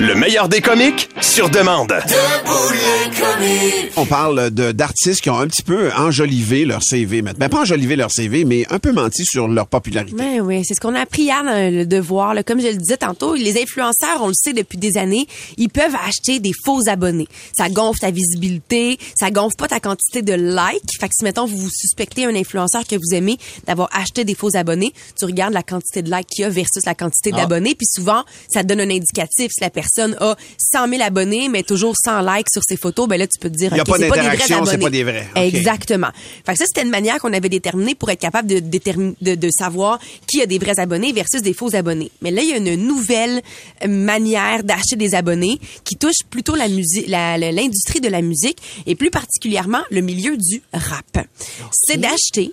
Le 0.00 0.14
meilleur 0.14 0.48
des 0.48 0.60
comiques 0.60 1.08
sur 1.20 1.50
demande. 1.50 1.88
Debout 1.88 2.72
les 2.72 3.10
comiques. 3.20 3.92
On 3.96 4.06
parle 4.06 4.50
de 4.50 4.70
d'artistes 4.70 5.20
qui 5.20 5.28
ont 5.28 5.38
un 5.38 5.48
petit 5.48 5.64
peu 5.64 5.90
enjolivé 5.92 6.64
leur 6.64 6.84
CV. 6.84 7.20
maintenant. 7.20 7.40
Ben, 7.40 7.48
pas 7.48 7.62
enjolivé 7.62 7.96
leur 7.96 8.12
CV, 8.12 8.44
mais 8.44 8.64
un 8.70 8.78
peu 8.78 8.92
menti 8.92 9.24
sur 9.24 9.48
leur 9.48 9.66
popularité. 9.66 10.14
Ben 10.16 10.40
oui, 10.40 10.62
c'est 10.64 10.74
ce 10.74 10.80
qu'on 10.80 10.94
a 10.94 11.00
appris 11.00 11.22
hier 11.22 11.42
dans 11.42 11.72
le 11.72 11.84
devoir. 11.84 12.34
là. 12.34 12.44
Comme 12.44 12.60
je 12.60 12.68
le 12.68 12.76
disais 12.76 12.96
tantôt, 12.96 13.34
les 13.34 13.60
influenceurs, 13.60 14.20
on 14.20 14.28
le 14.28 14.34
sait 14.34 14.52
depuis 14.52 14.78
des 14.78 14.98
années, 14.98 15.26
ils 15.56 15.68
peuvent 15.68 15.96
acheter 16.06 16.38
des 16.38 16.52
faux 16.64 16.88
abonnés. 16.88 17.26
Ça 17.56 17.68
gonfle 17.68 17.98
ta 17.98 18.12
visibilité, 18.12 18.98
ça 19.18 19.32
gonfle 19.32 19.56
pas 19.56 19.66
ta 19.66 19.80
quantité 19.80 20.22
de 20.22 20.34
likes. 20.34 21.00
Fait 21.00 21.08
que 21.08 21.14
si, 21.18 21.24
mettons, 21.24 21.46
vous 21.46 21.56
vous 21.58 21.70
suspectez 21.70 22.24
un 22.24 22.34
influenceur 22.36 22.86
que 22.86 22.94
vous 22.94 23.16
aimez 23.16 23.36
d'avoir 23.66 23.88
acheté 23.92 24.24
des 24.24 24.36
faux 24.36 24.54
abonnés, 24.54 24.92
tu 25.18 25.24
regardes 25.24 25.54
la 25.54 25.64
quantité 25.64 26.02
de 26.02 26.10
likes 26.10 26.28
qu'il 26.28 26.42
y 26.42 26.44
a 26.44 26.50
versus 26.50 26.86
la 26.86 26.94
quantité 26.94 27.32
d'abonnés. 27.32 27.74
Puis 27.74 27.88
souvent, 27.90 28.22
ça 28.48 28.62
te 28.62 28.68
donne 28.68 28.80
un 28.80 28.90
indicatif. 28.90 29.50
Si 29.50 29.60
la 29.60 29.70
personne 29.70 29.87
a 30.20 30.36
100 30.72 30.88
000 30.88 31.02
abonnés, 31.02 31.48
mais 31.48 31.62
toujours 31.62 31.94
100 32.02 32.20
likes 32.22 32.48
sur 32.52 32.62
ses 32.66 32.76
photos, 32.76 33.08
ben 33.08 33.18
là, 33.18 33.26
tu 33.26 33.38
peux 33.38 33.50
te 33.50 33.56
dire, 33.56 33.70
Il 33.72 33.76
y 33.76 33.80
a 33.80 33.82
OK, 33.82 33.88
pas 33.88 33.96
c'est 33.98 34.08
pas 34.08 34.14
des 34.16 34.20
vrais 34.22 34.30
d'interaction, 34.30 34.64
c'est 34.64 34.70
abonnés. 34.74 34.84
pas 34.84 34.90
des 34.90 35.04
vrais. 35.04 35.28
OK. 35.34 35.42
Exactement. 35.42 36.08
Fait 36.46 36.52
que 36.52 36.58
ça, 36.58 36.64
c'était 36.66 36.82
une 36.82 36.90
manière 36.90 37.18
qu'on 37.18 37.32
avait 37.32 37.48
déterminée 37.48 37.94
pour 37.94 38.10
être 38.10 38.20
capable 38.20 38.48
de, 38.48 38.60
de, 38.60 39.34
de 39.34 39.48
savoir 39.50 39.98
qui 40.26 40.40
a 40.42 40.46
des 40.46 40.58
vrais 40.58 40.78
abonnés 40.78 41.12
versus 41.12 41.42
des 41.42 41.52
faux 41.54 41.74
abonnés. 41.74 42.10
Mais 42.22 42.30
là, 42.30 42.42
il 42.42 42.48
y 42.48 42.52
a 42.52 42.56
une 42.56 42.74
nouvelle 42.76 43.42
manière 43.86 44.64
d'acheter 44.64 44.96
des 44.96 45.14
abonnés 45.14 45.58
qui 45.84 45.96
touche 45.96 46.24
plutôt 46.30 46.54
la 46.54 46.68
musique, 46.68 47.06
l'industrie 47.08 48.00
de 48.00 48.08
la 48.08 48.22
musique 48.22 48.58
et 48.86 48.94
plus 48.94 49.10
particulièrement 49.10 49.82
le 49.90 50.00
milieu 50.00 50.36
du 50.36 50.62
rap. 50.72 51.26
C'est 51.72 51.98
d'acheter 51.98 52.52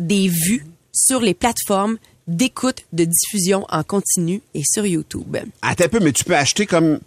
des 0.00 0.28
vues 0.28 0.66
sur 0.92 1.20
les 1.20 1.34
plateformes 1.34 1.98
d'écoute, 2.28 2.84
de 2.92 3.04
diffusion 3.04 3.66
en 3.70 3.82
continu 3.82 4.42
et 4.54 4.62
sur 4.64 4.86
YouTube. 4.86 5.36
Attends 5.62 5.84
un 5.84 5.88
peu, 5.88 5.98
mais 6.00 6.12
tu 6.12 6.24
peux 6.24 6.36
acheter 6.36 6.66
comme 6.66 7.00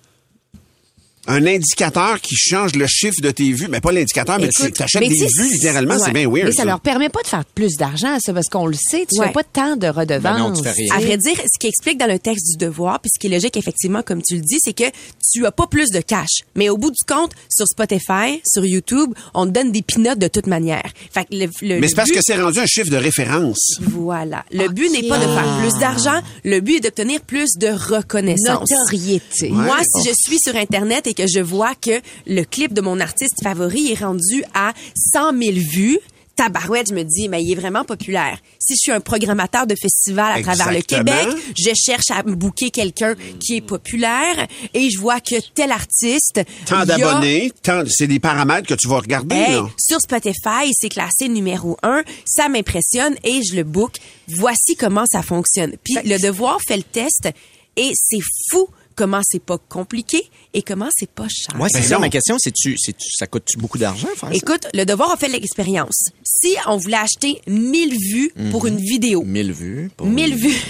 un 1.27 1.45
indicateur 1.45 2.19
qui 2.19 2.35
change 2.35 2.73
le 2.75 2.87
chiffre 2.87 3.21
de 3.21 3.31
tes 3.31 3.51
vues. 3.53 3.67
Mais 3.69 3.79
pas 3.79 3.91
l'indicateur, 3.91 4.39
mais 4.39 4.49
tu 4.49 4.63
Écoute, 4.63 4.81
achètes 4.81 5.01
mais 5.01 5.09
des 5.09 5.17
tu 5.17 5.25
vues 5.41 5.49
littéralement. 5.51 5.93
ouais. 5.95 6.01
C'est 6.05 6.11
bien 6.13 6.27
weird. 6.29 6.45
Mais 6.47 6.51
ça 6.51 6.65
leur 6.65 6.79
permet 6.79 7.09
pas 7.09 7.21
de 7.21 7.27
faire 7.27 7.45
plus 7.45 7.75
d'argent, 7.77 8.17
ça, 8.19 8.33
parce 8.33 8.47
qu'on 8.47 8.65
le 8.65 8.73
sait, 8.75 9.05
tu 9.11 9.19
Ouais. 9.19 9.27
fais 9.27 9.33
pas 9.33 9.43
tant 9.43 9.75
de 9.75 9.87
redevances. 9.87 10.21
Ben 10.23 10.39
non, 10.39 10.53
tu 10.53 10.63
fais 10.63 10.71
rien. 10.71 10.95
À 10.95 10.99
vrai 10.99 11.17
dire, 11.17 11.35
ce 11.37 11.59
qui 11.59 11.67
explique 11.67 11.97
dans 11.99 12.07
le 12.07 12.17
texte 12.19 12.45
du 12.51 12.57
devoir, 12.65 12.99
puis 12.99 13.11
ce 13.13 13.19
qui 13.19 13.27
est 13.27 13.29
logique 13.29 13.55
effectivement, 13.57 14.01
comme 14.01 14.21
tu 14.21 14.35
le 14.35 14.41
dis, 14.41 14.57
c'est 14.59 14.73
que 14.73 14.85
tu 15.31 15.45
as 15.45 15.51
pas 15.51 15.67
plus 15.67 15.89
de 15.91 15.99
cash. 16.01 16.41
Mais 16.55 16.69
au 16.69 16.77
bout 16.77 16.91
du 16.91 17.03
compte, 17.07 17.31
sur 17.49 17.67
Spotify, 17.67 18.41
sur 18.45 18.65
YouTube, 18.65 19.13
on 19.33 19.45
te 19.45 19.51
donne 19.51 19.71
des 19.71 19.81
pinottes 19.83 20.19
de 20.19 20.27
toute 20.27 20.47
manière. 20.47 20.83
Fait 21.13 21.25
que 21.25 21.35
le, 21.35 21.47
le- 21.61 21.79
Mais 21.79 21.87
c'est 21.87 21.95
parce 21.95 22.09
but- 22.09 22.15
que 22.15 22.21
c'est 22.23 22.41
rendu 22.41 22.59
un 22.59 22.65
chiffre 22.65 22.89
de 22.89 22.97
référence. 22.97 23.77
Voilà. 23.81 24.43
Le 24.51 24.67
but 24.69 24.89
n'est 24.91 25.07
pas 25.07 25.17
de 25.19 25.23
faire 25.23 25.59
plus 25.61 25.79
d'argent. 25.79 26.21
Le 26.43 26.59
but 26.61 26.77
est 26.77 26.79
d'obtenir 26.81 27.21
plus 27.21 27.57
de 27.57 27.67
reconnaissance. 27.67 28.69
Notoriété. 28.71 29.49
Moi, 29.49 29.77
si 29.83 30.07
je 30.09 30.13
suis 30.15 30.39
sur 30.39 30.55
Internet 30.55 31.07
et 31.07 31.10
que 31.13 31.27
je 31.27 31.39
vois 31.39 31.75
que 31.75 32.01
le 32.27 32.43
clip 32.43 32.73
de 32.73 32.81
mon 32.81 32.99
artiste 32.99 33.35
favori 33.43 33.91
est 33.91 34.03
rendu 34.03 34.43
à 34.53 34.73
100 35.13 35.37
000 35.37 35.51
vues, 35.57 35.99
tabarouette, 36.35 36.87
je 36.89 36.95
me 36.95 37.03
dis, 37.03 37.29
mais 37.29 37.43
il 37.43 37.51
est 37.51 37.55
vraiment 37.55 37.83
populaire. 37.83 38.39
Si 38.57 38.73
je 38.73 38.79
suis 38.79 38.91
un 38.91 38.99
programmateur 38.99 39.67
de 39.67 39.75
festival 39.79 40.39
à 40.39 40.41
travers 40.41 40.71
le. 40.71 40.81
Québec, 40.81 41.27
je 41.55 41.71
cherche 41.75 42.09
à 42.09 42.23
booker 42.23 42.71
quelqu'un 42.71 43.15
qui 43.39 43.57
est 43.57 43.61
populaire 43.61 44.47
et 44.73 44.89
je 44.89 44.99
vois 44.99 45.19
que 45.19 45.35
tel 45.53 45.71
artiste... 45.71 46.41
Tant 46.65 46.79
a- 46.79 46.85
d'abonnés, 46.85 47.51
c'est 47.89 48.07
des 48.07 48.19
paramètres 48.19 48.67
que 48.67 48.73
tu 48.73 48.87
vas 48.87 48.99
regarder. 48.99 49.35
Hey, 49.35 49.51
là. 49.51 49.69
sur 49.77 49.99
Spotify, 50.01 50.71
c'est 50.73 50.89
classé 50.89 51.27
numéro 51.27 51.77
un. 51.83 52.01
Ça 52.25 52.49
m'impressionne 52.49 53.15
et 53.23 53.41
je 53.47 53.55
le 53.55 53.63
book. 53.63 53.97
Voici 54.27 54.75
comment 54.75 55.05
ça 55.11 55.21
fonctionne. 55.21 55.75
Puis 55.83 55.95
le 56.03 56.17
devoir 56.17 56.59
fait 56.65 56.77
le 56.77 56.83
test 56.83 57.29
et 57.77 57.91
c'est 57.95 58.19
fou 58.49 58.67
comment 58.95 59.21
c'est 59.23 59.41
pas 59.43 59.57
compliqué 59.57 60.21
et 60.53 60.61
comment 60.61 60.89
c'est 60.95 61.09
pas 61.09 61.27
cher. 61.29 61.55
Moi, 61.55 61.69
c'est 61.69 61.79
Ben 61.79 61.87
ça 61.87 61.97
ma 61.99 62.09
question, 62.09 62.35
c'est 62.37 62.51
tu, 62.53 62.75
c'est 62.77 62.95
tu, 62.95 63.07
ça 63.17 63.25
coûte 63.25 63.47
beaucoup 63.57 63.77
d'argent? 63.77 64.07
Écoute, 64.33 64.67
le 64.73 64.83
devoir 64.83 65.11
a 65.11 65.17
fait 65.17 65.29
l'expérience. 65.29 66.09
Si 66.23 66.55
on 66.67 66.77
voulait 66.77 66.97
acheter 66.97 67.41
1000 67.47 67.97
vues 67.97 68.31
pour 68.51 68.67
une 68.67 68.77
vidéo, 68.77 69.23
1000 69.23 69.51
vues. 69.53 69.91
pour- 69.95 70.07
1000 70.07 70.35
vues, 70.35 70.55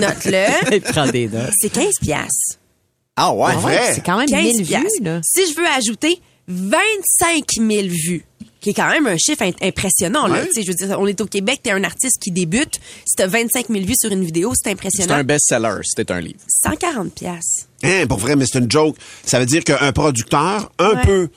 note-le, 0.00 0.80
prend 0.92 1.06
des 1.08 1.28
notes. 1.28 1.52
c'est 1.58 1.70
15 1.72 1.94
piastres. 2.00 2.58
Ah 3.16 3.32
ouais, 3.34 3.52
Ah 3.54 3.56
vrai? 3.58 3.78
ouais, 3.78 3.94
c'est 3.94 4.04
quand 4.04 4.18
même 4.18 4.28
15 4.28 4.42
1000 4.42 4.56
vues, 4.58 4.64
piastres. 4.64 5.02
là. 5.02 5.20
Si 5.24 5.50
je 5.50 5.56
veux 5.56 5.66
ajouter 5.66 6.20
25 6.48 7.44
000 7.58 7.88
vues, 7.88 8.24
qui 8.66 8.70
est 8.70 8.74
quand 8.74 8.88
même 8.90 9.06
un 9.06 9.16
chiffre 9.16 9.44
impressionnant, 9.62 10.26
là. 10.26 10.40
Ouais. 10.40 10.48
Tu 10.52 10.62
je 10.64 10.66
veux 10.72 10.74
dire, 10.74 10.98
on 10.98 11.06
est 11.06 11.20
au 11.20 11.26
Québec, 11.26 11.60
t'es 11.62 11.70
un 11.70 11.84
artiste 11.84 12.18
qui 12.20 12.32
débute. 12.32 12.80
Si 13.06 13.14
t'as 13.16 13.28
25 13.28 13.68
000 13.68 13.84
vues 13.84 13.94
sur 13.96 14.10
une 14.10 14.24
vidéo, 14.24 14.54
c'est 14.56 14.64
C'est 14.64 14.72
impressionnant. 14.72 15.14
un 15.14 15.22
best-seller, 15.22 15.82
c'était 15.84 16.12
un 16.12 16.20
livre. 16.20 16.40
140 16.48 17.14
piastres. 17.14 17.66
Hein, 17.84 18.06
pour 18.08 18.18
vrai, 18.18 18.34
mais 18.34 18.44
c'est 18.44 18.58
une 18.58 18.68
joke. 18.68 18.96
Ça 19.24 19.38
veut 19.38 19.46
dire 19.46 19.62
qu'un 19.62 19.92
producteur, 19.92 20.72
un 20.80 20.96
Ouais. 20.96 21.02
peu, 21.04 21.28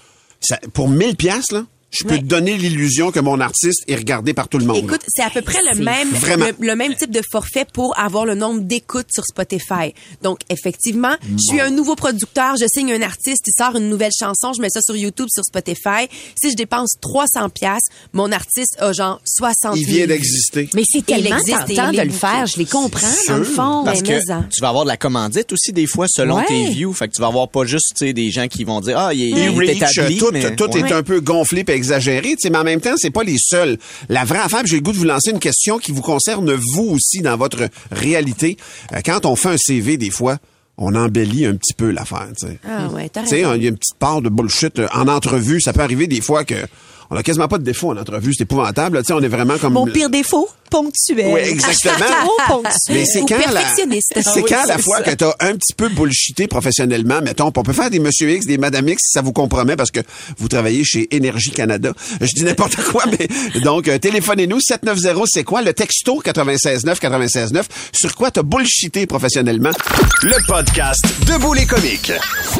ça- 0.41 0.57
pour 0.73 0.89
1000 0.89 1.15
pièces 1.17 1.51
là, 1.51 1.65
je 1.91 2.03
peux 2.03 2.11
Ouais. 2.15 2.19
te 2.19 2.25
donner 2.25 2.55
l'illusion 2.57 3.11
que 3.11 3.19
mon 3.19 3.39
artiste 3.39 3.83
est 3.87 3.95
regardé 3.95 4.33
par 4.33 4.47
tout 4.47 4.57
le 4.59 4.65
monde. 4.65 4.77
Écoute, 4.83 5.01
c'est 5.07 5.23
à 5.23 5.29
peu 5.29 5.41
près 5.41 5.59
le 5.73 5.83
même, 5.83 6.09
le, 6.11 6.65
le 6.67 6.75
même 6.75 6.95
type 6.95 7.11
de 7.11 7.21
forfait 7.31 7.65
pour 7.73 7.97
avoir 7.99 8.25
le 8.25 8.35
nombre 8.35 8.61
d'écoutes 8.61 9.07
sur 9.11 9.23
Spotify. 9.25 9.93
Donc, 10.21 10.39
effectivement, 10.49 11.15
je 11.31 11.37
suis 11.47 11.59
un 11.61 11.69
nouveau 11.71 11.95
producteur, 11.95 12.55
je 12.59 12.65
signe 12.67 12.91
un 12.93 13.01
artiste, 13.01 13.43
il 13.47 13.53
sort 13.57 13.75
une 13.75 13.89
nouvelle 13.89 14.11
chanson, 14.17 14.53
je 14.53 14.61
mets 14.61 14.69
ça 14.69 14.81
sur 14.81 14.95
YouTube, 14.95 15.27
sur 15.33 15.43
Spotify. 15.43 16.07
Si 16.39 16.51
je 16.51 16.55
dépense 16.55 16.93
300 17.01 17.49
pièces, 17.49 17.83
mon 18.13 18.31
artiste 18.31 18.75
a 18.79 18.93
genre 18.93 19.19
60 19.25 19.75
il 19.77 19.85
000 19.85 19.91
vient 19.95 20.01
vues. 20.03 20.07
d'exister. 20.07 20.69
Mais 20.75 20.83
c'est 20.87 20.99
il 20.99 21.03
tellement 21.03 21.37
tentant 21.39 21.89
il 21.91 21.97
de 21.97 22.03
le 22.03 22.09
faire. 22.11 22.45
Je 22.45 22.57
les 22.57 22.65
comprends, 22.65 23.07
dans 23.27 23.37
le 23.37 23.43
fond. 23.43 23.81
Parce 23.83 24.01
Mais 24.01 24.07
que 24.07 24.13
mais 24.31 24.47
tu 24.51 24.61
vas 24.61 24.69
avoir 24.69 24.83
de 24.85 24.89
la 24.89 24.97
commandite 24.97 25.51
aussi 25.51 25.71
des 25.73 25.87
fois 25.87 26.07
selon 26.07 26.37
Ouais. 26.37 26.45
tes 26.45 26.69
views. 26.69 26.93
Fait 26.93 27.07
que 27.07 27.13
tu 27.13 27.21
vas 27.21 27.27
avoir 27.27 27.49
pas 27.49 27.65
juste 27.65 27.93
tu 27.97 28.05
sais, 28.05 28.13
des 28.13 28.29
gens 28.31 28.47
qui 28.47 28.63
vont 28.63 28.79
dire 28.81 28.97
ah 28.97 29.13
il, 29.13 29.21
est- 29.37 29.51
il 29.51 29.69
établi. 29.69 30.17
tout, 30.17 30.29
mais- 30.31 30.55
tout 30.55 30.69
Ouais. 30.71 30.79
est 30.81 30.91
un 30.91 31.03
peu 31.03 31.19
gonflé 31.19 31.63
exagéré, 31.79 32.29
tu 32.31 32.37
sais, 32.41 32.49
mais 32.51 32.59
en 32.59 32.63
même 32.63 32.81
temps, 32.81 32.93
c'est 32.97 33.09
pas 33.09 33.23
les 33.23 33.37
seuls. 33.39 33.77
La 34.09 34.23
vraie 34.25 34.39
affaire, 34.39 34.61
j'ai 34.65 34.75
le 34.75 34.81
goût 34.81 34.91
de 34.91 34.97
vous 34.97 35.03
lancer 35.05 35.31
une 35.31 35.39
question 35.39 35.79
qui 35.79 35.91
vous 35.91 36.01
concerne 36.03 36.53
vous 36.53 36.89
aussi 36.89 37.21
dans 37.21 37.35
votre 37.37 37.69
réalité. 37.91 38.57
Euh, 38.93 38.99
Quand 39.03 39.25
on 39.25 39.35
fait 39.35 39.49
un 39.49 39.57
CV, 39.57 39.97
des 39.97 40.11
fois, 40.11 40.37
on 40.77 40.93
embellit 40.95 41.45
un 41.45 41.55
petit 41.55 41.73
peu 41.73 41.89
l'affaire, 41.91 42.27
tu 42.39 42.47
sais. 42.47 42.59
Ah 42.67 42.87
ouais, 42.89 43.09
t'as 43.09 43.21
raison. 43.21 43.53
il 43.55 43.63
y 43.63 43.65
a 43.65 43.69
une 43.69 43.77
petite 43.77 43.97
part 43.97 44.21
de 44.21 44.29
bullshit 44.29 44.79
euh, 44.79 44.87
en 44.93 45.07
entrevue. 45.07 45.59
Ça 45.59 45.73
peut 45.73 45.81
arriver 45.81 46.07
des 46.07 46.21
fois 46.21 46.43
que 46.45 46.55
on 47.09 47.15
a 47.15 47.23
quasiment 47.23 47.47
pas 47.47 47.57
de 47.57 47.63
défaut 47.63 47.91
en 47.91 47.97
entrevue. 47.97 48.33
C'est 48.33 48.43
épouvantable. 48.43 49.03
sais, 49.05 49.13
on 49.13 49.21
est 49.21 49.27
vraiment 49.27 49.57
comme... 49.57 49.73
Mon 49.73 49.85
pire 49.85 50.09
défaut, 50.09 50.47
ponctuel. 50.69 51.27
Oui, 51.33 51.39
exactement. 51.41 51.95
Trop 52.21 52.37
ponctuel. 52.61 52.71
Mais 52.97 53.05
c'est 53.05 53.21
Ou 53.21 53.25
quand 53.25 53.37
la, 53.37 53.51
perfectionniste. 53.51 54.11
c'est 54.15 54.27
Ah 54.27 54.31
oui, 54.35 54.43
quand 54.47 54.65
la 54.67 54.75
c'est 54.77 54.81
fois 54.83 54.97
ça. 54.97 55.03
que 55.03 55.11
t'as 55.11 55.33
un 55.39 55.55
petit 55.55 55.73
peu 55.73 55.89
bullshité 55.89 56.47
professionnellement, 56.47 57.21
mettons, 57.21 57.47
on 57.55 57.63
peut 57.63 57.73
faire 57.73 57.89
des 57.89 57.99
Monsieur 57.99 58.29
X, 58.31 58.45
des 58.45 58.57
Madame 58.57 58.87
X 58.89 59.01
si 59.05 59.11
ça 59.13 59.21
vous 59.21 59.33
compromet 59.33 59.75
parce 59.75 59.91
que 59.91 59.99
vous 60.37 60.47
travaillez 60.47 60.83
chez 60.83 61.13
Énergie 61.15 61.51
Canada. 61.51 61.93
Je 62.21 62.27
dis 62.35 62.43
n'importe 62.43 62.75
quoi, 62.91 63.03
mais 63.07 63.27
donc 63.61 63.87
euh, 63.87 63.97
téléphonez-nous 63.97 64.59
790 64.59 65.29
c'est 65.33 65.43
quoi 65.43 65.61
le 65.61 65.73
texto 65.73 66.21
969 66.25 67.01
969 67.01 67.67
sur 67.93 68.15
quoi 68.15 68.31
t'as 68.31 68.43
bullshité 68.43 69.05
professionnellement? 69.07 69.71
Le 70.23 70.35
podcast 70.47 71.03
Debout 71.25 71.53
les 71.53 71.65
comiques. 71.65 72.11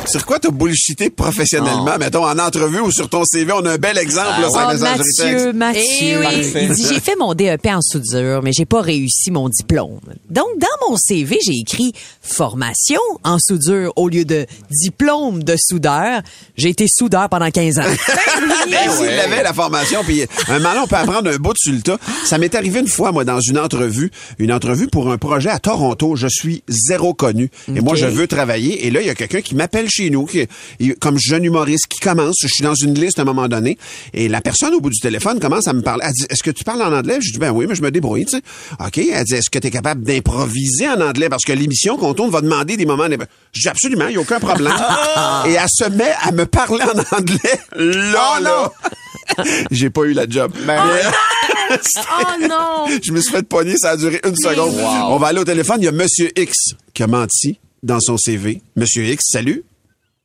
Sur 0.08 0.26
quoi 0.26 0.40
t'as 0.40 0.50
bullshité 0.50 1.10
professionnellement, 1.10 1.98
mettons 2.00 2.26
en 2.26 2.38
entrevue 2.40 2.80
ou 2.80 2.92
sur 2.92 3.10
ton 3.10 3.24
CV, 3.26 3.52
on 3.54 3.66
a 3.66 3.74
un 3.74 3.78
bel 3.78 3.98
exemple 3.98 4.30
Ah 4.38 4.39
là, 4.42 4.48
Oh, 4.52 4.78
Mathieu. 4.80 5.54
Mathieu. 5.54 5.84
Eh 5.94 6.18
oui. 6.18 6.54
Il 6.62 6.74
dit, 6.74 6.86
j'ai 6.90 7.00
fait 7.00 7.16
mon 7.20 7.34
DEP 7.34 7.66
en 7.68 7.82
soudure, 7.82 8.42
mais 8.44 8.52
j'ai 8.54 8.66
pas 8.66 8.82
réussi 8.82 9.32
mon 9.32 9.50
diplôme. 9.50 10.00
Donc, 10.30 10.48
dans 10.60 10.90
mon 10.90 10.98
CV, 10.98 11.38
j'ai 11.46 11.56
écrit 11.60 11.94
formation 12.22 13.00
en 13.24 13.38
soudure 13.40 13.92
au 13.96 14.08
lieu 14.10 14.26
de 14.26 14.46
diplôme 14.72 15.44
de 15.44 15.56
soudeur. 15.58 16.22
J'ai 16.58 16.70
été 16.70 16.86
soudeur 16.88 17.28
pendant 17.30 17.50
15 17.52 17.80
ans. 17.80 17.84
Ben, 18.70 18.90
s'il 18.92 19.08
avait 19.20 19.44
la 19.44 19.54
formation, 19.54 20.02
puis 20.04 20.24
un 20.48 20.60
malin, 20.60 20.82
on 20.84 20.88
peut 20.88 20.96
apprendre 20.96 21.30
un 21.30 21.38
bout 21.38 21.54
sur 21.58 21.74
le 21.74 21.82
tas. 21.82 21.98
Ça 22.26 22.38
m'est 22.38 22.54
arrivé 22.56 22.80
une 22.80 22.88
fois, 22.88 23.12
moi, 23.12 23.26
dans 23.26 23.40
une 23.42 23.58
entrevue, 23.58 24.12
une 24.38 24.52
entrevue 24.54 24.88
pour 24.88 25.12
un 25.12 25.18
projet 25.18 25.50
à 25.50 25.60
Toronto. 25.60 26.16
Je 26.16 26.28
suis 26.30 26.64
zéro 26.68 27.14
connu. 27.14 27.50
Et 27.76 27.82
moi, 27.82 27.96
je 27.96 28.06
veux 28.06 28.28
travailler. 28.28 28.86
Et 28.86 28.92
là, 28.92 29.02
il 29.02 29.08
y 29.08 29.10
a 29.10 29.16
quelqu'un 29.16 29.42
qui 29.42 29.56
m'appelle 29.56 29.88
chez 29.90 30.10
nous, 30.10 30.26
qui, 30.26 30.46
il- 30.80 30.96
comme 30.96 31.18
jeune 31.20 31.44
humoriste, 31.44 31.88
qui 31.90 32.00
commence. 32.00 32.36
Je 32.42 32.48
suis 32.48 32.64
dans 32.64 32.76
une 32.76 32.94
liste 32.94 33.20
à 33.20 33.24
un 33.24 33.26
moment 33.26 33.48
donné. 33.48 33.78
Et 34.14 34.29
la 34.30 34.42
personne 34.42 34.74
au 34.74 34.80
bout 34.82 34.90
du 34.90 35.00
téléphone 35.00 35.40
commence 35.40 35.68
à 35.68 35.74
me 35.74 35.82
parler. 35.82 36.04
Elle 36.08 36.14
dit, 36.14 36.26
est-ce 36.30 36.44
que 36.44 36.52
tu 36.52 36.64
parles 36.64 36.82
en 36.82 36.94
anglais? 36.94 37.18
Je 37.22 37.32
dis, 37.32 37.40
ben 37.40 37.52
oui, 37.52 37.66
mais 37.68 37.76
je 37.76 37.82
me 37.82 37.92
débrouille, 37.92 38.26
tu 38.26 38.38
sais. 38.38 38.44
OK? 38.80 38.98
Elle 38.98 39.24
dit, 39.26 39.34
est-ce 39.36 39.50
que 39.50 39.60
tu 39.60 39.68
es 39.68 39.72
capable 39.72 40.04
d'improviser 40.04 40.88
en 40.90 41.02
anglais? 41.02 41.30
Parce 41.30 41.44
que 41.44 41.54
l'émission 41.54 41.98
qu'on 41.98 42.14
tourne 42.14 42.30
va 42.32 42.42
demander 42.42 42.78
des 42.78 42.86
moments. 42.86 43.08
Je 43.54 43.62
dis, 43.62 43.68
absolument, 43.70 44.08
il 44.08 44.12
n'y 44.12 44.18
a 44.18 44.22
aucun 44.22 44.40
problème. 44.40 44.74
Et 45.48 45.52
elle 45.54 45.68
se 45.70 45.90
met 45.90 46.14
à 46.22 46.32
me 46.32 46.46
parler 46.46 46.84
en 46.84 47.18
anglais. 47.18 47.60
Là, 47.76 48.40
là. 48.42 48.72
J'ai 49.72 49.90
pas 49.90 50.02
eu 50.04 50.14
la 50.14 50.28
job. 50.28 50.52
Mais- 50.66 50.78
Oh 51.72 52.48
non! 52.48 52.88
je 53.04 53.12
me 53.12 53.22
suis 53.22 53.32
fait 53.32 53.44
pogner, 53.48 53.78
ça 53.78 53.92
a 53.92 53.98
duré 53.98 54.20
une 54.26 54.36
seconde. 54.36 54.74
On 55.10 55.18
va 55.18 55.28
aller 55.28 55.40
au 55.40 55.44
téléphone. 55.46 55.78
Il 55.80 55.86
y 55.86 55.88
a 55.88 55.92
Monsieur 55.92 56.32
X 56.36 56.56
qui 56.94 57.04
a 57.04 57.08
menti 57.08 57.60
dans 57.84 58.00
son 58.00 58.18
CV. 58.18 58.62
Monsieur 58.76 59.06
X, 59.06 59.24
salut. 59.32 59.64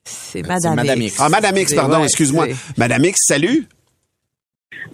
C'est 0.04 0.42
Madame, 0.46 0.74
Madame 0.76 1.02
X. 1.02 1.16
Ah, 1.18 1.28
Madame 1.28 1.56
X, 1.58 1.74
pardon, 1.74 2.02
excuse-moi. 2.04 2.46
Madame 2.76 3.04
X, 3.04 3.18
salut. 3.26 3.66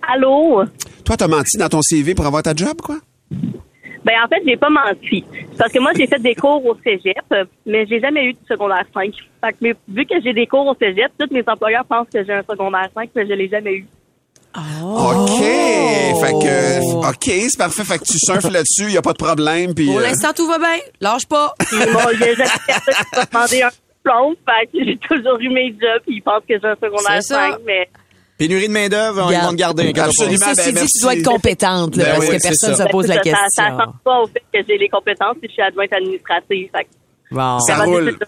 Allô? 0.09 0.65
Toi, 1.05 1.17
t'as 1.17 1.29
menti 1.29 1.57
dans 1.59 1.69
ton 1.69 1.83
CV 1.83 2.15
pour 2.15 2.27
avoir 2.27 2.43
ta 2.43 2.55
job, 2.55 2.81
quoi? 2.83 2.97
Ben 4.03 4.15
en 4.25 4.29
fait, 4.29 4.43
j'ai 4.47 4.57
pas 4.57 4.71
menti. 4.71 5.25
Parce 5.59 5.73
que 5.73 5.79
moi, 5.79 5.93
j'ai 5.95 6.07
fait 6.07 6.21
des 6.21 6.35
cours 6.35 6.65
au 6.65 6.75
cégep, 6.83 7.23
mais 7.67 7.87
j'ai 7.87 8.01
jamais 8.01 8.25
eu 8.25 8.33
de 8.33 8.39
secondaire 8.49 8.85
5. 8.95 9.13
Fait 9.45 9.53
que, 9.53 9.57
mais 9.61 9.75
vu 9.89 10.07
que 10.07 10.15
j'ai 10.23 10.33
des 10.33 10.47
cours 10.47 10.67
au 10.67 10.75
cégep, 10.75 11.13
tous 11.19 11.33
mes 11.33 11.45
employeurs 11.47 11.85
pensent 11.85 12.09
que 12.13 12.25
j'ai 12.25 12.33
un 12.33 12.43
secondaire 12.43 12.89
5, 12.95 13.11
mais 13.15 13.27
je 13.27 13.33
l'ai 13.35 13.49
jamais 13.49 13.75
eu. 13.75 13.87
OK. 14.83 15.39
Fait 15.39 16.33
que, 16.33 17.09
OK, 17.09 17.25
c'est 17.25 17.59
parfait. 17.59 17.85
Fait 17.85 17.99
que 17.99 18.05
tu 18.05 18.19
surfes 18.19 18.51
là-dessus, 18.51 18.85
il 18.85 18.93
n'y 18.93 18.97
a 18.97 19.03
pas 19.03 19.13
de 19.13 19.19
problème. 19.19 19.75
Puis, 19.75 19.87
Pour 19.87 19.99
euh, 19.99 20.03
l'instant, 20.03 20.33
tout 20.35 20.47
va 20.47 20.59
bien. 20.59 20.79
Lâche 21.01 21.27
pas. 21.27 21.55
Bon, 21.71 22.01
j'ai 22.19 22.35
jamais 22.35 22.51
personne 22.67 22.95
qui 22.95 23.17
m'a 23.17 23.25
demandé 23.27 23.63
un 23.63 23.69
diplôme, 23.69 24.35
fait 24.45 24.67
que 24.67 24.85
j'ai 24.85 24.97
toujours 24.97 25.39
eu 25.41 25.49
mes 25.51 25.69
jobs, 25.71 26.03
puis 26.07 26.17
ils 26.17 26.23
pensent 26.23 26.43
que 26.49 26.59
j'ai 26.59 26.67
un 26.67 26.75
secondaire 26.75 27.23
C'est 27.23 27.35
ça. 27.35 27.51
5, 27.51 27.59
mais 27.65 27.89
Pénurie 28.41 28.69
de 28.69 28.73
main-d'œuvre, 28.73 29.31
vont 29.31 29.51
te 29.51 29.55
garder. 29.55 29.93
pas. 29.93 30.05
Absolument. 30.05 30.47
Ceci 30.55 30.57
ben, 30.57 30.65
dit, 30.69 30.73
merci. 30.73 30.99
tu 30.99 31.03
dois 31.03 31.15
être 31.15 31.25
compétente, 31.27 31.97
là, 31.97 32.05
Ben 32.05 32.11
parce 32.15 32.27
oui, 32.27 32.37
que 32.39 32.43
personne 32.43 32.75
ça. 32.75 32.87
se 32.87 32.91
pose 32.91 33.07
la 33.07 33.17
ça, 33.17 33.21
question. 33.21 33.47
ça, 33.51 33.63
ça 33.65 33.69
change 33.69 33.95
pas 34.03 34.21
au 34.23 34.27
fait 34.29 34.43
que 34.51 34.65
j'ai 34.67 34.79
les 34.79 34.89
compétences, 34.89 35.37
puis 35.39 35.49
je 35.49 35.53
suis 35.53 35.63
adjointe 35.63 35.93
administrative. 35.93 36.71
Fait 36.75 36.87
Bon. 37.33 37.61
Ça 37.61 37.75
capable 37.75 37.91
roule. 37.91 38.19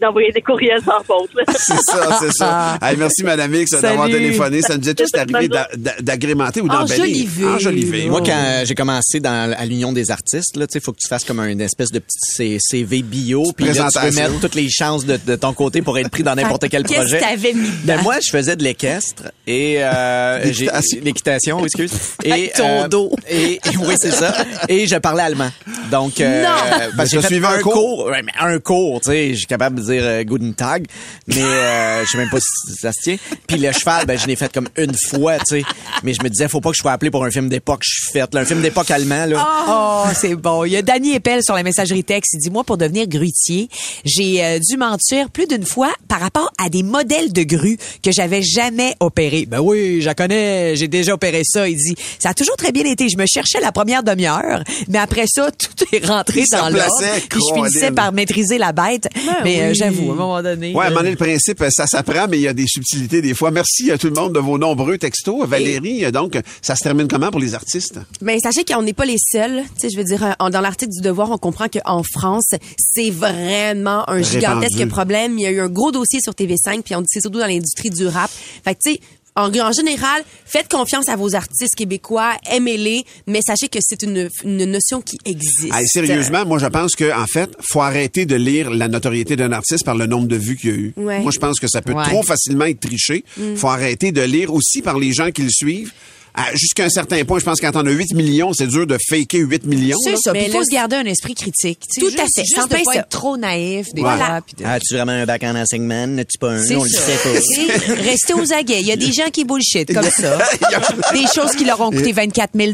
d'envoyer 0.00 0.32
des 0.32 0.40
courriels 0.42 0.80
sans 0.84 1.02
faute. 1.04 1.30
là. 1.34 1.44
C'est 1.56 1.80
ça, 1.80 2.18
c'est 2.20 2.32
ça. 2.32 2.78
Hey, 2.82 2.96
merci, 2.96 3.22
Madame 3.22 3.54
X, 3.54 3.70
d'avoir 3.80 4.08
téléphoné. 4.08 4.60
Ça 4.60 4.76
nous 4.76 4.88
est 4.88 4.94
tous 4.94 5.08
arrivé 5.16 5.48
d'a- 5.48 5.68
d'a- 5.76 6.00
d'agrémenter 6.00 6.60
ou 6.60 6.68
d'embellir. 6.68 7.28
Enjoliver. 7.54 8.06
Moi, 8.06 8.20
quand 8.24 8.62
j'ai 8.64 8.74
commencé 8.74 9.20
dans, 9.20 9.54
à 9.56 9.64
l'Union 9.64 9.92
des 9.92 10.10
artistes, 10.10 10.56
là, 10.56 10.66
tu 10.66 10.72
sais, 10.72 10.80
faut 10.80 10.92
que 10.92 10.98
tu 11.00 11.08
fasses 11.08 11.24
comme 11.24 11.40
une 11.40 11.60
espèce 11.60 11.90
de 11.92 12.00
petit 12.00 12.58
CV 12.60 13.02
bio, 13.02 13.44
puis 13.56 13.66
là, 13.66 13.88
tu 13.90 13.98
peux 14.00 14.10
mettre 14.14 14.40
toutes 14.40 14.54
les 14.56 14.68
chances 14.68 15.04
de, 15.06 15.16
de 15.24 15.36
ton 15.36 15.52
côté 15.52 15.80
pour 15.82 15.96
être 15.98 16.10
pris 16.10 16.22
dans 16.24 16.34
n'importe 16.34 16.68
quel 16.68 16.82
Qu'est-ce 16.82 17.00
projet. 17.00 17.18
que 17.18 17.22
t'avais 17.24 17.52
mis 17.52 17.70
Ben 17.84 18.00
moi, 18.02 18.16
je 18.24 18.30
faisais 18.30 18.56
de 18.56 18.64
l'équestre 18.64 19.24
et 19.46 19.82
euh, 19.82 20.42
j'ai- 20.52 20.64
L'équitation. 20.66 20.98
l'équitation, 21.04 21.56
oui, 21.58 21.64
excuse. 21.66 21.92
Et 22.24 22.32
Avec 22.32 22.52
ton 22.54 22.84
euh, 22.84 22.88
dos. 22.88 23.12
Et 23.30 23.60
oui, 23.78 23.94
c'est 24.00 24.10
ça. 24.10 24.34
Et 24.68 24.86
je 24.86 24.96
parlais 24.96 25.22
allemand. 25.22 25.50
Donc, 25.90 26.20
euh, 26.20 26.42
Non! 26.42 26.48
parce 26.96 27.12
Mais 27.12 27.18
que 27.18 27.22
t'as 27.22 27.28
j'ai 27.28 27.40
fait 27.40 27.46
un 27.46 27.58
cours? 27.60 27.72
cours. 27.72 28.04
Ouais, 28.06 28.22
mais 28.22 28.23
un 28.40 28.58
cours, 28.58 29.00
tu 29.00 29.10
sais, 29.10 29.30
je 29.30 29.38
suis 29.38 29.46
capable 29.46 29.80
de 29.80 29.82
dire 29.82 30.02
euh, 30.04 30.22
Guten 30.22 30.54
Tag, 30.54 30.86
mais 31.26 31.42
euh, 31.42 32.04
je 32.04 32.10
sais 32.10 32.18
même 32.18 32.30
pas 32.30 32.40
si 32.40 32.74
ça 32.74 32.92
se 32.92 33.00
tient. 33.02 33.16
Puis 33.46 33.58
le 33.58 33.72
cheval, 33.72 34.06
ben 34.06 34.18
je 34.18 34.26
l'ai 34.26 34.36
fait 34.36 34.52
comme 34.52 34.68
une 34.76 34.94
fois, 35.08 35.38
tu 35.38 35.60
sais. 35.60 35.62
Mais 36.02 36.14
je 36.14 36.22
me 36.22 36.28
disais, 36.28 36.48
faut 36.48 36.60
pas 36.60 36.70
que 36.70 36.76
je 36.76 36.82
sois 36.82 36.92
appelé 36.92 37.10
pour 37.10 37.24
un 37.24 37.30
film 37.30 37.48
d'époque. 37.48 37.82
Je 37.84 37.90
suis 37.90 38.12
faite, 38.12 38.34
là, 38.34 38.40
un 38.40 38.44
film 38.44 38.62
d'époque 38.62 38.90
allemand, 38.90 39.26
là. 39.26 39.46
Oh, 39.68 40.10
c'est 40.14 40.34
bon. 40.34 40.64
Il 40.64 40.72
y 40.72 40.76
a 40.76 40.82
Danny 40.82 41.14
Eppel 41.14 41.42
sur 41.42 41.54
la 41.54 41.62
messagerie 41.62 42.04
texte. 42.04 42.34
Il 42.34 42.40
dit, 42.40 42.50
moi, 42.50 42.64
pour 42.64 42.76
devenir 42.76 43.06
grutier, 43.06 43.68
j'ai 44.04 44.44
euh, 44.44 44.58
dû 44.58 44.76
mentir 44.76 45.30
plus 45.30 45.46
d'une 45.46 45.64
fois 45.64 45.92
par 46.08 46.20
rapport 46.20 46.52
à 46.58 46.68
des 46.68 46.82
modèles 46.82 47.32
de 47.32 47.42
grues 47.42 47.78
que 48.02 48.12
j'avais 48.12 48.42
jamais 48.42 48.94
opérés. 49.00 49.46
Ben 49.46 49.60
oui, 49.60 50.00
je 50.00 50.10
connais, 50.10 50.76
j'ai 50.76 50.88
déjà 50.88 51.14
opéré 51.14 51.42
ça. 51.44 51.68
Il 51.68 51.76
dit, 51.76 51.94
ça 52.18 52.30
a 52.30 52.34
toujours 52.34 52.56
très 52.56 52.72
bien 52.72 52.84
été. 52.84 53.08
Je 53.08 53.16
me 53.16 53.26
cherchais 53.26 53.60
la 53.60 53.72
première 53.72 54.02
demi-heure, 54.02 54.62
mais 54.88 54.98
après 54.98 55.26
ça, 55.26 55.50
tout 55.58 55.84
est 55.92 56.06
rentré 56.06 56.40
Il 56.40 56.50
dans 56.50 56.68
l'ordre. 56.68 56.94
Puis 57.28 57.40
je 57.48 57.54
finissais 57.54 57.90
par 57.90 58.12
maîtriser 58.14 58.58
la 58.58 58.72
bête. 58.72 59.08
mais 59.44 59.62
euh, 59.62 59.68
oui. 59.68 59.74
j'avoue, 59.74 60.10
à 60.10 60.12
un 60.14 60.16
moment 60.16 60.42
donné... 60.42 60.74
Ouais, 60.74 60.84
à 60.84 60.86
un 60.86 60.86
euh, 60.86 60.90
moment 60.90 61.00
donné, 61.00 61.10
le 61.10 61.16
principe, 61.16 61.62
ça 61.70 61.86
s'apprend, 61.86 62.26
mais 62.28 62.38
il 62.38 62.42
y 62.42 62.48
a 62.48 62.52
des 62.52 62.66
subtilités 62.66 63.20
des 63.20 63.34
fois. 63.34 63.50
Merci 63.50 63.90
à 63.90 63.98
tout 63.98 64.06
le 64.08 64.14
monde 64.14 64.32
de 64.34 64.40
vos 64.40 64.58
nombreux 64.58 64.98
textos. 64.98 65.46
Valérie, 65.46 66.10
donc, 66.12 66.38
ça 66.62 66.76
se 66.76 66.82
termine 66.82 67.08
comment 67.08 67.30
pour 67.30 67.40
les 67.40 67.54
artistes? 67.54 67.98
Ben 68.20 68.38
sachez 68.40 68.64
qu'on 68.64 68.82
n'est 68.82 68.92
pas 68.92 69.04
les 69.04 69.18
seuls. 69.18 69.62
Tu 69.74 69.80
sais, 69.82 69.90
je 69.90 69.96
veux 69.96 70.04
dire, 70.04 70.34
en- 70.38 70.50
dans 70.50 70.60
l'article 70.60 70.92
du 70.92 71.00
Devoir, 71.00 71.30
on 71.30 71.38
comprend 71.38 71.66
qu'en 71.68 72.02
France, 72.02 72.50
c'est 72.78 73.10
vraiment 73.10 74.08
un 74.08 74.22
gigantesque 74.22 74.74
Répandu. 74.74 74.88
problème. 74.88 75.38
Il 75.38 75.42
y 75.42 75.46
a 75.46 75.50
eu 75.50 75.60
un 75.60 75.68
gros 75.68 75.92
dossier 75.92 76.20
sur 76.20 76.32
TV5, 76.32 76.82
puis 76.82 76.94
on 76.94 77.00
dit 77.00 77.08
c'est 77.10 77.20
surtout 77.20 77.38
dans 77.40 77.46
l'industrie 77.46 77.90
du 77.90 78.06
rap. 78.06 78.30
Fait 78.64 78.74
que 78.74 78.80
tu 78.84 78.92
sais. 78.92 79.00
En, 79.36 79.48
en 79.52 79.72
général, 79.72 80.22
faites 80.46 80.68
confiance 80.68 81.08
à 81.08 81.16
vos 81.16 81.34
artistes 81.34 81.74
québécois, 81.74 82.34
aimez-les, 82.50 83.04
mais 83.26 83.40
sachez 83.44 83.66
que 83.68 83.78
c'est 83.80 84.02
une, 84.02 84.28
une 84.44 84.64
notion 84.64 85.00
qui 85.00 85.18
existe. 85.24 85.72
Sérieusement, 85.86 86.46
moi, 86.46 86.58
je 86.60 86.66
pense 86.66 86.94
que 86.94 87.12
en 87.12 87.26
fait, 87.26 87.50
faut 87.60 87.80
arrêter 87.80 88.26
de 88.26 88.36
lire 88.36 88.70
la 88.70 88.86
notoriété 88.86 89.34
d'un 89.34 89.50
artiste 89.50 89.84
par 89.84 89.96
le 89.96 90.06
nombre 90.06 90.28
de 90.28 90.36
vues 90.36 90.56
qu'il 90.56 90.70
a 90.70 90.74
eu. 90.74 90.92
Ouais. 90.96 91.20
Moi, 91.20 91.32
je 91.32 91.40
pense 91.40 91.58
que 91.58 91.66
ça 91.68 91.82
peut 91.82 91.94
Ouais. 91.94 92.04
trop 92.04 92.22
facilement 92.22 92.64
être 92.66 92.80
triché. 92.80 93.24
Faut 93.56 93.68
arrêter 93.68 94.12
de 94.12 94.22
lire 94.22 94.52
aussi 94.54 94.82
par 94.82 94.98
les 94.98 95.12
gens 95.12 95.30
qui 95.32 95.42
le 95.42 95.50
suivent. 95.50 95.92
À- 96.36 96.52
Jusqu'à 96.54 96.84
un 96.84 96.88
certain 96.88 97.24
point, 97.24 97.38
je 97.38 97.44
pense 97.44 97.60
que 97.60 97.66
quand 97.66 97.76
on 97.80 97.86
a 97.86 97.90
8 97.90 98.12
millions, 98.14 98.52
c'est 98.52 98.66
dur 98.66 98.86
de 98.88 98.98
faker 99.08 99.38
8 99.38 99.64
millions. 99.66 99.96
C'est 100.02 100.16
ça. 100.16 100.32
Il 100.34 100.50
faut 100.50 100.58
là, 100.58 100.64
se 100.64 100.70
garder 100.70 100.96
un 100.96 101.04
esprit 101.04 101.34
critique. 101.34 101.80
Tu 101.88 102.00
sais, 102.00 102.12
Tout 102.12 102.20
à 102.20 102.24
fait, 102.24 102.42
Juste 102.44 102.56
sans 102.56 102.64
de 102.66 102.70
pas 102.70 102.78
être 102.96 103.08
trop 103.08 103.36
naïf 103.36 103.94
des 103.94 104.00
Voilà. 104.00 104.26
fois. 104.26 104.40
puis 104.44 104.56
de- 104.56 104.64
As-tu 104.68 104.94
vraiment 104.94 105.12
un 105.12 105.26
bac 105.26 105.44
en 105.44 105.54
enseignement? 105.54 106.06
N'as-tu 106.08 106.38
pas 106.38 106.50
un? 106.50 106.70
On 106.76 106.82
le 106.82 106.90
sait 106.90 107.18
pas. 107.22 107.94
Restez 108.02 108.34
aux 108.34 108.52
aguets. 108.52 108.80
Il 108.80 108.86
y 108.86 108.92
a 108.92 108.96
des 108.96 109.12
gens 109.12 109.30
qui 109.32 109.44
bullshit 109.44 109.94
comme 109.94 110.10
ça. 110.10 110.38
Des 111.12 111.24
choses 111.34 111.52
qui 111.56 111.64
leur 111.64 111.80
ont 111.80 111.90
coûté 111.90 112.12
24 112.12 112.50
000 112.54 112.72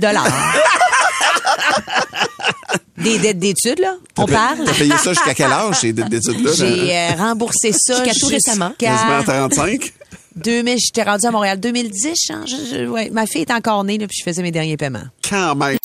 Des 2.96 3.18
dettes 3.18 3.38
d'études, 3.38 3.78
là? 3.80 3.94
On 4.18 4.26
parle? 4.26 4.58
T'as 4.64 4.74
payé 4.74 4.92
ça 5.02 5.12
jusqu'à 5.12 5.34
quel 5.34 5.50
âge, 5.52 5.76
ces 5.80 5.88
études-là? 5.88 6.50
J'ai 6.56 6.96
euh, 6.96 7.08
remboursé 7.18 7.72
ça 7.76 8.02
Jusqu'à 8.04 8.18
tout 8.18 8.26
récemment. 8.26 8.72
Quasiment 8.78 9.18
Jusqu'à 9.18 9.32
35? 9.48 9.92
2000, 10.36 10.78
j'étais 10.78 11.02
rendue 11.02 11.26
à 11.26 11.30
Montréal 11.30 11.58
2010. 11.60 12.30
hein, 12.30 12.44
je- 12.46 12.54
je- 12.76 12.86
ouais, 12.86 13.10
ma 13.10 13.26
fille 13.26 13.42
est 13.42 13.50
encore 13.50 13.84
née, 13.84 13.98
là, 13.98 14.06
puis 14.06 14.16
je 14.18 14.24
faisais 14.24 14.42
mes 14.42 14.50
derniers 14.52 14.76
paiements. 14.76 15.02
Quand 15.28 15.54
même. 15.56 15.76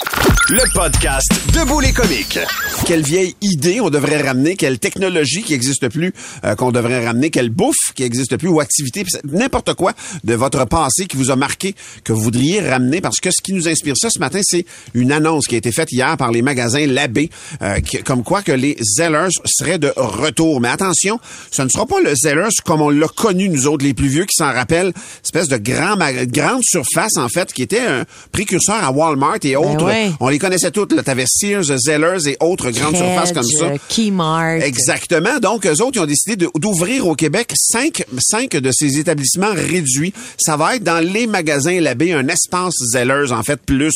Le 0.47 0.61
podcast 0.75 1.27
Debout 1.55 1.79
les 1.79 1.91
comiques. 1.91 2.37
Quelle 2.85 3.01
vieille 3.01 3.35
idée 3.41 3.81
on 3.81 3.89
devrait 3.89 4.21
ramener, 4.21 4.55
quelle 4.55 4.77
technologie 4.77 5.41
qui 5.41 5.53
n'existe 5.53 5.89
plus 5.89 6.13
euh, 6.43 6.53
qu'on 6.53 6.71
devrait 6.71 7.03
ramener, 7.03 7.31
quelle 7.31 7.49
bouffe 7.49 7.93
qui 7.95 8.03
n'existe 8.03 8.37
plus 8.37 8.49
ou 8.49 8.59
activité, 8.59 9.03
n'importe 9.23 9.73
quoi 9.73 9.93
de 10.23 10.35
votre 10.35 10.65
passé 10.65 11.07
qui 11.07 11.17
vous 11.17 11.31
a 11.31 11.35
marqué, 11.35 11.73
que 12.03 12.13
vous 12.13 12.21
voudriez 12.21 12.61
ramener, 12.61 13.01
parce 13.01 13.19
que 13.19 13.31
ce 13.31 13.41
qui 13.41 13.53
nous 13.53 13.67
inspire 13.67 13.95
ça 13.97 14.11
ce 14.11 14.19
matin, 14.19 14.39
c'est 14.43 14.67
une 14.93 15.11
annonce 15.11 15.47
qui 15.47 15.55
a 15.55 15.57
été 15.57 15.71
faite 15.71 15.91
hier 15.91 16.15
par 16.15 16.31
les 16.31 16.43
magasins 16.43 16.85
Labbé, 16.85 17.31
euh, 17.63 17.79
comme 18.05 18.23
quoi 18.23 18.43
que 18.43 18.51
les 18.51 18.77
Zellers 18.81 19.29
seraient 19.45 19.79
de 19.79 19.91
retour. 19.95 20.61
Mais 20.61 20.69
attention, 20.69 21.19
ce 21.49 21.63
ne 21.63 21.69
sera 21.69 21.87
pas 21.87 22.01
le 22.01 22.13
Zellers 22.13 22.49
comme 22.63 22.81
on 22.81 22.91
l'a 22.91 23.07
connu 23.07 23.49
nous 23.49 23.65
autres, 23.65 23.83
les 23.83 23.95
plus 23.95 24.09
vieux, 24.09 24.25
qui 24.25 24.35
s'en 24.35 24.53
rappellent, 24.53 24.93
espèce 25.23 25.47
de 25.47 25.57
grand 25.57 25.97
grande 26.27 26.61
surface 26.61 27.17
en 27.17 27.29
fait, 27.29 27.51
qui 27.51 27.63
était 27.63 27.79
un 27.79 28.03
précurseur 28.31 28.83
à 28.83 28.91
Walmart 28.91 29.39
et 29.41 29.55
autres. 29.55 29.85
ouais. 29.85 30.11
On 30.19 30.34
les 30.35 30.39
connaissait 30.39 30.71
toutes. 30.71 30.93
Là, 30.93 31.03
t'avais 31.03 31.25
Sears, 31.27 31.63
Zellers 31.77 32.27
et 32.27 32.37
autres 32.41 32.69
grandes 32.71 32.95
surfaces 32.97 33.31
comme 33.31 33.43
ça. 33.43 33.67
Exactement. 34.61 35.39
Donc, 35.41 35.65
eux 35.65 35.81
autres, 35.81 35.91
ils 35.95 35.99
ont 36.01 36.05
décidé 36.05 36.45
d'ouvrir 36.55 37.07
au 37.07 37.15
Québec 37.15 37.53
cinq, 37.55 38.03
cinq 38.19 38.51
de 38.51 38.71
ces 38.73 38.97
établissements 38.99 39.53
réduits. 39.53 40.13
Ça 40.37 40.57
va 40.57 40.75
être 40.75 40.83
dans 40.83 40.99
les 40.99 41.27
magasins 41.27 41.79
Labbé, 41.79 42.13
un 42.13 42.27
espace 42.27 42.73
Zellers, 42.91 43.31
en 43.31 43.43
fait, 43.43 43.59
plus, 43.61 43.93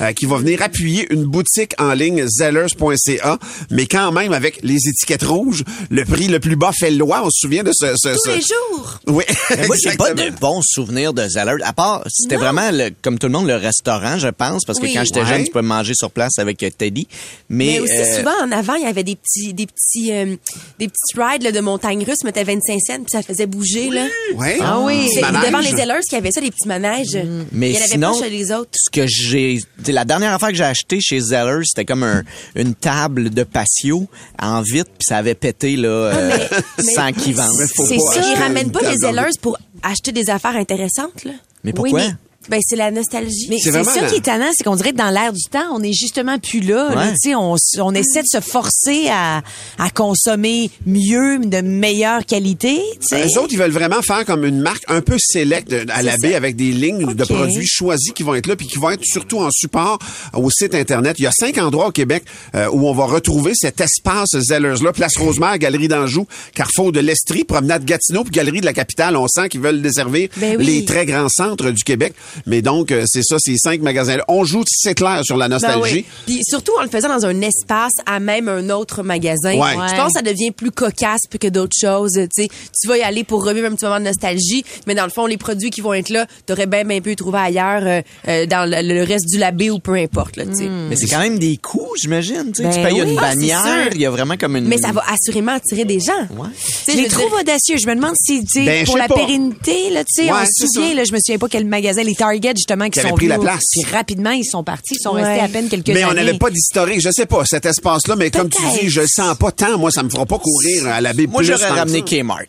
euh, 0.00 0.12
qui 0.12 0.26
va 0.26 0.36
venir 0.36 0.62
appuyer 0.62 1.06
une 1.12 1.24
boutique 1.24 1.72
en 1.78 1.92
ligne, 1.92 2.24
zellers.ca, 2.28 3.38
mais 3.70 3.86
quand 3.86 4.12
même 4.12 4.32
avec 4.32 4.60
les 4.62 4.76
étiquettes 4.88 5.22
rouges, 5.24 5.64
le 5.90 6.04
prix 6.04 6.28
le 6.28 6.40
plus 6.40 6.56
bas 6.56 6.72
fait 6.72 6.90
loi. 6.90 7.22
On 7.24 7.30
se 7.30 7.40
souvient 7.40 7.62
de 7.62 7.72
ce... 7.72 7.94
ce- 7.96 8.08
Tous 8.14 8.20
ce- 8.24 8.30
les 8.36 8.40
jours. 8.40 8.98
Oui, 9.06 9.24
Mais 9.50 9.66
moi, 9.66 9.76
j'ai 9.82 9.96
pas 9.96 10.12
de 10.14 10.30
bons 10.40 10.60
souvenirs 10.62 11.12
de 11.12 11.26
Zeller. 11.28 11.56
À 11.64 11.72
part, 11.72 12.02
c'était 12.08 12.36
vraiment, 12.36 12.70
le- 12.70 12.90
comme 13.02 13.18
tout 13.18 13.26
le 13.26 13.32
monde, 13.32 13.46
le 13.46 13.56
restaurant, 13.56 14.18
je 14.18 14.28
pense, 14.28 14.64
parce 14.64 14.78
que 14.78 14.84
Oui. 14.84 14.94
quand 14.94 15.04
j'étais 15.04 15.20
Ouais. 15.20 15.26
jeune, 15.26 15.44
tu 15.44 15.50
peux 15.50 15.62
manger 15.62 15.79
sur 15.94 16.10
place 16.10 16.38
avec 16.38 16.62
euh, 16.62 16.70
Teddy. 16.70 17.06
Mais, 17.48 17.66
Mais 17.66 17.80
aussi, 17.80 17.92
euh, 17.92 18.18
souvent, 18.18 18.34
en 18.42 18.52
avant, 18.52 18.74
il 18.74 18.82
y 18.82 18.86
avait 18.86 19.04
des 19.04 19.16
petits, 19.16 19.52
des 19.54 19.66
petits, 19.66 20.12
euh, 20.12 20.36
des 20.78 20.88
petits 20.88 21.18
rides 21.18 21.42
là, 21.42 21.52
de 21.52 21.60
montagne 21.60 22.04
russe, 22.04 22.22
mettais 22.24 22.44
25 22.44 22.78
cents, 22.86 22.94
puis 22.96 23.06
ça 23.10 23.22
faisait 23.22 23.46
bouger, 23.46 23.90
là. 23.90 24.06
Ouais. 24.34 24.58
Ah 24.62 24.80
oui. 24.80 25.08
Devant 25.46 25.58
les 25.60 25.70
Zellers 25.70 26.00
qui 26.08 26.16
avaient 26.16 26.30
ça, 26.32 26.40
des 26.40 26.50
petits 26.50 26.68
manèges. 26.68 27.18
Mais 27.52 27.70
il 27.70 27.74
y 27.74 27.76
en 27.76 27.80
avait 27.80 27.88
sinon, 27.88 28.12
pas 28.18 28.24
chez 28.24 28.30
les 28.30 28.52
autres. 28.52 28.70
ce 28.74 28.90
que 28.90 29.06
j'ai, 29.06 29.58
la 29.88 30.04
dernière 30.04 30.32
affaire 30.34 30.50
que 30.50 30.54
j'ai 30.56 30.64
acheté 30.64 31.00
chez 31.00 31.20
Zeller, 31.20 31.60
c'était 31.64 31.84
comme 31.84 32.02
un, 32.02 32.22
une 32.54 32.74
table 32.74 33.30
de 33.30 33.42
patio 33.44 34.08
en 34.40 34.62
vitre, 34.62 34.90
puis 34.90 35.06
ça 35.08 35.16
avait 35.18 35.34
pété 35.34 35.76
là, 35.76 35.88
euh, 35.88 36.38
mais- 36.78 36.82
sans 36.94 37.12
qu'ils 37.12 37.34
vendent. 37.34 37.48
C'est 37.74 37.98
ça, 37.98 38.20
ils 38.34 38.38
ramènent 38.38 38.70
pas 38.72 38.80
les 38.82 38.96
Zellers 38.98 39.36
pour 39.40 39.58
acheter 39.82 40.12
des 40.12 40.30
affaires 40.30 40.56
intéressantes, 40.56 41.24
là. 41.24 41.32
Mais 41.64 41.72
pourquoi? 41.72 42.00
Oui, 42.00 42.06
mais- 42.06 42.14
Ben, 42.50 42.60
c'est 42.66 42.76
la 42.76 42.90
nostalgie. 42.90 43.46
Mais 43.48 43.58
C'est 43.62 43.70
ça 43.72 43.82
la- 43.82 44.08
qui 44.08 44.14
est 44.14 44.18
étonnant, 44.18 44.50
c'est 44.54 44.64
qu'on 44.64 44.74
dirait 44.76 44.90
que 44.92 44.96
dans 44.96 45.10
l'air 45.10 45.32
du 45.32 45.44
temps, 45.50 45.64
on 45.72 45.82
est 45.82 45.92
justement 45.92 46.38
plus 46.38 46.60
là. 46.60 46.90
là. 46.90 46.96
Ouais. 46.96 47.10
Tu 47.22 47.30
sais, 47.30 47.34
on, 47.34 47.54
on 47.78 47.94
essaie 47.94 48.22
de 48.22 48.28
se 48.28 48.40
forcer 48.40 49.08
à, 49.10 49.42
à 49.78 49.90
consommer 49.90 50.70
mieux, 50.86 51.38
de 51.38 51.60
meilleure 51.60 52.26
qualité. 52.26 52.80
tu 53.00 53.06
sais. 53.08 53.24
Eux 53.24 53.38
autres, 53.40 53.52
ils 53.52 53.58
veulent 53.58 53.70
vraiment 53.70 54.02
faire 54.02 54.24
comme 54.24 54.44
une 54.44 54.60
marque 54.60 54.82
un 54.88 55.00
peu 55.00 55.16
select 55.18 55.70
de- 55.70 55.86
à 55.90 56.02
la 56.02 56.16
baie 56.18 56.34
avec 56.34 56.56
des 56.56 56.72
lignes 56.72 57.14
de 57.14 57.24
produits 57.24 57.66
choisis 57.66 58.12
qui 58.12 58.22
vont 58.22 58.34
être 58.34 58.46
là 58.46 58.56
puis 58.56 58.66
qui 58.66 58.78
vont 58.78 58.90
être 58.90 59.04
surtout 59.04 59.38
en 59.40 59.50
support 59.52 59.98
au 60.34 60.50
site 60.50 60.74
Internet. 60.74 61.16
Il 61.18 61.22
y 61.22 61.26
a 61.26 61.32
cinq 61.32 61.58
endroits 61.58 61.86
au 61.88 61.92
Québec 61.92 62.24
euh, 62.54 62.68
où 62.72 62.86
on 62.88 62.92
va 62.92 63.04
retrouver 63.04 63.52
cet 63.54 63.80
espace 63.80 64.30
Zellers-là. 64.36 64.92
Place 64.92 65.16
Rosemère, 65.16 65.56
Galerie 65.58 65.88
d'Anjou, 65.88 66.26
Carrefour 66.54 66.90
de 66.92 67.00
l'Estrie, 67.00 67.44
Promenade 67.44 67.84
Gatineau 67.84 68.24
puis 68.24 68.32
Galerie 68.32 68.60
de 68.60 68.66
la 68.66 68.72
Capitale. 68.72 69.16
On 69.16 69.28
sent 69.28 69.48
qu'ils 69.48 69.60
veulent 69.60 69.82
desservir 69.82 70.28
Ben 70.36 70.56
oui. 70.58 70.64
les 70.64 70.84
très 70.84 71.06
grands 71.06 71.28
centres 71.28 71.70
du 71.70 71.82
Québec. 71.84 72.14
Mais 72.46 72.62
donc, 72.62 72.92
euh, 72.92 73.04
c'est 73.06 73.22
ça, 73.22 73.36
ces 73.38 73.56
cinq 73.56 73.80
magasins-là. 73.82 74.24
On 74.28 74.44
joue, 74.44 74.64
c'est 74.66 74.94
clair, 74.94 75.20
sur 75.24 75.36
la 75.36 75.48
Ben 75.48 75.54
nostalgie. 75.54 75.80
oui. 75.94 76.04
Puis 76.26 76.40
surtout 76.44 76.72
en 76.78 76.82
le 76.82 76.88
faisant 76.88 77.08
dans 77.08 77.26
un 77.26 77.40
espace 77.40 77.92
à 78.06 78.20
même 78.20 78.48
un 78.48 78.70
autre 78.70 79.02
magasin. 79.02 79.54
Ouais. 79.58 79.72
Je 79.88 79.96
pense 79.96 80.08
que 80.12 80.18
ça 80.18 80.22
devient 80.22 80.50
plus 80.50 80.70
cocasse 80.70 81.20
que 81.40 81.48
d'autres 81.48 81.76
choses. 81.80 82.12
Tu 82.14 82.42
sais, 82.44 82.48
tu 82.80 82.88
vas 82.88 82.98
y 82.98 83.02
aller 83.02 83.24
pour 83.24 83.44
revivre 83.44 83.66
un 83.68 83.74
petit 83.74 83.84
moment 83.84 83.98
de 84.00 84.04
nostalgie, 84.04 84.64
mais 84.86 84.94
dans 84.94 85.04
le 85.04 85.10
fond, 85.10 85.26
les 85.26 85.36
produits 85.36 85.70
qui 85.70 85.80
vont 85.80 85.94
être 85.94 86.08
là, 86.10 86.26
t'aurais 86.46 86.66
bien 86.66 86.84
bien 86.84 87.00
pu 87.00 87.10
les 87.10 87.16
trouver 87.16 87.38
ailleurs, 87.38 87.82
euh, 87.84 88.00
euh, 88.28 88.46
dans 88.46 88.68
le, 88.68 88.82
le 88.82 89.02
reste 89.04 89.26
du 89.28 89.38
labé 89.38 89.70
ou 89.70 89.78
peu 89.78 89.94
importe. 89.94 90.36
Là, 90.36 90.46
tu 90.46 90.54
sais. 90.54 90.68
Mais 90.88 90.96
c'est 90.96 91.06
quand 91.08 91.20
même 91.20 91.38
des 91.38 91.56
coûts, 91.56 91.92
j'imagine. 92.00 92.52
Tu 92.54 92.62
sais, 92.62 92.68
Ben 92.68 92.70
tu 92.74 92.82
payes 92.82 93.02
oui. 93.02 93.10
une 93.10 93.16
bannière, 93.16 93.88
il 93.94 94.00
y 94.00 94.06
a 94.06 94.10
vraiment 94.10 94.36
comme 94.36 94.56
une... 94.56 94.64
Mais 94.66 94.78
ça 94.78 94.92
va 94.92 95.02
assurément 95.12 95.52
attirer 95.52 95.84
des 95.84 96.00
gens. 96.00 96.12
Ouais. 96.36 96.48
Tu 96.54 96.92
sais, 96.92 96.92
Je 96.92 96.96
les 97.02 97.08
trouve 97.08 97.28
dire- 97.30 97.40
audacieux. 97.40 97.76
Je 97.80 97.86
me 97.86 97.94
demande 97.94 98.14
si, 98.20 98.40
tu 98.44 98.60
sais, 98.60 98.64
Ben, 98.64 98.84
pour 98.86 98.96
la 98.96 99.08
pas. 99.08 99.14
pérennité, 99.14 99.90
là, 99.90 100.04
tu 100.04 100.24
sais, 100.24 100.30
Ouais, 100.30 100.38
on 100.42 100.44
se 100.46 100.66
souvient, 100.66 100.94
là, 100.94 101.04
je 101.04 101.12
me 101.12 101.18
souviens 101.18 101.38
pas 101.38 101.48
quel 101.48 101.64
magasin, 101.66 102.02
les 102.02 102.14
Target, 102.20 102.52
justement, 102.56 102.84
qui, 102.86 103.00
Qui 103.00 103.08
sont 103.08 103.14
pris 103.14 103.26
la 103.28 103.38
place. 103.38 103.62
Puis 103.72 103.90
rapidement, 103.90 104.30
ils 104.30 104.44
sont 104.44 104.62
partis, 104.62 104.94
ils 104.94 105.02
sont 105.02 105.14
Ouais. 105.14 105.22
restés 105.22 105.44
à 105.44 105.48
peine 105.48 105.68
quelques 105.68 105.88
Mais 105.88 106.02
années. 106.02 106.06
on 106.10 106.14
n'avait 106.14 106.38
pas 106.38 106.50
d'historique, 106.50 107.00
je 107.00 107.10
sais 107.10 107.26
pas, 107.26 107.44
cet 107.46 107.64
espace-là, 107.66 108.14
mais 108.16 108.30
comme 108.30 108.48
tu 108.50 108.60
dis, 108.78 108.88
je 108.90 109.00
le 109.00 109.06
sens 109.08 109.36
pas 109.38 109.50
tant, 109.52 109.78
moi, 109.78 109.90
ça 109.90 110.02
me 110.02 110.10
fera 110.10 110.26
pas 110.26 110.38
courir 110.38 110.86
à 110.86 111.00
la 111.00 111.12
baie 111.14 111.26
Moi, 111.26 111.42
j'aurais 111.42 111.68
ramené. 111.68 112.02
Kmart. 112.02 112.42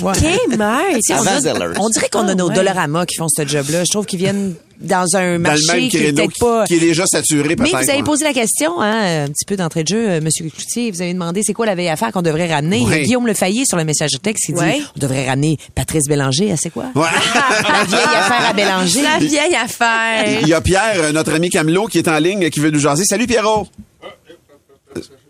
Ouais. 0.00 0.12
Kmart? 0.50 0.82
On, 1.10 1.26
a- 1.26 1.80
on 1.80 1.88
dirait 1.90 2.08
qu'on 2.08 2.28
a 2.28 2.34
nos 2.34 2.48
ouais. 2.48 2.54
Dollarama 2.54 3.04
qui 3.04 3.16
font 3.16 3.26
ce 3.28 3.46
job-là. 3.46 3.84
Je 3.84 3.90
trouve 3.90 4.06
qu'ils 4.06 4.20
viennent 4.20 4.54
dans 4.80 5.04
un 5.14 5.20
Dans 5.20 5.32
le 5.32 5.38
marché 5.38 5.72
même 5.72 5.88
qui 5.88 5.96
est 5.96 6.00
créneau 6.00 6.16
peut-être 6.16 6.38
pas... 6.38 6.64
qui 6.64 6.74
est 6.74 6.80
déjà 6.80 7.06
saturé, 7.06 7.56
Mais 7.58 7.70
vous 7.70 7.90
avez 7.90 8.02
posé 8.02 8.24
la 8.24 8.32
question, 8.32 8.80
hein, 8.80 9.24
un 9.24 9.26
petit 9.28 9.44
peu 9.44 9.56
d'entrée 9.56 9.82
de 9.82 9.88
jeu, 9.88 10.08
euh, 10.08 10.20
Monsieur 10.20 10.48
Cloutier, 10.48 10.90
vous 10.90 11.02
avez 11.02 11.12
demandé 11.12 11.42
c'est 11.42 11.52
quoi 11.52 11.66
la 11.66 11.74
vieille 11.74 11.88
affaire 11.88 12.12
qu'on 12.12 12.22
devrait 12.22 12.52
ramener. 12.52 12.84
Oui. 12.86 13.02
Guillaume 13.02 13.26
Lefayet 13.26 13.64
sur 13.64 13.76
le 13.76 13.84
message 13.84 14.12
de 14.12 14.18
texte 14.18 14.46
qui 14.46 14.52
dit 14.52 14.60
on 14.96 14.98
devrait 15.00 15.28
ramener 15.28 15.58
Patrice 15.74 16.04
Bélanger, 16.08 16.54
c'est 16.56 16.70
quoi? 16.70 16.86
Ouais. 16.94 17.02
La 17.68 17.84
vieille 17.84 18.00
affaire 18.16 18.48
à 18.48 18.52
Bélanger. 18.52 19.02
La 19.02 19.18
vieille 19.18 19.56
affaire. 19.56 20.40
Il 20.42 20.48
y 20.48 20.54
a 20.54 20.60
Pierre, 20.60 20.94
euh, 20.96 21.12
notre 21.12 21.32
ami 21.34 21.50
Camelot, 21.50 21.86
qui 21.86 21.98
est 21.98 22.08
en 22.08 22.18
ligne, 22.18 22.48
qui 22.50 22.60
veut 22.60 22.70
nous 22.70 22.78
jaser. 22.80 23.04
Salut, 23.04 23.26
Pierrot! 23.26 23.66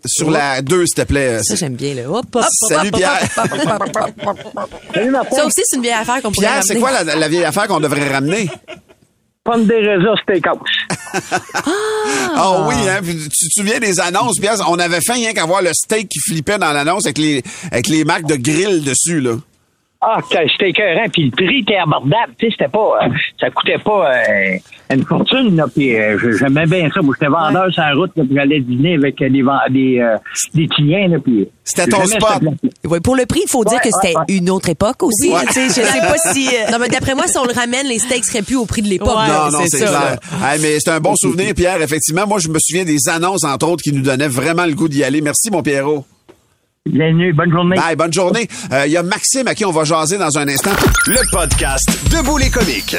Sur 0.05 0.31
la 0.31 0.61
2, 0.61 0.85
s'il 0.85 0.95
te 0.95 1.01
plaît. 1.01 1.39
Ça, 1.43 1.55
j'aime 1.55 1.75
bien, 1.75 1.93
là. 1.93 2.03
Hop, 2.09 2.37
Salut, 2.69 2.89
hop, 2.89 2.95
Pierre. 2.95 3.19
Ça 5.31 5.45
aussi, 5.45 5.61
c'est 5.65 5.75
une 5.75 5.81
vieille 5.81 5.91
affaire 5.91 6.21
qu'on 6.21 6.31
pourrait 6.31 6.47
Pierre, 6.47 6.63
c'est 6.63 6.73
ramener. 6.73 6.79
quoi 6.79 7.03
la, 7.03 7.15
la 7.15 7.27
vieille 7.27 7.43
affaire 7.43 7.67
qu'on 7.67 7.79
devrait 7.79 8.07
ramener? 8.07 8.49
Des 9.57 9.75
raisins 9.75 10.15
steakhouse. 10.21 10.59
Ah 12.35 12.65
oui, 12.67 12.75
hein? 12.87 12.99
puis 13.01 13.15
Tu 13.15 13.29
te 13.29 13.59
souviens 13.59 13.79
des 13.79 13.99
annonces, 13.99 14.39
Pierre? 14.39 14.55
On 14.69 14.77
avait 14.77 15.01
fait 15.01 15.13
rien 15.13 15.33
qu'à 15.33 15.45
voir 15.45 15.61
le 15.61 15.71
steak 15.73 16.07
qui 16.07 16.19
flippait 16.19 16.57
dans 16.59 16.71
l'annonce 16.71 17.05
avec 17.05 17.17
les, 17.17 17.43
avec 17.71 17.87
les 17.87 18.03
marques 18.03 18.27
de 18.27 18.35
grill 18.35 18.83
dessus, 18.83 19.19
là. 19.19 19.31
Ah, 20.01 20.19
c'était 20.29 20.69
écœurant, 20.69 21.09
puis 21.11 21.25
le 21.25 21.31
prix 21.31 21.59
était 21.59 21.75
abordable. 21.75 22.33
Tu 22.37 22.45
sais, 22.45 22.51
c'était 22.57 22.71
pas... 22.71 22.99
euh, 23.03 23.09
ça 23.37 23.49
coûtait 23.49 23.77
pas 23.83 24.09
euh, 24.13 24.57
une 24.95 25.03
fortune, 25.03 25.57
là, 25.57 25.65
puis 25.67 25.93
euh, 25.93 26.17
je- 26.17 26.31
j'aimais 26.37 26.65
bien 26.67 26.89
ça. 26.93 27.01
Moi, 27.01 27.13
j'étais 27.19 27.29
vendeur 27.29 27.69
sur 27.73 27.83
la 27.83 27.93
route, 27.95 28.11
là, 28.15 28.23
puis 28.23 28.33
j'allais 28.33 28.61
dîner 28.61 28.95
avec 28.95 29.17
des, 29.19 29.27
des, 29.29 29.99
euh, 29.99 30.15
des 30.53 30.67
clients, 30.69 31.09
là, 31.09 31.17
puis... 31.21 31.49
C'était 31.65 31.87
ton 31.87 31.97
place-là. 31.97 32.39
Ouais, 32.85 33.01
pour 33.01 33.17
le 33.17 33.25
prix, 33.25 33.41
il 33.43 33.49
faut 33.49 33.65
dire 33.65 33.73
Ouais, 33.73 33.89
que 33.89 33.95
c'était 34.01 34.15
ouais, 34.17 34.23
ouais. 34.29 34.37
une 34.37 34.49
autre 34.49 34.69
époque 34.69 35.03
aussi. 35.03 35.31
Tu 35.47 35.53
sais, 35.53 35.67
Je 35.67 35.85
sais 35.85 35.99
pas 35.99 36.17
si... 36.33 36.47
euh, 36.47 36.71
Non, 36.71 36.77
mais 36.79 36.87
d'après 36.87 37.13
moi, 37.13 37.27
si 37.27 37.37
on 37.37 37.43
le 37.45 37.53
ramène, 37.53 37.85
les 37.85 37.99
steaks 37.99 38.23
seraient 38.23 38.41
plus 38.41 38.55
au 38.55 38.65
prix 38.65 38.81
de 38.81 38.87
l'époque. 38.87 39.09
Ouais. 39.09 39.27
non, 39.27 39.51
non, 39.51 39.59
c'est 39.63 39.79
c'est 39.79 39.85
ça, 39.85 40.17
clair. 40.31 40.49
Hey, 40.49 40.59
mais 40.61 40.79
c'est 40.79 40.91
un 40.91 41.01
bon 41.01 41.15
souvenir, 41.17 41.53
Pierre, 41.53 41.81
effectivement. 41.81 42.25
Moi, 42.25 42.39
je 42.39 42.47
me 42.47 42.57
souviens 42.57 42.85
des 42.85 43.09
annonces, 43.09 43.43
entre 43.43 43.67
autres, 43.67 43.83
qui 43.83 43.91
nous 43.91 44.01
donnaient 44.01 44.29
vraiment 44.29 44.65
le 44.65 44.73
goût 44.75 44.87
d'y 44.87 45.03
aller. 45.03 45.19
Merci, 45.19 45.51
mon 45.51 45.61
Pierrot. 45.61 46.05
Bienvenue, 46.89 47.33
bonne 47.33 47.51
journée. 47.51 47.75
Bye, 47.75 47.95
bonne 47.97 48.13
journée. 48.13 48.47
Euh, 48.71 48.85
Il 48.87 48.93
y 48.93 48.97
a 48.97 49.03
Maxime 49.03 49.47
à 49.49 49.53
qui 49.53 49.65
on 49.65 49.71
va 49.71 49.83
jaser 49.83 50.17
dans 50.17 50.37
un 50.37 50.47
instant. 50.47 50.71
Le 51.07 51.19
podcast 51.29 51.85
Debout 52.09 52.37
les 52.37 52.49
comiques. 52.49 52.95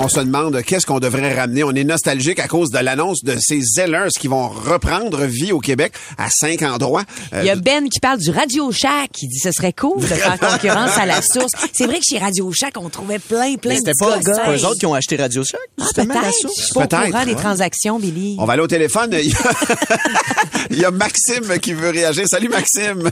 On 0.00 0.06
se 0.08 0.20
demande 0.20 0.62
qu'est-ce 0.62 0.84
qu'on 0.84 1.00
devrait 1.00 1.34
ramener. 1.34 1.64
On 1.64 1.70
est 1.72 1.82
nostalgique 1.82 2.38
à 2.38 2.46
cause 2.46 2.68
de 2.70 2.78
l'annonce 2.78 3.24
de 3.24 3.34
ces 3.40 3.60
Zellers 3.62 4.10
qui 4.20 4.28
vont 4.28 4.48
reprendre 4.48 5.24
vie 5.24 5.50
au 5.50 5.60
Québec 5.60 5.94
à 6.18 6.28
cinq 6.30 6.60
endroits. 6.62 7.04
Euh, 7.32 7.40
Il 7.42 7.46
y 7.46 7.50
a 7.50 7.56
Ben 7.56 7.88
qui 7.88 8.00
parle 8.00 8.18
du 8.18 8.30
Radio 8.30 8.70
Shack, 8.70 9.10
qui 9.12 9.26
dit 9.28 9.38
ce 9.38 9.50
serait 9.50 9.72
cool 9.72 10.02
de 10.02 10.06
faire 10.06 10.38
concurrence 10.38 10.96
à 10.98 11.06
la 11.06 11.22
source. 11.22 11.52
C'est 11.72 11.86
vrai 11.86 11.96
que 12.00 12.04
chez 12.08 12.18
Radio 12.18 12.52
Shack, 12.52 12.74
on 12.76 12.90
trouvait 12.90 13.18
plein, 13.18 13.54
plein 13.56 13.70
Mais 13.70 13.80
de 13.80 13.92
c'était 13.96 13.98
pas, 13.98 14.44
pas 14.44 14.52
eux 14.56 14.64
autres 14.66 14.78
qui 14.78 14.86
ont 14.86 14.94
acheté 14.94 15.16
Radio 15.16 15.42
Shack, 15.42 15.60
Ah, 15.80 15.84
peut-être. 15.96 16.34
source? 16.34 16.54
Je 16.58 16.64
suis 16.64 16.74
pas 16.74 16.80
au 16.80 16.86
Peut-être, 16.86 17.10
courant 17.10 17.24
des 17.24 17.32
ouais. 17.32 17.40
transactions, 17.40 17.98
Billy. 17.98 18.36
On 18.38 18.44
va 18.44 18.52
aller 18.52 18.62
au 18.62 18.66
téléphone. 18.68 19.10
Il 19.14 19.30
y, 19.30 19.32
a... 19.34 19.36
Il 20.70 20.78
y 20.78 20.84
a 20.84 20.90
Maxime 20.90 21.58
qui 21.60 21.72
veut 21.72 21.90
réagir. 21.90 22.24
Salut, 22.28 22.48
Maxime. 22.48 23.10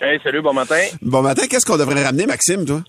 Hey, 0.00 0.18
salut, 0.22 0.42
bon 0.42 0.52
matin. 0.52 0.82
Bon 1.02 1.22
matin, 1.22 1.42
qu'est-ce 1.48 1.64
qu'on 1.64 1.76
devrait 1.76 2.04
ramener, 2.04 2.26
Maxime, 2.26 2.64
toi? 2.64 2.80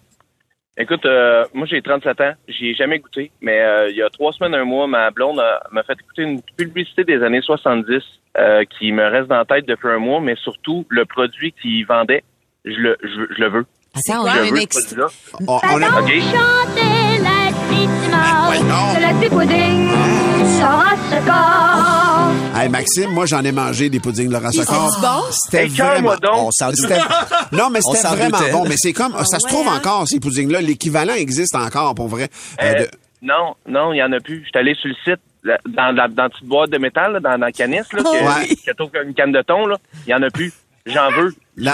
Écoute, 0.77 1.05
euh, 1.05 1.45
moi 1.53 1.65
j'ai 1.69 1.81
37 1.81 2.19
ans, 2.21 2.33
j'y 2.49 2.69
ai 2.69 2.73
jamais 2.75 2.99
goûté, 2.99 3.31
mais 3.41 3.61
euh, 3.61 3.89
il 3.89 3.95
y 3.95 4.01
a 4.01 4.09
trois 4.09 4.33
semaines, 4.33 4.53
un 4.55 4.65
mois, 4.65 4.87
ma 4.87 5.09
blonde 5.09 5.41
m'a 5.71 5.83
fait 5.83 5.93
écouter 5.93 6.23
une 6.23 6.41
publicité 6.57 7.05
des 7.05 7.23
années 7.23 7.41
70 7.41 8.01
euh, 8.37 8.65
qui 8.77 8.91
me 8.91 9.03
reste 9.07 9.29
dans 9.29 9.37
la 9.37 9.45
tête 9.45 9.65
depuis 9.67 9.87
un 9.87 9.99
mois, 9.99 10.19
mais 10.19 10.35
surtout 10.35 10.85
le 10.89 11.05
produit 11.05 11.53
qu'il 11.61 11.85
vendait, 11.85 12.23
je 12.65 12.71
le, 12.71 12.97
je, 13.01 13.41
le 13.41 13.49
veux. 13.49 13.65
Attends, 13.93 14.23
on 14.23 14.27
je 14.27 14.37
a 14.37 14.41
un 14.41 14.55
extrait. 14.55 15.01
On, 15.47 15.59
on 15.63 15.81
a... 15.81 16.01
OK? 16.01 16.11
De 17.69 19.01
la 19.01 19.13
petite 19.19 19.29
pudding. 19.31 19.89
Hey, 22.57 22.69
Maxime, 22.69 23.09
moi, 23.11 23.25
j'en 23.25 23.43
ai 23.43 23.51
mangé 23.51 23.89
des 23.89 23.99
puddings 23.99 24.29
Laurent 24.31 24.51
Socor. 24.51 24.97
bons? 25.01 25.31
C'était 25.31 25.65
vraiment... 25.67 26.11
donc. 26.15 26.31
On 26.35 26.51
s'en 26.51 26.71
C'était- 26.73 26.99
Non, 27.51 27.69
mais 27.71 27.79
c'était 27.81 28.07
vraiment 28.07 28.37
doutait. 28.37 28.51
bon. 28.51 28.63
Mais 28.67 28.75
c'est 28.77 28.93
comme... 28.93 29.13
Ça 29.25 29.39
se 29.39 29.47
trouve 29.47 29.67
encore, 29.67 30.07
ces 30.07 30.19
puddings-là. 30.19 30.61
L'équivalent 30.61 31.13
existe 31.15 31.55
encore, 31.55 31.95
pour 31.95 32.07
vrai. 32.07 32.29
Euh, 32.61 32.65
Euh, 32.75 32.79
de- 32.83 32.89
Non, 33.21 33.55
non, 33.67 33.93
il 33.93 33.97
y 33.97 34.03
en 34.03 34.11
a 34.11 34.19
plus. 34.19 34.41
Je 34.43 34.49
suis 34.49 34.51
allé 34.59 34.75
sur 34.75 34.89
le 34.89 34.95
site, 35.03 35.21
dans, 35.43 35.91
la, 35.95 36.07
dans 36.07 36.23
la 36.23 36.29
petite 36.29 36.45
boîte 36.45 36.69
de 36.69 36.77
métal, 36.77 37.13
là, 37.13 37.19
dans, 37.19 37.31
dans 37.31 37.37
la 37.45 37.51
canisse, 37.51 37.91
là, 37.93 38.03
que, 38.03 38.09
Ouais. 38.09 39.03
une 39.05 39.13
canne 39.13 39.31
de 39.31 39.41
thon, 39.41 39.65
là. 39.67 39.77
Il 40.07 40.11
y 40.11 40.13
en 40.13 40.21
a 40.21 40.29
plus. 40.29 40.53
J'en 40.85 41.09
veux. 41.11 41.33
Je 41.57 41.63
La-. 41.63 41.73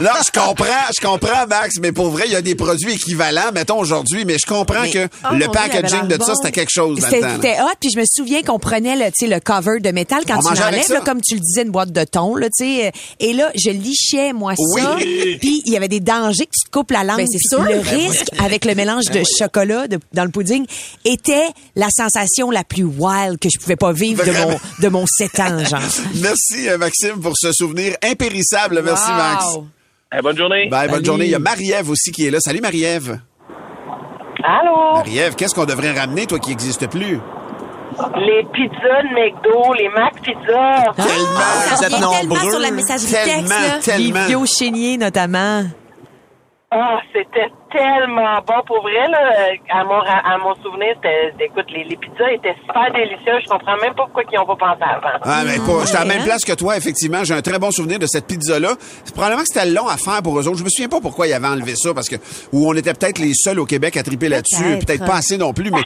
Là, 0.00 0.12
je 0.26 0.30
comprends, 0.38 0.64
je 0.98 1.06
comprends, 1.06 1.46
Max, 1.46 1.76
mais 1.80 1.92
pour 1.92 2.10
vrai, 2.10 2.24
il 2.26 2.32
y 2.32 2.36
a 2.36 2.42
des 2.42 2.54
produits 2.54 2.92
équivalents, 2.94 3.52
mettons 3.54 3.78
aujourd'hui, 3.78 4.24
mais 4.24 4.36
je 4.38 4.46
comprends 4.46 4.82
Mais- 4.82 4.90
que 4.90 5.08
Oh, 5.30 5.34
le 5.34 5.46
packaging 5.48 6.08
de 6.08 6.22
ça, 6.22 6.34
c'était 6.34 6.52
quelque 6.52 6.70
chose 6.72 6.98
dans 7.00 7.06
le 7.06 7.12
C'était 7.12 7.20
temps. 7.20 7.26
là. 7.28 7.34
c'était 7.36 7.60
hot, 7.60 7.74
puis 7.80 7.90
je 7.94 7.98
me 8.00 8.04
souviens 8.10 8.42
qu'on 8.42 8.58
prenait 8.58 8.96
le, 8.96 9.04
tu 9.06 9.12
sais, 9.20 9.26
le 9.28 9.40
cover 9.40 9.80
de 9.80 9.90
métal 9.90 10.24
quand 10.26 10.38
On 10.44 10.52
tu 10.54 10.60
l'enlèves, 10.60 11.02
comme 11.04 11.20
tu 11.20 11.34
le 11.34 11.40
disais, 11.40 11.62
une 11.62 11.70
boîte 11.70 11.92
de 11.92 12.04
thon, 12.04 12.34
là, 12.36 12.48
tu 12.48 12.64
sais. 12.64 12.92
Et 13.20 13.32
là, 13.32 13.50
je 13.54 13.70
lichais, 13.70 14.32
moi, 14.32 14.54
ça. 14.56 14.94
Oui. 14.96 15.38
Puis 15.40 15.62
il 15.64 15.72
y 15.72 15.76
avait 15.76 15.88
des 15.88 16.00
dangers 16.00 16.46
que 16.46 16.50
tu 16.58 16.66
te 16.66 16.70
coupes 16.70 16.90
la 16.90 17.04
langue. 17.04 17.18
Ben, 17.18 17.26
c'est 17.30 17.38
sûr. 17.48 17.62
Le 17.62 17.76
Ben 17.80 17.82
risque 17.82 18.26
avec 18.44 18.64
le 18.64 18.74
mélange 18.74 19.06
de 19.06 19.22
chocolat 19.38 19.88
de- 19.88 19.98
dans 20.12 20.24
le 20.24 20.30
pudding 20.30 20.66
était 21.04 21.46
la 21.74 21.88
sensation 21.90 22.50
la 22.50 22.64
plus 22.64 22.84
wild 22.84 23.38
que 23.38 23.48
je 23.52 23.58
pouvais 23.58 23.76
pas 23.76 23.92
vivre 23.92 24.24
de 24.24 24.32
mon, 24.32 24.58
de 24.80 24.88
mon 24.88 25.04
7 25.06 25.40
ans, 25.40 25.64
genre. 25.64 25.80
Merci, 26.16 26.68
euh, 26.68 26.78
Maxime, 26.78 27.20
pour 27.20 27.34
ce 27.36 27.52
souvenir 27.52 27.94
impérissable. 28.20 28.80
Merci, 28.84 29.10
Max. 29.12 29.58
Eh, 30.16 30.22
bonne 30.22 30.36
journée. 30.36 30.68
Bye, 30.68 30.86
bonne 30.86 30.94
Salut. 30.96 31.04
journée. 31.06 31.24
Il 31.26 31.30
y 31.30 31.34
a 31.34 31.38
Marie-Ève 31.38 31.90
aussi 31.90 32.10
qui 32.12 32.26
est 32.26 32.30
là. 32.30 32.40
Salut, 32.40 32.60
Marie-Ève. 32.60 33.20
Allô? 34.44 34.94
Marie-Ève, 34.94 35.34
qu'est-ce 35.34 35.54
qu'on 35.54 35.64
devrait 35.64 35.92
ramener, 35.98 36.26
toi, 36.26 36.38
qui 36.38 36.50
n'existe 36.50 36.88
plus? 36.88 37.18
Les 38.16 38.44
pizzas 38.52 39.02
de 39.02 39.14
McDo, 39.14 39.72
les 39.74 39.88
Mac 39.88 40.20
Pizza. 40.22 40.84
Ah, 40.86 40.92
vous 40.96 41.82
êtes 41.84 41.92
revient 41.92 42.06
tellement 42.18 42.34
nombreux. 42.34 42.50
sur 42.50 42.60
la 42.60 42.70
messagerie 42.70 43.12
texte, 43.12 43.24
Tellement, 43.24 43.48
là. 43.48 43.78
tellement. 44.26 44.44
Chénier, 44.46 44.98
notamment. 44.98 45.64
Ah, 46.70 46.98
c'était 47.12 47.48
tellement 47.76 48.40
bon 48.46 48.62
pour 48.66 48.82
vrai, 48.82 49.08
là. 49.08 49.52
À 49.68 49.84
mon, 49.84 50.00
à 50.00 50.38
mon 50.38 50.54
souvenir, 50.62 50.94
c'était, 50.96 51.44
écoute, 51.44 51.66
les, 51.68 51.84
les 51.84 51.96
pizzas 51.96 52.32
étaient 52.32 52.54
super 52.66 52.92
délicieuses. 52.92 53.42
Je 53.44 53.48
comprends 53.48 53.76
même 53.76 53.94
pas 53.94 54.04
pourquoi 54.04 54.22
ils 54.32 54.38
ont 54.38 54.46
pas 54.46 54.56
pensé 54.56 54.82
avant. 54.82 55.18
Ah, 55.22 55.42
mais 55.44 55.58
pas. 55.58 55.84
J'étais 55.84 55.96
à 55.96 56.00
la 56.00 56.06
même 56.06 56.20
hein? 56.22 56.24
place 56.24 56.44
que 56.44 56.52
toi, 56.52 56.76
effectivement. 56.76 57.24
J'ai 57.24 57.34
un 57.34 57.42
très 57.42 57.58
bon 57.58 57.70
souvenir 57.70 57.98
de 57.98 58.06
cette 58.06 58.26
pizza-là. 58.26 58.74
C'est 59.04 59.14
probablement 59.14 59.42
que 59.42 59.48
c'était 59.48 59.66
long 59.66 59.86
à 59.86 59.96
faire 59.96 60.22
pour 60.22 60.38
eux 60.38 60.48
autres. 60.48 60.58
Je 60.58 60.64
me 60.64 60.68
souviens 60.68 60.88
pas 60.88 61.00
pourquoi 61.00 61.26
ils 61.26 61.32
avaient 61.32 61.46
enlevé 61.48 61.74
ça, 61.76 61.92
parce 61.92 62.08
que, 62.08 62.16
ou 62.52 62.68
on 62.68 62.74
était 62.74 62.94
peut-être 62.94 63.18
les 63.18 63.32
seuls 63.34 63.60
au 63.60 63.66
Québec 63.66 63.96
à 63.96 64.02
triper 64.02 64.28
là-dessus. 64.28 64.56
Peut-être. 64.56 64.86
Peut-être 64.86 65.06
pas 65.06 65.16
assez 65.16 65.36
non 65.36 65.52
plus, 65.52 65.70
mais, 65.70 65.82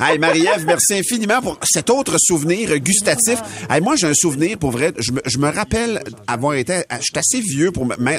hey, 0.00 0.18
Marie-Ève, 0.18 0.64
merci 0.66 0.94
infiniment 0.94 1.40
pour 1.40 1.58
cet 1.62 1.90
autre 1.90 2.16
souvenir 2.18 2.78
gustatif. 2.78 3.40
Hey, 3.70 3.80
moi, 3.80 3.96
j'ai 3.96 4.06
un 4.06 4.14
souvenir, 4.14 4.58
pour 4.58 4.70
vrai. 4.70 4.92
Je 4.98 5.12
me, 5.12 5.20
je 5.24 5.38
me 5.38 5.50
rappelle 5.50 6.02
avoir 6.26 6.54
été, 6.54 6.82
je 6.90 7.02
suis 7.02 7.18
assez 7.18 7.40
vieux 7.40 7.72
pour 7.72 7.86
me, 7.86 7.96
me, 7.96 8.18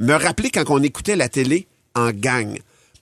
me 0.00 0.14
rappeler 0.14 0.50
quand 0.50 0.64
on 0.68 0.82
écoutait 0.82 1.16
la 1.16 1.28
télé 1.28 1.66
en 1.96 2.10
gang. 2.12 2.58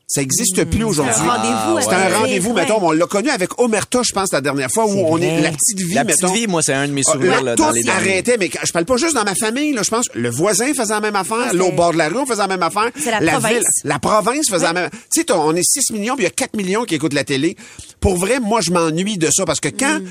Ça 0.06 0.20
existe 0.20 0.64
plus 0.66 0.84
aujourd'hui. 0.84 1.14
un 1.18 1.30
rendez-vous 1.32 1.80
C'est 1.80 1.94
un 1.96 2.18
rendez-vous, 2.18 2.50
Ouais. 2.52 2.60
mettons. 2.62 2.78
On 2.86 2.92
l'a 2.92 3.06
connu 3.06 3.30
avec 3.30 3.58
Omerta, 3.58 4.00
je 4.04 4.12
pense, 4.12 4.30
la 4.32 4.42
dernière 4.42 4.70
fois, 4.70 4.84
où 4.84 4.92
C'est 4.92 5.02
on 5.02 5.16
est 5.16 5.40
la 5.40 5.50
petite 5.50 5.80
vie, 5.80 5.94
La 5.94 6.04
petite 6.04 6.22
mettons. 6.22 6.34
vie, 6.34 6.46
moi, 6.46 6.60
c'est 6.62 6.74
un 6.74 6.86
de 6.86 6.92
mes 6.92 7.00
Ah, 7.08 7.12
souvenirs, 7.12 7.42
là, 7.42 7.56
dans 7.56 7.70
les 7.70 7.88
arrêtait, 7.88 8.36
mais 8.38 8.50
je 8.62 8.70
parle 8.70 8.84
pas 8.84 8.98
juste 8.98 9.14
dans 9.14 9.24
ma 9.24 9.34
famille, 9.34 9.72
là, 9.72 9.82
je 9.82 9.88
pense. 9.88 10.04
Le 10.14 10.28
voisin 10.30 10.72
faisait 10.74 10.92
la 10.92 11.00
même 11.00 11.16
affaire, 11.16 11.54
là, 11.54 11.64
au 11.64 11.72
bord 11.72 11.92
de 11.94 11.98
la 11.98 12.08
rue, 12.10 12.18
on 12.18 12.26
faisait 12.26 12.42
la 12.42 12.48
même 12.48 12.62
affaire. 12.62 12.90
C'est 12.96 13.10
la 13.18 13.32
province. 13.32 13.50
ville, 13.52 13.62
la 13.84 13.98
province 13.98 14.50
faisait 14.50 14.64
la 14.66 14.72
même. 14.74 14.90
Tu 15.12 15.22
sais, 15.22 15.32
on 15.32 15.56
est 15.56 15.64
6 15.64 15.90
millions, 15.90 16.16
puis 16.16 16.24
il 16.24 16.28
y 16.28 16.30
a 16.30 16.34
4 16.34 16.54
millions 16.54 16.84
qui 16.84 16.94
écoutent 16.96 17.14
la 17.14 17.24
télé. 17.24 17.56
Pour 17.98 18.16
vrai, 18.18 18.40
moi, 18.40 18.60
je 18.60 18.72
m'ennuie 18.72 19.16
de 19.16 19.30
ça 19.32 19.46
parce 19.46 19.60
que 19.60 19.68
quand 19.70 20.00
Mm. 20.00 20.06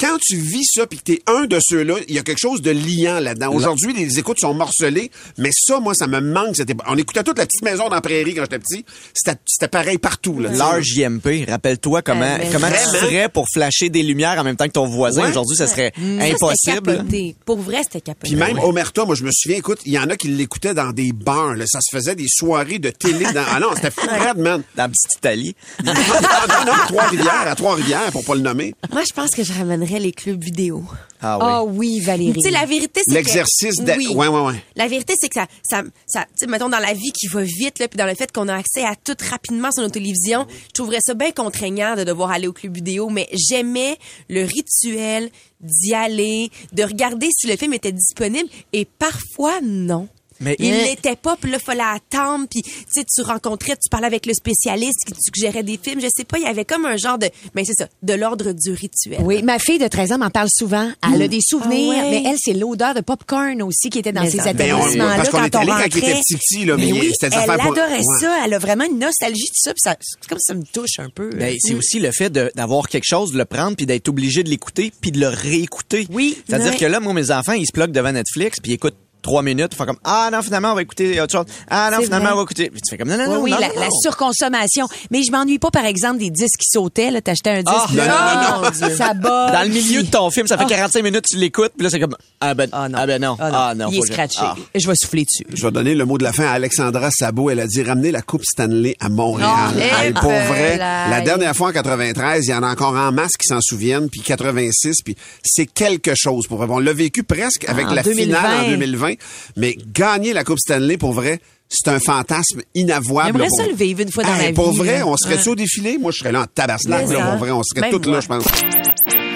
Quand 0.00 0.16
tu 0.20 0.36
vis 0.36 0.64
ça 0.64 0.86
puis 0.86 0.98
que 0.98 1.04
t'es 1.04 1.22
un 1.26 1.44
de 1.46 1.58
ceux-là, 1.60 1.94
il 2.08 2.14
y 2.14 2.18
a 2.18 2.22
quelque 2.22 2.38
chose 2.40 2.62
de 2.62 2.70
liant 2.70 3.20
là-dedans. 3.20 3.52
Aujourd'hui, 3.52 3.92
les 3.94 4.18
écoutes 4.18 4.38
sont 4.40 4.54
morcelées, 4.54 5.10
mais 5.38 5.50
ça, 5.52 5.80
moi, 5.80 5.94
ça 5.94 6.06
me 6.06 6.20
manque. 6.20 6.56
C'était- 6.56 6.74
On 6.86 6.96
écoutait 6.96 7.22
toute 7.24 7.38
la 7.38 7.46
petite 7.46 7.62
maison 7.62 7.88
dans 7.88 7.94
la 7.96 8.00
prairie 8.00 8.34
quand 8.34 8.42
j'étais 8.42 8.58
petit. 8.58 8.84
C'était 9.14 9.68
pareil 9.68 9.98
partout. 9.98 10.38
L'heure 10.38 10.80
JMP, 10.82 11.44
rappelle-toi 11.48 12.02
comment, 12.02 12.24
Euh, 12.24 12.38
comment 12.52 12.68
tu 12.68 12.96
ferais 12.98 13.28
pour 13.28 13.46
flasher 13.52 13.88
des 13.88 14.02
lumières 14.02 14.38
en 14.38 14.44
même 14.44 14.56
temps 14.56 14.66
que 14.66 14.72
ton 14.72 14.86
voisin. 14.86 15.22
Ouais. 15.24 15.30
Aujourd'hui, 15.30 15.56
ça 15.56 15.66
serait 15.66 15.92
impossible. 15.98 16.96
capoté. 16.96 17.36
Pour 17.44 17.58
vrai, 17.58 17.78
c'était 17.82 18.00
capoté. 18.00 18.28
Puis 18.28 18.36
même 18.36 18.58
Omerta, 18.58 19.04
moi, 19.04 19.14
je 19.14 19.24
me 19.24 19.30
souviens, 19.32 19.58
écoute, 19.58 19.80
il 19.84 19.92
y 19.92 19.98
en 19.98 20.08
a 20.10 20.16
qui 20.16 20.28
l'écoutaient 20.28 20.74
dans 20.74 20.92
des 20.92 21.12
bars. 21.12 21.54
Là. 21.56 21.64
Ça 21.66 21.80
se 21.80 21.96
faisait 21.96 22.14
des 22.14 22.26
soirées 22.28 22.78
de 22.78 22.90
télé. 22.90 23.24
Dans... 23.32 23.44
Ah 23.50 23.60
non, 23.60 23.68
c'était 23.74 23.90
fou, 23.90 24.06
raide, 24.06 24.38
man. 24.38 24.62
Dans 24.76 24.82
la 24.84 24.88
petite 24.88 25.14
Italie. 25.16 25.54
non, 25.84 25.92
non, 25.94 26.64
non, 26.66 26.72
Trois-Rivières, 26.88 27.46
à 27.48 27.54
Trois-Rivières, 27.54 28.12
pour 28.12 28.24
pas 28.24 28.34
le 28.34 28.40
nommer. 28.42 28.74
Moi, 28.92 29.02
je 29.08 29.12
pense 29.12 29.30
que 29.30 29.42
je 29.42 29.52
ramènerais 29.52 29.87
les 29.98 30.12
clubs 30.12 30.42
vidéo. 30.42 30.84
Ah 31.20 31.36
oui. 31.38 31.44
Ah 31.46 31.64
oui, 31.64 32.00
Valérie. 32.00 32.34
Tu 32.34 32.40
sais, 32.42 32.50
la 32.50 32.64
vérité, 32.66 33.00
c'est 33.04 33.10
que... 33.10 33.16
L'exercice 33.16 33.76
de- 33.76 33.92
Oui. 33.96 34.08
ouais, 34.14 34.28
ouais, 34.28 34.40
ouais. 34.40 34.62
La 34.76 34.86
vérité, 34.86 35.14
c'est 35.18 35.28
que 35.28 35.34
ça, 35.34 35.46
ça, 35.68 35.82
ça 36.06 36.24
tu 36.24 36.30
sais, 36.36 36.46
mettons, 36.46 36.68
dans 36.68 36.78
la 36.78 36.92
vie 36.92 37.10
qui 37.12 37.26
va 37.28 37.42
vite, 37.42 37.78
là, 37.80 37.88
puis 37.88 37.96
dans 37.96 38.06
le 38.06 38.14
fait 38.14 38.30
qu'on 38.30 38.46
a 38.48 38.54
accès 38.54 38.84
à 38.84 38.94
tout 38.94 39.16
rapidement 39.28 39.72
sur 39.72 39.82
nos 39.82 39.88
télévisions, 39.88 40.46
je 40.68 40.72
trouverais 40.74 41.00
ça 41.00 41.14
bien 41.14 41.32
contraignant 41.32 41.96
de 41.96 42.04
devoir 42.04 42.30
aller 42.30 42.46
au 42.46 42.52
club 42.52 42.74
vidéo, 42.74 43.08
mais 43.08 43.28
j'aimais 43.32 43.96
le 44.28 44.44
rituel 44.44 45.30
d'y 45.60 45.94
aller, 45.94 46.50
de 46.72 46.82
regarder 46.84 47.28
si 47.32 47.48
le 47.48 47.56
film 47.56 47.72
était 47.72 47.92
disponible, 47.92 48.48
et 48.72 48.84
parfois, 48.84 49.60
non. 49.62 50.08
Mais- 50.40 50.56
il 50.58 50.70
l'était 50.72 51.16
pas, 51.16 51.36
puis 51.40 51.50
là, 51.50 51.58
fallait 51.58 51.82
attendre, 51.82 52.46
puis 52.50 52.62
tu 52.62 52.70
sais, 52.90 53.04
tu 53.04 53.22
rencontrais, 53.22 53.72
tu 53.74 53.88
parlais 53.90 54.06
avec 54.06 54.26
le 54.26 54.34
spécialiste 54.34 54.98
qui 55.06 55.12
te 55.12 55.18
suggérait 55.20 55.62
des 55.62 55.78
films, 55.82 56.00
je 56.00 56.06
sais 56.14 56.24
pas, 56.24 56.38
il 56.38 56.44
y 56.44 56.46
avait 56.46 56.64
comme 56.64 56.86
un 56.86 56.96
genre 56.96 57.18
de, 57.18 57.28
ben 57.54 57.64
c'est 57.64 57.74
ça, 57.74 57.88
de 58.02 58.12
l'ordre 58.14 58.52
du 58.52 58.72
rituel. 58.72 59.20
Oui, 59.22 59.42
ma 59.42 59.58
fille 59.58 59.78
de 59.78 59.88
13 59.88 60.12
ans 60.12 60.18
m'en 60.18 60.30
parle 60.30 60.48
souvent. 60.50 60.90
Elle 61.14 61.22
a 61.22 61.28
des 61.28 61.40
souvenirs, 61.40 61.94
Ah 61.96 62.02
ouais. 62.04 62.10
mais 62.22 62.30
elle, 62.30 62.36
c'est 62.38 62.52
l'odeur 62.54 62.94
de 62.94 63.00
popcorn 63.00 63.62
aussi 63.62 63.90
qui 63.90 63.98
était 63.98 64.12
dans 64.12 64.22
Mais 64.22 64.28
on- 64.34 64.44
établissements-là 64.46 65.16
parce 65.16 65.28
qu'on 65.30 65.38
quand 65.38 65.44
est 65.46 65.56
on 65.56 65.60
allé 65.60 65.70
quand 65.70 65.76
il 65.78 65.82
rentrait. 65.82 65.98
était 66.10 66.20
petit, 66.20 66.36
petit, 66.36 66.64
là, 66.64 66.76
mais 66.76 66.82
Mais 66.84 66.88
il- 66.88 67.00
oui, 67.00 67.12
c'était 67.20 67.36
elle 67.36 67.44
pour- 67.58 67.72
adorait 67.72 67.98
Ouais. 67.98 68.18
ça. 68.20 68.36
Elle 68.44 68.54
a 68.54 68.58
vraiment 68.58 68.84
une 68.84 68.98
nostalgie 68.98 69.42
de 69.42 69.54
ça. 69.54 69.72
puis 69.72 69.80
ça 69.82 69.96
c'est 70.00 70.28
comme 70.28 70.38
ça 70.40 70.54
me 70.54 70.62
touche 70.64 70.98
un 70.98 71.08
peu. 71.10 71.30
Ben, 71.30 71.56
c'est 71.60 71.74
aussi 71.74 71.98
le 71.98 72.10
fait 72.12 72.30
d'avoir 72.30 72.88
quelque 72.88 73.04
chose, 73.06 73.32
de 73.32 73.38
le 73.38 73.44
prendre, 73.44 73.76
puis 73.76 73.86
d'être 73.86 74.08
obligé 74.08 74.42
de 74.42 74.50
l'écouter, 74.50 74.92
puis 75.00 75.10
de 75.12 75.20
le 75.20 75.28
réécouter. 75.28 76.06
Oui. 76.12 76.38
C'est-à-dire 76.46 76.76
que 76.76 76.84
là, 76.84 77.00
moi, 77.00 77.12
mes 77.12 77.30
enfants, 77.30 77.52
ils 77.52 77.66
se 77.66 77.72
bloquent 77.72 77.92
devant 77.92 78.12
Netflix, 78.12 78.58
puis 78.62 78.72
ils 78.72 78.74
écoutent 78.74 78.96
trois 79.28 79.42
minutes, 79.42 79.74
font 79.74 79.84
comme 79.84 79.98
Ah 80.04 80.30
non, 80.32 80.40
finalement, 80.42 80.72
on 80.72 80.74
va 80.74 80.82
écouter 80.82 81.20
autre 81.20 81.32
chose. 81.32 81.44
Ah 81.68 81.90
non, 81.92 82.02
finalement, 82.02 82.24
vrai. 82.30 82.32
on 82.34 82.36
va 82.38 82.42
écouter. 82.42 82.70
Puis 82.70 82.80
tu 82.80 82.90
fais 82.90 82.96
comme 82.98 83.08
Non, 83.08 83.16
non, 83.18 83.24
Oui, 83.24 83.34
non. 83.34 83.42
oui, 83.42 83.50
non, 83.50 83.58
la, 83.60 83.68
non, 83.68 83.74
la 83.80 83.86
non. 83.86 84.00
surconsommation. 84.02 84.86
Mais 85.10 85.22
je 85.22 85.30
m'ennuie 85.30 85.58
pas, 85.58 85.70
par 85.70 85.84
exemple, 85.84 86.18
des 86.18 86.30
disques 86.30 86.60
qui 86.60 86.68
sautaient. 86.70 87.10
Là, 87.10 87.20
t'achetais 87.20 87.50
un 87.50 87.62
disque. 87.62 87.68
Ah, 87.92 87.94
là, 87.94 88.06
non, 88.06 88.56
non, 88.58 88.64
mon 88.64 88.70
Dieu, 88.70 88.96
Ça 88.96 89.14
bat. 89.14 89.50
Dans 89.52 89.62
le 89.62 89.68
milieu 89.68 90.02
de 90.02 90.10
ton 90.10 90.30
film, 90.30 90.46
ça 90.46 90.56
fait 90.56 90.64
Ah. 90.64 90.68
45 90.68 91.02
minutes, 91.02 91.24
tu 91.30 91.36
l'écoutes, 91.36 91.72
puis 91.76 91.84
là, 91.84 91.90
c'est 91.90 92.00
comme 92.00 92.16
Ah 92.40 92.54
ben, 92.54 92.68
Ah 92.72 92.88
non. 92.88 92.98
ah 93.00 93.06
ben 93.06 93.20
non. 93.22 93.36
Ah 93.40 93.74
non. 93.76 93.88
Il 93.92 93.98
est 93.98 94.06
scratché. 94.06 94.38
Ah. 94.42 94.54
Je 94.74 94.86
vais 94.86 94.94
souffler 94.96 95.24
dessus. 95.24 95.46
Je 95.52 95.62
vais 95.62 95.70
donner 95.72 95.94
le 95.94 96.04
mot 96.04 96.18
de 96.18 96.24
la 96.24 96.32
fin 96.32 96.44
à 96.46 96.52
Alexandra 96.52 97.10
Sabot. 97.10 97.50
Elle 97.50 97.60
a 97.60 97.66
dit 97.66 97.82
ramener 97.82 98.10
la 98.12 98.22
Coupe 98.22 98.44
Stanley 98.44 98.96
à 99.00 99.08
Montréal. 99.08 99.50
Oh, 99.76 99.80
eh, 100.04 100.12
pour 100.12 100.30
vrai, 100.30 100.76
là, 100.78 101.08
la 101.08 101.20
dernière 101.20 101.54
fois 101.54 101.68
en 101.68 101.72
93, 101.72 102.46
il 102.46 102.50
y 102.50 102.54
en 102.54 102.62
a 102.62 102.68
encore 102.70 102.94
en 102.94 103.12
masse 103.12 103.32
qui 103.38 103.46
s'en 103.48 103.60
souviennent, 103.60 104.08
puis 104.08 104.20
86, 104.22 104.96
puis 105.04 105.16
c'est 105.44 105.66
quelque 105.66 106.12
chose 106.16 106.46
pour 106.46 106.58
vrai. 106.58 106.66
On 106.70 106.78
l'a 106.78 106.92
vécu 106.92 107.22
presque 107.22 107.64
avec 107.68 107.86
En 107.88 107.94
la 107.94 108.02
2020. 108.02 108.22
finale 108.38 108.64
en 108.66 108.68
2020, 108.70 109.14
mais 109.56 109.76
gagner 109.92 110.32
la 110.32 110.44
Coupe 110.44 110.58
Stanley 110.58 110.96
pour 110.96 111.12
vrai, 111.12 111.40
c'est 111.68 111.88
un 111.90 112.00
fantasme 112.00 112.62
inavouable. 112.74 113.32
J'aimerais 113.38 113.50
ça 113.50 113.66
le 113.68 113.74
vivre 113.76 114.00
une 114.00 114.10
fois 114.10 114.24
dans 114.24 114.34
Hey, 114.34 114.52
Pour 114.54 114.72
vie, 114.72 114.78
vrai, 114.78 114.98
là. 115.00 115.06
on 115.06 115.16
serait-tu 115.16 115.42
Ouais. 115.44 115.48
au 115.52 115.54
défilé? 115.54 115.98
Moi, 115.98 116.12
je 116.12 116.18
serais 116.18 116.32
là 116.32 116.42
en 116.42 116.46
tabaslac. 116.46 117.04
Pour 117.04 117.36
vrai, 117.36 117.50
on 117.50 117.62
serait 117.62 117.90
toutes 117.90 118.06
là, 118.06 118.20
je 118.20 118.26
pense. 118.28 118.44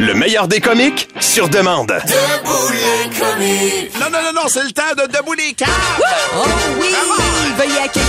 Le 0.02 0.14
meilleur 0.14 0.48
des 0.48 0.58
comiques 0.60 1.08
sur 1.20 1.48
demande. 1.48 1.92
Non, 4.00 4.06
non, 4.10 4.18
non, 4.20 4.32
non, 4.34 4.48
c'est 4.48 4.64
le 4.64 4.72
temps 4.72 4.82
de 4.98 5.06
debout 5.06 5.34
les 5.34 5.52
câbles! 5.52 5.70
Oh 6.36 6.42
oui! 6.80 6.88
Veuillez 7.56 7.78
accueillir 7.78 8.08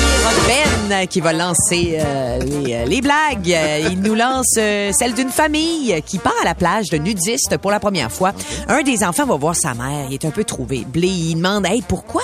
Ben 0.90 1.06
qui 1.08 1.22
va 1.22 1.34
lancer 1.34 2.00
euh, 2.00 2.40
les, 2.40 2.74
euh, 2.74 2.86
les 2.86 3.00
blagues. 3.00 3.52
Euh, 3.54 3.90
Il 3.92 4.02
nous 4.02 4.16
lance 4.16 4.56
euh, 4.58 4.92
celle 4.92 5.14
d'une 5.14 5.30
famille 5.30 6.02
qui 6.08 6.18
part 6.18 6.34
à 6.42 6.46
la 6.46 6.56
plage 6.56 6.90
de 6.90 6.98
nudistes 6.98 7.58
pour 7.60 7.70
la 7.70 7.80
première 7.80 8.12
fois. 8.12 8.34
Un 8.68 8.82
des 8.82 9.04
enfants 9.04 9.28
va 9.28 9.36
voir 9.36 9.56
sa 9.56 9.76
mère. 9.76 10.08
Il 10.10 10.16
est 10.16 10.26
un 10.26 10.32
peu 10.32 10.44
trouvé. 10.46 10.86
Blé, 10.88 11.08
il 11.10 11.36
demande 11.36 11.68
Hey, 11.68 11.84
pourquoi 11.88 12.24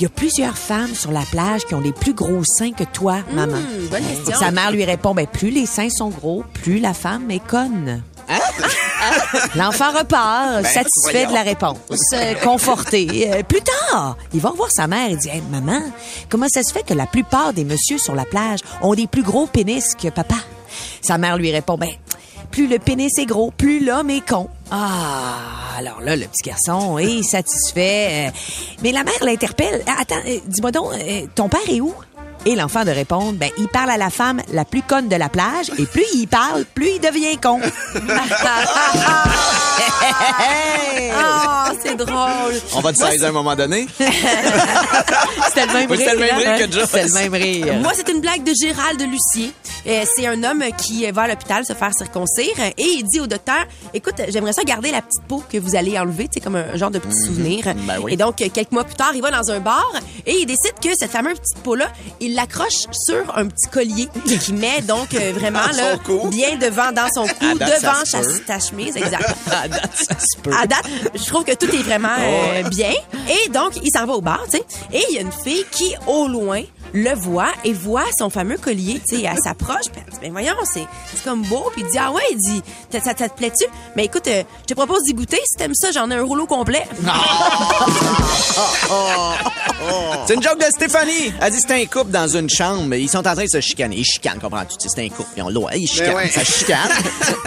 il 0.00 0.04
y 0.04 0.06
a 0.06 0.10
plusieurs 0.10 0.56
femmes 0.56 0.94
sur 0.94 1.10
la 1.10 1.22
plage 1.22 1.64
qui 1.66 1.74
ont 1.74 1.80
des 1.80 1.90
plus 1.92 2.14
gros 2.14 2.42
seins 2.44 2.70
que 2.72 2.84
toi, 2.84 3.16
maman? 3.32 3.56
Hmm, 3.58 3.86
bonne 3.90 4.04
question. 4.04 4.38
Sa 4.38 4.52
mère 4.52 4.70
lui 4.70 4.84
répond 4.84 5.12
ben, 5.12 5.26
Plus 5.26 5.50
les 5.50 5.66
seins 5.66 5.90
sont 5.90 6.08
gros, 6.08 6.44
plus 6.62 6.78
la 6.78 6.94
femme 6.94 7.30
est 7.32 7.44
conne. 7.44 8.02
L'enfant 9.56 9.92
repart, 9.92 10.64
satisfait 10.66 11.26
de 11.26 11.32
la 11.32 11.42
réponse, 11.42 11.76
euh, 12.12 12.34
conforté. 12.42 13.30
Euh, 13.32 13.42
plus 13.42 13.60
tard, 13.62 14.16
il 14.32 14.40
va 14.40 14.50
voir 14.50 14.68
sa 14.70 14.86
mère 14.86 15.10
et 15.10 15.16
dit 15.16 15.28
Hey, 15.28 15.42
Maman, 15.50 15.80
comment 16.28 16.46
ça 16.48 16.62
se 16.62 16.72
fait 16.72 16.82
que 16.82 16.94
la 16.94 17.06
plupart 17.06 17.52
des 17.52 17.64
messieurs 17.64 17.98
sur 17.98 18.14
la 18.14 18.24
plage 18.24 18.60
ont 18.82 18.94
des 18.94 19.06
plus 19.06 19.22
gros 19.22 19.46
pénis 19.46 19.94
que 19.94 20.08
papa? 20.08 20.36
Sa 21.00 21.18
mère 21.18 21.36
lui 21.36 21.50
répond 21.50 21.76
Ben, 21.76 21.90
plus 22.50 22.66
le 22.66 22.78
pénis 22.78 23.16
est 23.18 23.26
gros, 23.26 23.50
plus 23.50 23.84
l'homme 23.84 24.10
est 24.10 24.26
con. 24.26 24.48
Ah, 24.70 25.36
alors 25.78 26.00
là, 26.00 26.16
le 26.16 26.26
petit 26.26 26.48
garçon 26.48 26.98
est 26.98 27.22
satisfait. 27.22 28.28
Euh, 28.28 28.30
mais 28.82 28.92
la 28.92 29.04
mère 29.04 29.22
l'interpelle. 29.22 29.82
Attends, 29.98 30.22
dis-moi 30.46 30.72
donc, 30.72 30.92
ton 31.34 31.48
père 31.48 31.60
est 31.68 31.80
où? 31.80 31.94
Et 32.48 32.54
l'enfant 32.56 32.82
de 32.82 32.90
répondre, 32.90 33.34
ben, 33.34 33.50
il 33.58 33.68
parle 33.68 33.90
à 33.90 33.98
la 33.98 34.08
femme 34.08 34.40
la 34.54 34.64
plus 34.64 34.80
conne 34.80 35.06
de 35.08 35.16
la 35.16 35.28
plage, 35.28 35.70
et 35.78 35.84
plus 35.84 36.06
il 36.14 36.26
parle, 36.28 36.64
plus 36.64 36.92
il 36.94 36.98
devient 36.98 37.36
con. 37.36 37.60
Ah, 41.14 41.72
c'est 41.82 41.94
drôle. 41.94 42.54
On 42.74 42.80
va 42.80 42.92
te 42.92 42.98
saisir 42.98 43.26
à 43.26 43.28
un 43.28 43.32
moment 43.32 43.54
donné. 43.54 43.86
C'était 43.98 45.66
le 45.66 45.72
même 45.72 45.90
Oui, 45.90 45.96
rire. 45.96 46.06
c'était 46.08 46.14
le 46.14 46.18
même 46.20 46.36
rire 46.38 46.48
hein? 46.48 46.86
C'était 46.86 47.06
le 47.06 47.12
même 47.14 47.34
rire. 47.34 47.74
Moi, 47.82 47.92
c'est 47.94 48.08
une 48.08 48.20
blague 48.20 48.44
de 48.44 48.52
Gérald 48.58 49.00
Lucier. 49.02 49.52
Euh, 49.86 50.04
c'est 50.16 50.26
un 50.26 50.42
homme 50.42 50.64
qui 50.78 51.08
va 51.10 51.22
à 51.22 51.28
l'hôpital 51.28 51.64
se 51.64 51.72
faire 51.74 51.92
circoncire 51.96 52.54
euh, 52.58 52.70
et 52.76 52.84
il 52.98 53.04
dit 53.04 53.20
au 53.20 53.26
docteur 53.26 53.64
Écoute, 53.94 54.16
j'aimerais 54.28 54.52
ça 54.52 54.62
garder 54.64 54.90
la 54.90 55.02
petite 55.02 55.22
peau 55.28 55.42
que 55.50 55.58
vous 55.58 55.76
allez 55.76 55.98
enlever, 55.98 56.24
tu 56.28 56.34
sais, 56.34 56.40
comme 56.40 56.56
un 56.56 56.76
genre 56.76 56.90
de 56.90 56.98
petit 56.98 57.18
souvenir. 57.26 57.64
Ben 57.86 57.98
oui. 58.02 58.14
Et 58.14 58.16
donc, 58.16 58.36
quelques 58.36 58.72
mois 58.72 58.84
plus 58.84 58.96
tard, 58.96 59.10
il 59.14 59.20
va 59.22 59.30
dans 59.30 59.50
un 59.50 59.60
bar 59.60 59.92
et 60.26 60.32
il 60.40 60.46
décide 60.46 60.74
que 60.82 60.88
cette 60.98 61.10
fameuse 61.10 61.38
petite 61.38 61.62
peau-là, 61.62 61.86
il 62.20 62.34
l'accroche 62.38 62.86
sur 62.92 63.36
un 63.36 63.48
petit 63.48 63.68
collier 63.68 64.08
qu'il 64.24 64.54
met 64.54 64.80
donc 64.82 65.12
euh, 65.14 65.32
vraiment 65.34 65.66
là, 65.76 65.98
cou. 66.04 66.28
bien 66.28 66.56
devant 66.56 66.92
dans 66.92 67.08
son 67.12 67.26
cou, 67.26 67.58
devant 67.58 68.04
sa, 68.04 68.20
ta 68.46 68.60
chemise, 68.60 68.96
exact. 68.96 69.34
À 69.50 69.66
date. 69.66 70.06
À 70.56 70.66
date, 70.66 70.84
je 71.14 71.24
trouve 71.24 71.44
que 71.44 71.54
tout 71.54 71.66
est 71.66 71.82
vraiment 71.82 72.16
euh, 72.20 72.62
bien. 72.68 72.92
Et 73.28 73.48
donc, 73.48 73.72
il 73.82 73.90
s'en 73.90 74.06
va 74.06 74.12
au 74.12 74.20
bar, 74.20 74.44
tu 74.44 74.58
sais. 74.58 74.64
Et 74.92 75.02
il 75.10 75.16
y 75.16 75.18
a 75.18 75.22
une 75.22 75.32
fille 75.32 75.64
qui, 75.72 75.94
au 76.06 76.28
loin, 76.28 76.62
le 76.92 77.14
voit 77.14 77.50
et 77.64 77.72
voit 77.72 78.04
son 78.18 78.30
fameux 78.30 78.56
collier, 78.58 79.00
tu 79.08 79.16
sais. 79.16 79.22
Elle 79.22 79.38
s'approche, 79.42 79.86
puis 79.92 80.02
elle 80.06 80.12
dit, 80.12 80.18
ben 80.22 80.32
voyons, 80.32 80.54
c'est 80.64 80.86
c'est 81.14 81.24
comme 81.24 81.42
beau. 81.42 81.70
Puis 81.72 81.82
il 81.86 81.90
dit, 81.90 81.98
ah 81.98 82.10
ouais, 82.12 82.22
il 82.32 82.36
dit, 82.38 82.62
ça, 82.92 83.00
ça, 83.00 83.12
ça 83.16 83.28
te 83.28 83.36
plaît-tu? 83.36 83.64
Mais 83.96 84.04
écoute, 84.06 84.26
euh, 84.28 84.42
je 84.62 84.66
te 84.66 84.74
propose 84.74 85.02
d'y 85.04 85.14
goûter. 85.14 85.40
Si 85.46 85.56
t'aimes 85.56 85.74
ça, 85.74 85.90
j'en 85.92 86.10
ai 86.10 86.14
un 86.14 86.22
rouleau 86.24 86.46
complet. 86.46 86.84
C'est 90.26 90.34
une 90.34 90.42
joke 90.42 90.58
de 90.58 90.64
Stéphanie. 90.70 91.32
Elle 91.40 91.52
dit 91.52 91.58
c'est 91.60 91.72
un 91.72 91.84
couple 91.86 92.10
dans 92.10 92.28
une 92.28 92.50
chambre. 92.50 92.94
Ils 92.94 93.08
sont 93.08 93.18
en 93.26 93.34
train 93.34 93.44
de 93.44 93.48
se 93.48 93.60
chicaner. 93.60 93.96
Ils 93.96 94.04
chicanent, 94.04 94.38
comprends-tu? 94.40 94.76
C'est 94.88 95.02
un 95.04 95.08
couple. 95.08 95.28
Ils 95.36 95.42
ont 95.42 95.48
l'eau. 95.48 95.66
Ils 95.74 95.86
chicanent. 95.88 96.14
ouais. 96.16 96.28
Ça 96.28 96.44
chicane. 96.44 96.88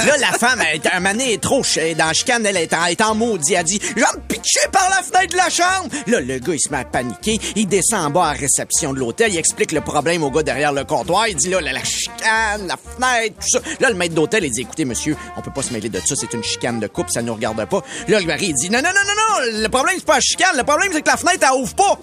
là, 0.05 0.17
la 0.17 0.31
femme, 0.37 0.61
elle, 0.67 0.77
est- 0.77 0.87
un 0.87 1.03
elle 1.05 1.21
est 1.21 1.41
trop 1.41 1.61
dans 1.61 2.05
la 2.07 2.13
chicane. 2.13 2.45
Elle 2.45 2.57
est 2.57 2.73
en, 2.73 2.85
elle 2.85 2.93
est 2.93 3.01
en 3.01 3.13
maudit. 3.15 3.53
Elle 3.53 3.63
dit 3.65 3.79
Je 3.81 3.95
vais 3.95 4.01
me 4.15 4.21
pitcher 4.27 4.67
par 4.71 4.89
la 4.89 5.03
fenêtre 5.03 5.31
de 5.33 5.37
la 5.37 5.49
chambre. 5.49 5.89
Là, 6.07 6.21
le 6.21 6.39
gars, 6.39 6.53
il 6.53 6.59
se 6.59 6.69
met 6.71 6.79
à 6.79 6.85
paniquer. 6.85 7.39
Il 7.55 7.67
descend 7.67 8.05
en 8.07 8.09
bas 8.09 8.27
à 8.29 8.33
la 8.33 8.39
réception 8.39 8.93
de 8.93 8.99
l'hôtel. 8.99 9.30
Il 9.31 9.37
explique 9.37 9.71
le 9.71 9.79
problème 9.79 10.23
au 10.23 10.29
gars 10.29 10.43
derrière 10.43 10.73
le 10.73 10.83
comptoir. 10.83 11.27
Il 11.29 11.35
dit 11.37 11.47
là, 11.49 11.61
la, 11.61 11.71
la 11.71 11.83
chicane, 11.85 12.67
la 12.67 12.75
fenêtre, 12.75 13.35
tout 13.39 13.47
ça. 13.49 13.59
Là, 13.79 13.89
le 13.89 13.95
maître 13.95 14.13
d'hôtel, 14.13 14.43
il 14.43 14.51
dit 14.51 14.61
Écoutez, 14.61 14.83
monsieur, 14.83 15.15
on 15.37 15.41
peut 15.41 15.51
pas 15.51 15.61
se 15.61 15.71
mêler 15.71 15.87
de 15.87 15.99
ça. 15.99 16.15
C'est 16.17 16.33
une 16.33 16.43
chicane 16.43 16.81
de 16.81 16.87
couple. 16.87 17.11
Ça 17.11 17.21
nous 17.21 17.33
regarde 17.33 17.63
pas. 17.65 17.81
Là, 18.09 18.19
le 18.19 18.25
mari, 18.25 18.47
il 18.49 18.55
dit 18.55 18.69
Non, 18.69 18.79
non, 18.81 18.89
non, 18.89 19.01
non, 19.05 19.13
non. 19.15 19.61
Le 19.61 19.69
problème, 19.69 19.95
c'est 19.97 20.05
pas 20.05 20.15
la 20.15 20.21
chicane. 20.21 20.57
Le 20.57 20.63
problème, 20.63 20.91
c'est 20.93 21.01
que 21.01 21.09
la 21.09 21.17
fenêtre, 21.17 21.47
elle 21.49 21.61
ouvre 21.61 21.75
pas. 21.75 21.97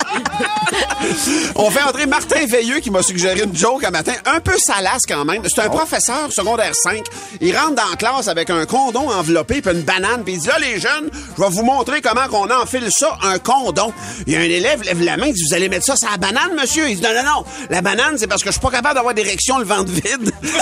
On 1.54 1.70
fait 1.70 1.82
entrer 1.82 2.06
Martin 2.06 2.44
Veilleux 2.46 2.80
qui 2.80 2.90
m'a 2.90 3.02
suggéré 3.02 3.42
une 3.42 3.54
joke 3.56 3.84
un 3.84 3.90
matin, 3.90 4.12
un 4.26 4.40
peu 4.40 4.56
salace 4.58 5.02
quand 5.08 5.24
même. 5.24 5.42
C'est 5.46 5.62
un 5.62 5.68
professeur 5.68 6.32
secondaire 6.32 6.74
5. 6.74 7.04
Il 7.40 7.56
rentre 7.56 7.74
dans 7.74 7.88
la 7.90 7.96
classe 7.96 8.28
avec 8.28 8.50
un 8.50 8.66
condom 8.66 9.08
enveloppé 9.08 9.62
puis 9.62 9.72
une 9.72 9.82
banane 9.82 10.24
puis 10.24 10.34
il 10.34 10.40
dit 10.40 10.48
là 10.48 10.58
les 10.58 10.80
jeunes, 10.80 11.10
je 11.36 11.42
vais 11.42 11.48
vous 11.48 11.62
montrer 11.62 12.00
comment 12.00 12.26
qu'on 12.28 12.50
enfile 12.50 12.88
ça 12.90 13.16
un 13.22 13.38
condom. 13.38 13.92
Il 14.26 14.32
y 14.32 14.36
a 14.36 14.40
un 14.40 14.42
élève 14.42 14.82
lève 14.82 15.00
la 15.02 15.16
main, 15.16 15.26
il 15.26 15.34
dit 15.34 15.42
vous 15.48 15.54
allez 15.54 15.68
mettre 15.68 15.86
ça 15.86 15.94
sur 15.96 16.10
la 16.10 16.16
banane 16.16 16.54
monsieur? 16.58 16.88
Il 16.88 16.96
dit 16.96 17.02
non 17.02 17.14
non 17.14 17.22
non, 17.24 17.44
la 17.70 17.82
banane 17.82 18.18
c'est 18.18 18.26
parce 18.26 18.42
que 18.42 18.48
je 18.48 18.52
suis 18.52 18.60
pas 18.60 18.70
capable 18.70 18.94
d'avoir 18.96 19.14
d'érection 19.14 19.58
le 19.58 19.64
ventre 19.64 19.90
vide. 19.90 20.32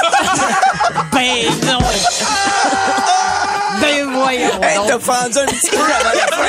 Ben 1.13 1.47
non! 1.65 1.79
ben 3.81 4.05
voyons 4.13 4.63
Hey, 4.63 4.79
t'as 4.87 4.99
fendu 4.99 5.39
un 5.39 5.47
petit 5.47 5.71
peu 5.71 5.77
avant 5.77 6.13
la 6.13 6.27
fin. 6.37 6.49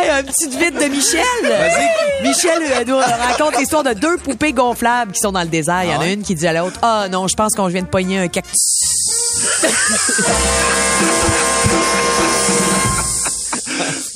Hey, 0.00 0.10
un 0.10 0.22
petit 0.22 0.48
vide 0.48 0.74
de 0.74 0.84
Michel. 0.86 1.22
Michel 2.22 2.62
euh, 2.62 2.84
nous 2.86 2.96
raconte 2.98 3.58
l'histoire 3.58 3.82
de 3.82 3.94
deux 3.94 4.16
poupées 4.18 4.52
gonflables 4.52 5.12
qui 5.12 5.20
sont 5.20 5.32
dans 5.32 5.42
le 5.42 5.48
désert. 5.48 5.82
Il 5.84 5.90
y 5.90 5.94
en 5.94 6.00
a 6.00 6.06
une 6.08 6.22
qui 6.22 6.34
dit 6.34 6.46
à 6.46 6.52
l'autre, 6.52 6.78
ah 6.82 7.08
non, 7.10 7.26
je 7.26 7.34
pense 7.34 7.54
qu'on 7.54 7.66
vient 7.66 7.82
de 7.82 7.88
pogner 7.88 8.18
un 8.18 8.28
cactus. 8.28 8.54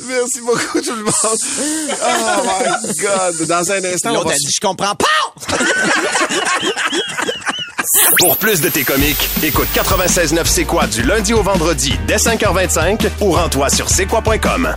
Merci 0.07 0.41
beaucoup, 0.45 0.81
tout 0.81 0.95
le 0.95 1.05
monde. 1.05 1.15
Oh 1.25 2.43
my 2.45 2.97
God. 2.97 3.49
Dans 3.49 3.73
un 3.73 3.85
instant, 3.85 4.11
on 4.11 4.15
L'autre 4.15 4.29
va... 4.29 4.35
a 4.35 4.37
dit, 4.37 4.51
je 4.55 4.61
comprends 4.61 4.95
pas! 4.95 5.07
Pour 8.19 8.37
plus 8.37 8.61
de 8.61 8.69
tes 8.69 8.85
comiques, 8.85 9.29
écoute 9.43 9.69
96.9 9.75 10.43
C'est 10.45 10.65
quoi 10.65 10.87
du 10.87 11.03
lundi 11.03 11.35
au 11.35 11.43
vendredi 11.43 11.99
dès 12.07 12.17
5h25 12.17 13.09
ou 13.21 13.33
rends-toi 13.33 13.69
sur 13.69 13.89
c'est 13.89 14.07
quoi.com. 14.07 14.75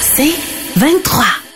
C'est 0.00 0.34
23. 0.76 1.47